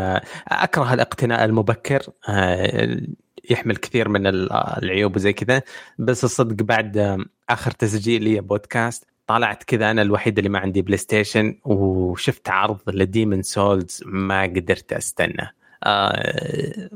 [0.47, 2.03] أكره الاقتناء المبكر.
[2.29, 3.01] آه،
[3.49, 5.61] يحمل كثير من العيوب وزي كذا.
[5.99, 11.59] بس الصدق بعد آخر تسجيل لي بودكاست طلعت كذا أنا الوحيد اللي ما عندي PlayStation
[11.65, 15.55] وشفت عرض ل Demon's Souls ما قدرت أستنى.
[15.83, 16.89] آه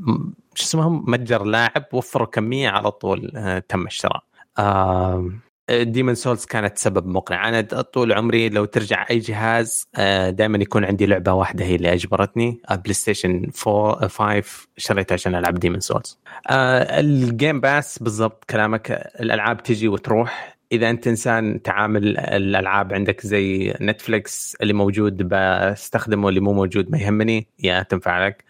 [0.55, 4.23] شو اسمه متجر لاعب وفروا كمية على طول آه تم الشراء.
[4.57, 5.29] آه
[5.71, 7.49] Demon's Souls كانت سبب مقنع.
[7.49, 11.93] أنا طول عمري لو ترجع أي جهاز آه، دائما يكون عندي لعبة واحدة هي اللي
[11.93, 12.61] أجبرتني.
[12.71, 16.19] PlayStation 4 5 شريتها عشان ألعب Demon's Souls
[16.51, 18.91] ال Game Pass بالضبط كلامك.
[19.19, 20.57] الألعاب تجي وتروح.
[20.71, 26.97] إذا أنت إنسان تعامل الألعاب عندك زي Netflix اللي موجود بستخدمه اللي مو موجود ما
[26.97, 28.43] يهمني يا تنفع لك.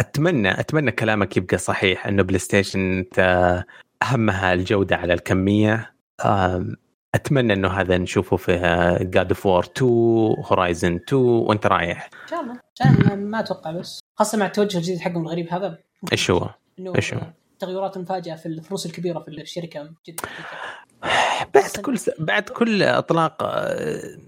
[0.00, 3.04] أتمنى أتمنى كلامك يبقى صحيح إنه PlayStation
[4.02, 5.94] أهمها الجودة على الكمية.
[7.14, 8.52] أتمنى إنه هذا نشوفه في
[9.00, 9.90] God of War 2
[10.44, 12.60] Horizon 2 وأنت رايح؟ إن شاء الله.
[12.80, 14.00] عشان ما أتوقع بس.
[14.18, 15.78] خاصة مع التوجه الجديد حقهم الغريب هذا.
[16.12, 16.50] إيش هو؟
[16.96, 17.20] إيش هو؟
[17.58, 19.92] تغيرات مفاجئة في الفلوس الكبيرة في الشركة.
[20.06, 20.22] جدا.
[21.54, 22.10] بعد كل س...
[22.18, 23.42] بعد كل أطلاق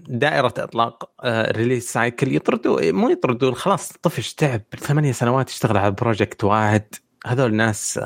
[0.07, 1.11] دائرة أطلاق
[1.51, 4.61] release cycle يطردوا مو يطردوا خلاص طفش تعب.
[4.79, 6.83] ثمانية سنوات يشتغل على project واحد.
[7.25, 7.99] هذول الناس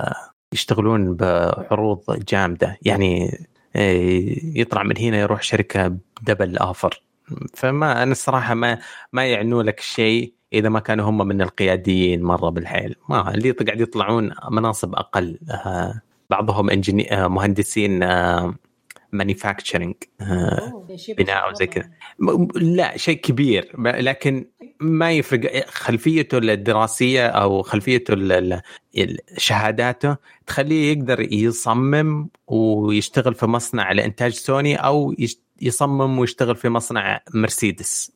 [0.53, 2.77] يشتغلون بعروض جامدة.
[2.81, 3.37] يعني
[3.75, 7.01] إيه، يطلع من هنا يروح شركة developer
[7.53, 8.79] فما أنا الصراحة ما
[9.13, 12.95] ما يعنوا لك شيء إذا ما كانوا هم من القياديين مرة بالحيل.
[13.09, 15.39] ما اللي قاعد يطلعون مناصب أقل.
[15.51, 16.69] آه، بعضهم
[17.11, 18.03] آه، مهندسين
[19.11, 20.85] مانيفاكتشرنج آه،
[21.17, 21.89] بناء وزي كذا
[22.55, 24.45] لا شيء كبير لكن
[24.79, 25.69] ما يفرق.
[25.69, 28.15] خلفيته الدراسية أو خلفيته
[29.37, 30.17] شهاداته
[30.47, 35.15] تخليه يقدر يصمم ويشتغل في مصنع لإنتاج سوني أو
[35.61, 38.11] يصمم ويشتغل في مصنع مرسيدس.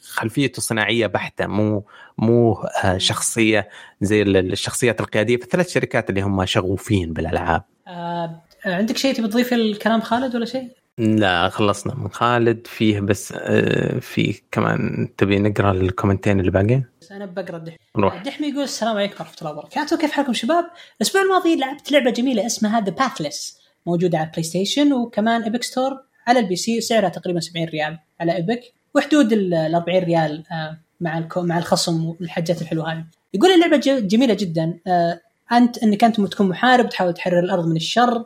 [0.00, 1.86] خلفيته صناعية بحتة مو
[2.18, 3.68] مو آه، شخصية
[4.00, 7.64] زي الشخصيات القيادية في الثلاث شركات اللي هم شغوفين بالألعاب.
[7.88, 10.68] آه عندك شيء تبي تضيفه الكلام خالد ولا شيء؟
[10.98, 17.26] لا خلصنا من خالد فيه بس آه، في كمان تبي نقرأ الكومنتين اللي باقيين أنا
[17.26, 20.64] بقرأ الدحمي نروح الدحمي يقول السلام عليكم ورحمة الله وبركاته كيف حالكم شباب؟
[20.96, 26.00] الأسبوع الماضي لعبت لعبة جميلة اسمها The Pathless موجودة على ال PlayStation وكمان Epic Store
[26.26, 31.28] على ال PC سعرها تقريبا 70 ريال على Epic وحدود ال 40 ريال آه، مع
[31.36, 33.04] مع الخصم والحاجات الحلوة هذه.
[33.34, 35.20] يقول اللعبة جميلة جدا آه،
[35.52, 38.24] أنت إنك أنت تكون محارب تحاول تحرر الأرض من الشر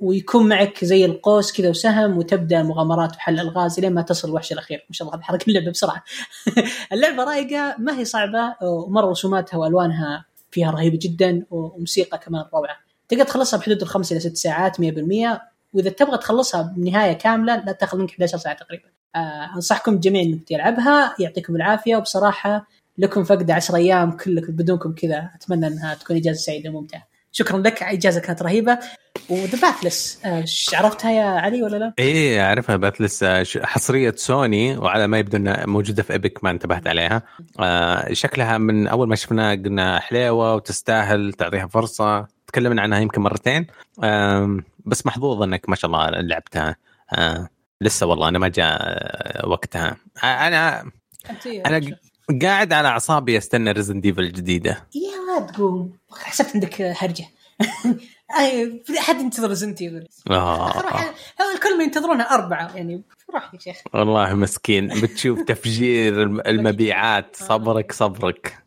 [0.00, 4.86] ويكون معك زي القوس كذا وسهم وتبدأ مغامرات وحل ألغاز لين ما تصل الوحش الأخير.
[4.88, 6.04] ما شاء الله حركه اللعبة بسرعة.
[6.92, 12.76] اللعبة رايقه ما هي صعبة ومرة رسوماتها وألوانها فيها رهيبة جدا وموسيقى كمان روعة.
[13.08, 15.40] تقدر تخلصها بحدود الخمس إلى ست ساعات 100%
[15.72, 18.84] وإذا تبغى تخلصها بنهاية كاملة لا تأخذ منك 11 ساعة تقريبا.
[19.16, 21.14] آه أنصحكم جميعا إنك تلعبها.
[21.18, 22.66] يعطيكم العافية وبصراحة
[22.98, 25.30] لكم فقد 10 أيام كلكم بدونكم كذا.
[25.34, 27.10] أتمنى إنها تكون إجازة سعيدة وممتعة.
[27.32, 27.82] شكرا لك.
[27.82, 28.78] إجازة كانت رهيبة.
[29.28, 30.20] وذا باثلس
[30.74, 32.92] عرفتها يا علي ولا لا؟ إيه أعرفها.
[33.00, 37.22] لسه ش- حصرية سوني وعلى ما يبدو إنها موجودة في إيبك ما انتبهت عليها.
[37.60, 42.26] آه شكلها من أول ما شفناها قلنا حليوه وتستاهل تعطيها فرصة.
[42.46, 43.66] تكلمنا عنها يمكن مرتين.
[44.86, 46.76] بس محظوظ إنك ما شاء الله لعبتها.
[47.12, 47.48] آه
[47.80, 49.96] لسه والله أنا ما جاء آه، وقتها.
[50.24, 50.84] آه، أنا
[51.66, 51.80] أنا
[52.42, 54.70] قاعد على أعصابي استنى Resident Evil الجديدة.
[54.94, 57.24] يا لا تقول حسبت عندك هرجة.
[58.98, 60.72] احد ينتظر Resident Evil آه.
[61.54, 63.02] الكل ما ينتظرونها أربعة يعني
[63.34, 63.76] روح يا شيخ.
[63.94, 64.88] والله مسكين.
[65.02, 67.36] بتشوف تفجير الم- المبيعات.
[67.36, 68.58] صبرك صبرك.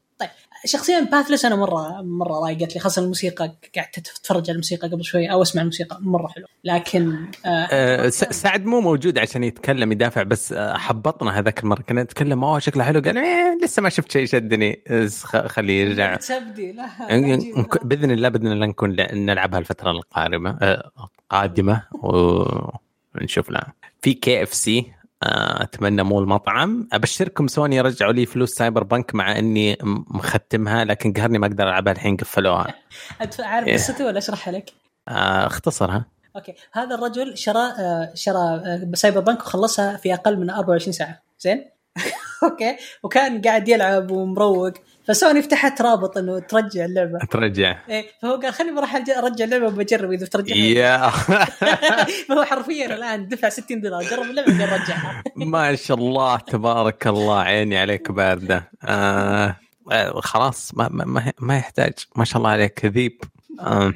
[0.65, 5.31] شخصيا باثلس أنا مرة مرة رايقت لي خاصة الموسيقى قعدت أتفرج على الموسيقى قبل شوي
[5.31, 7.15] أو أسمع الموسيقى مرة حلو لكن
[7.45, 11.81] آه آه، س- سعد مو موجود عشان يتكلم يدافع بس آه، حبطنا هذاك المرة.
[11.81, 13.01] كنا نتكلم أوه شكله حلو.
[13.01, 14.83] قال إيه لسه ما شفت شيء شدني
[15.47, 16.15] خليه يرجع.
[16.15, 16.85] تبدي لا
[17.83, 20.91] بإذن الله بإذن الله نكون نلعبها الفترة القادمة آه،
[21.29, 24.91] قادمه ونشوف لها في KFC
[25.63, 26.87] أتمنى مو المطعم.
[26.93, 29.77] أبشركم سوني رجعوا لي فلوس Cyberpunk مع إني
[30.07, 32.73] مختمها لكن قهرني ما أقدر ألعبها الحين قفلوها.
[33.39, 33.73] عارف إيه.
[33.73, 34.69] قصته ولا أشرحها لك؟
[35.07, 36.05] آه، اختصرها.
[36.35, 36.53] أوكي.
[36.71, 41.23] هذا الرجل شرى آه، شرى آه، Cyberpunk وخلصها في أقل من 24 ساعة.
[41.39, 41.69] زين؟
[42.43, 42.77] أوكي.
[43.03, 44.73] وكان قاعد يلعب ومروق.
[45.07, 47.19] فسوني فتحت رابط إنه ترجع اللعبة.
[47.31, 47.77] ترجع.
[47.89, 51.09] إيه فهو قال خليني بروح ارجع اللعبة وبجرب إذا بترجعها يا.
[52.29, 54.03] فهو حرفيا الآن دفع 60 دولار.
[54.03, 58.71] جرب اللعبة بعدين رجعها ما شاء الله تبارك الله عيني عليك باردة.
[58.83, 59.55] آه
[59.91, 61.93] آه، خلاص ما ما- ما ما يحتاج.
[62.15, 63.21] ما شاء الله عليك ذيب.
[63.59, 63.93] آه.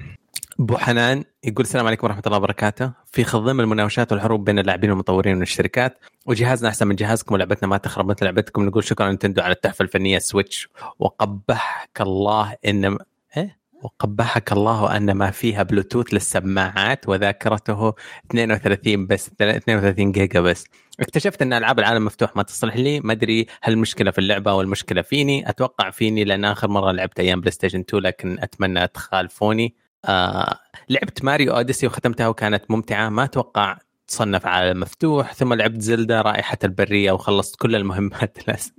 [0.60, 2.92] أبو حنان يقول السلام عليكم ورحمة الله وبركاته.
[3.06, 8.10] في خضم المناوشات والحروب بين اللاعبين والمطورين والشركات وجهازنا أحسن من جهازكم ولعبتنا ما تخرب.
[8.10, 10.70] مثل لعبتكم نقول شكرا نتندو على التحفة الفنية سويتش.
[11.00, 12.98] وقبحك الله إن
[13.38, 17.94] إيه؟ وقبحك الله أن ما فيها بلوتوث للسماعات وذاكرته
[18.32, 20.66] 32 بس 32 جيجا بس.
[21.00, 24.62] اكتشفت أن ألعاب العالم مفتوح ما تصلح لي؟ ما أدري هل المشكلة في اللعبة أو
[24.62, 29.76] المشكلة فيني؟ أتوقع فيني لأن آخر مرة لعبت أيام بلاي ستيشن 2 لكن أتمنى تخالفوني.
[30.06, 30.60] آه
[30.90, 33.10] لعبت Mario Odyssey وختمتها وكانت ممتعة.
[33.10, 35.34] ما أتوقع تصنف عالم مفتوح.
[35.34, 38.74] ثم لعبت Zelda رائحة البرية وخلصت كل المهمات الأس...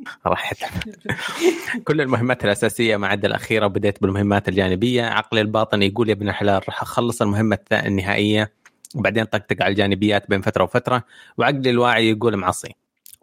[1.85, 5.03] كل المهمات الأساسية ما عدا الأخيرة وبديت بالمهمات الجانبية.
[5.05, 8.53] عقلي الباطن يقول يا ابن الحلال راح أخلص المهمة النهائية
[8.95, 11.05] وبعدين طقطق على الجانبيات بين فترة وفترة.
[11.39, 12.75] وعقلي الواعي يقول معصي.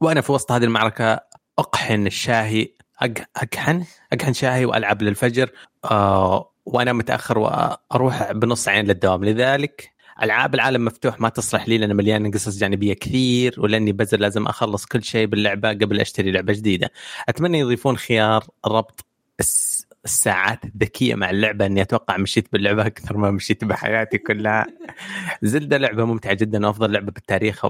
[0.01, 1.19] وأنا في وسط هذه المعركة
[1.59, 2.67] أقحن الشاهي
[3.03, 5.49] أق- أقحن أقحن شاهي وألعب للفجر.
[5.85, 9.89] آه وأنا متأخر وأروح بنص عين للدوام لذلك
[10.23, 14.85] ألعاب العالم مفتوح ما تصلح لي لأن مليان قصص جانبية كثير ولأني بزر لازم أخلص
[14.85, 16.91] كل شيء باللعبة قبل أشتري لعبة جديدة.
[17.29, 19.05] أتمنى يضيفون خيار ربط
[19.39, 24.65] الس- الساعات الذكية مع اللعبة إني أتوقع مشيت باللعبة أكثر ما مشيت بحياتي كلها.
[25.43, 27.65] زلدة لعبة ممتعة جدا وافضل لعبة بالتاريخ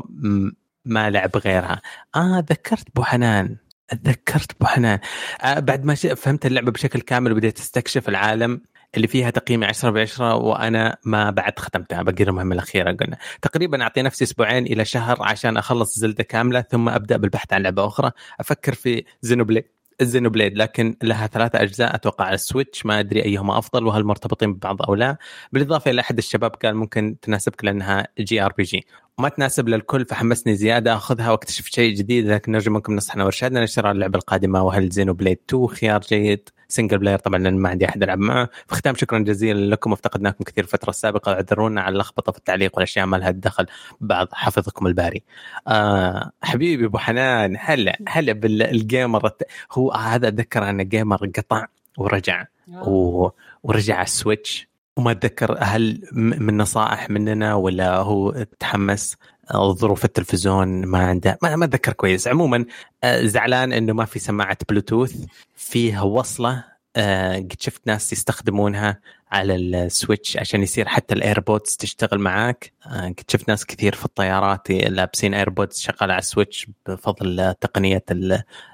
[0.86, 1.82] ما لعب غيرها.
[2.16, 3.58] آه ذكرت أبو حنان
[4.04, 5.00] تذكرت أبو حنان
[5.42, 8.62] آه بعد ما فهمت اللعبة بشكل كامل وبديت أستكشف العالم
[8.96, 13.84] اللي فيها تقييمي 10 ب 10 وأنا ما بعد ختمتها باقي المهمه الأخيرة قلنا تقريبا
[13.84, 18.12] أعطي نفسي أسبوعين إلى شهر عشان أخلص زلدة كاملة ثم أبدأ بالبحث عن لعبة أخرى.
[18.40, 19.66] أفكر في Xenoblade
[20.02, 24.04] ال Xenoblade لكن لها ثلاثة أجزاء أتوقع على ال Switch ما أدري أيهما أفضل وهل
[24.04, 25.18] مرتبطين ببعض أو لا.
[25.52, 28.88] بالإضافة إلى أحد الشباب قال ممكن تناسبك لأنها JRPG.
[29.20, 33.92] وما تناسب للكل فحمسني زيادة أخذها وأكتشف شيء جديد لكن نرجو منكم نصحنا وارشادنا لشراء
[33.92, 38.20] اللعبة القادمة وهل Xenoblade 2 خيار جيد single player طبعا لأن ما عندي أحد العب
[38.20, 38.50] معه.
[38.68, 43.06] في ختام شكرا جزيلا لكم وافتقدناكم كثير الفترة السابقة اعذرونا على اللخبطة في التعليق والأشياء
[43.06, 43.66] ما لها دخل
[44.02, 45.24] بعض حفظكم الباري.
[45.68, 49.32] آه حبيبي أبو حنان هلا هلا بال gamer
[49.72, 51.66] هو هذا أتذكر أنه gamer قطع
[51.98, 53.30] ورجع و...
[53.64, 54.75] ورجع على ال Switch.
[54.98, 59.16] وما أتذكر هل من نصائح مننا ولا هو تحمس
[59.54, 62.28] ظروف التلفزيون ما عنده ما, أتذكر كويس.
[62.28, 62.66] عموما
[63.06, 66.64] زعلان إنه ما في سماعة بلوتوث فيها وصلة
[66.96, 69.00] قد شفت ناس يستخدمونها
[69.32, 72.74] على ال Switch عشان يصير حتى ال AirPods تشتغل معاك.
[72.86, 78.04] قد شفت ناس كثير في الطيارات لابسين AirPods شغالة على ال Switch بفضل تقنية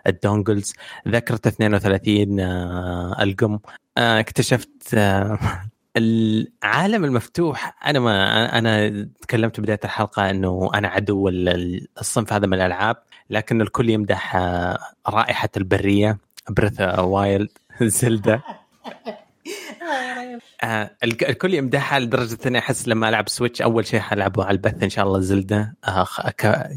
[0.07, 0.73] ال dongles
[1.07, 2.39] ذكرت 32
[3.19, 3.59] القم.
[3.97, 4.95] اكتشفت
[5.97, 8.89] العالم المفتوح أنا ما أنا
[9.21, 11.29] تكلمت بداية الحلقة إنه أنا عدو
[11.99, 12.97] الصنف هذا من الألعاب
[13.29, 14.35] لكن الكل يمدح
[15.07, 16.17] رائحة البرية
[16.49, 17.49] Breath Wild
[17.81, 18.41] Zelda
[20.63, 24.89] آه الكل يمدحها لدرجة إني أحس لما ألعب Switch أول شيء حلعبه على البث إن
[24.89, 26.07] شاء الله Zelda آه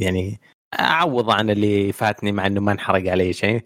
[0.01, 0.41] يعني
[0.81, 3.65] أعوض عن اللي فاتني مع إنه ما انحرق علي شيء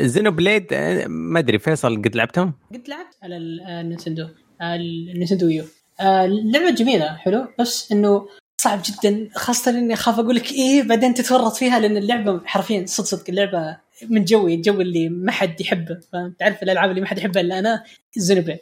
[0.00, 0.74] Xenoblade
[1.06, 4.28] ما أدري فيصل قد لعبتهم؟ قد لعبت على ال Nintendo
[4.62, 5.64] ال Nintendo U.
[6.00, 7.46] اللعبه جميلة حلو.
[7.58, 8.28] بس إنه
[8.58, 13.06] صعب جدا خاصة إني أخاف أقول لك إيه بعدين تتورط فيها لأن اللعبة حرفيا صدق
[13.06, 13.76] صدق اللعبة
[14.08, 16.00] من جوي الجو اللي ما حد يحبه.
[16.38, 17.84] تعرف الألعاب اللي ما حد يحبها إلا أنا؟
[18.16, 18.60] Xenoblade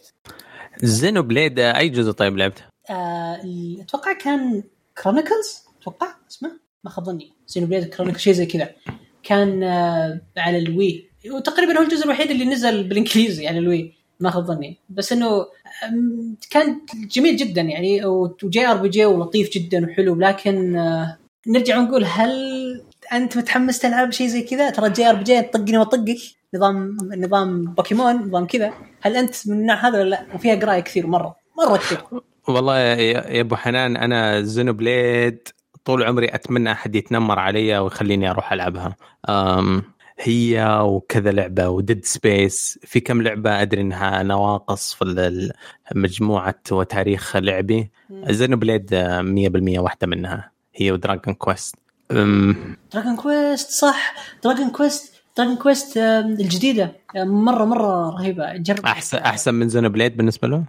[0.82, 3.40] Xenoblade أي جزء طيب لعبته؟ آه
[3.80, 4.62] أتوقع كان
[5.02, 6.50] Chronicles أتوقع اسمه؟
[6.84, 7.32] ما خاب ظني.
[7.46, 8.70] Xenoblade Chronicles شيء زي كذا.
[9.22, 11.10] كان آه على ال Wii.
[11.30, 13.99] وتقريبا هو الجزء الوحيد اللي نزل بالإنجليزي على ال Wii.
[14.20, 15.46] ما خاب ظني بس إنه
[16.50, 20.14] كان جميل جدا يعني و JRPG ولطيف جدا وحلو.
[20.14, 21.16] لكن آه
[21.46, 22.32] نرجع ونقول هل
[23.12, 26.18] أنت متحمس تلعب شيء زي كذا؟ ترى JRPG طقني وطقك
[26.54, 28.72] نظام نظام بوكيمون نظام كذا.
[29.00, 31.36] هل أنت من النوع هذا ولا لا؟ وفيها قراية كثير مرة.
[31.58, 31.98] مرة كثير.
[32.48, 34.76] والله يا أبو حنان أنا Xeno
[35.84, 38.96] طول عمري أتمنى أحد يتنمر علي ويخليني أروح ألعبها.
[40.22, 42.78] هي وكذا لعبة و Dead Space.
[42.82, 45.52] في كم لعبة أدري إنها نواقص في
[45.94, 47.90] مجموعة وتاريخ لعبي.
[48.28, 50.50] Xenoblade 100% واحدة منها.
[50.74, 51.74] هي و Dragon Quest.
[52.10, 54.14] Dragon Quest صح.
[54.44, 56.92] Dragon Quest Dragon Quest الجديدة.
[57.16, 58.56] مرة مرة رهيبة.
[58.56, 58.86] جرب.
[58.86, 60.64] أحسن أحسن من Xenoblade بالنسبة له؟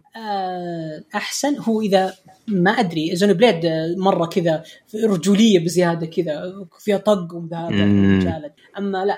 [1.16, 1.60] أحسن.
[1.60, 2.14] هو إذا
[2.52, 3.66] ما أدري Xenoblade
[3.98, 4.64] مرة كذا
[5.04, 9.18] رجولية بزيادة كذا فيها طق ومجالد أما لا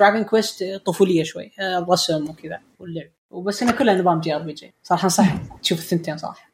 [0.00, 3.10] Dragon Quest طفولية شوي الرسم وكذا واللعب.
[3.30, 5.58] وبس انها كلها نظام JRPG صراحة صح.
[5.62, 6.52] تشوف الثنتين صراحة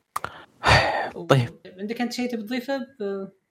[1.28, 1.48] طيب.
[1.78, 2.86] عندك أنت شيء تبي تضيفه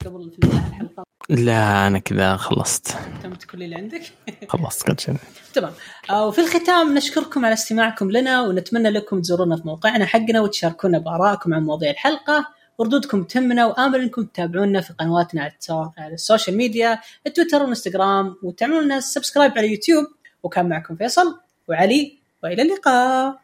[0.05, 2.97] قبل في الحلقة؟ لا أنا كذا خلصت.
[3.23, 4.01] تمت كل اللي عندك؟
[4.49, 5.15] خلصت كل شيء
[5.53, 5.73] تمام.
[6.11, 11.63] وفي الختام نشكركم على استماعكم لنا ونتمنى لكم تزورونا في موقعنا حقنا وتشاركونا بآرائكم عن
[11.63, 12.47] مواضيع الحلقة.
[12.77, 15.51] وردودكم تهمنا وآمل إنكم تتابعونا في قنواتنا
[15.97, 20.05] على ال social media التويتر والإنستغرام وتعملوا لنا subscribe على يوتيوب.
[20.43, 23.41] وكان معكم فيصل وعلي وإلى اللقاء.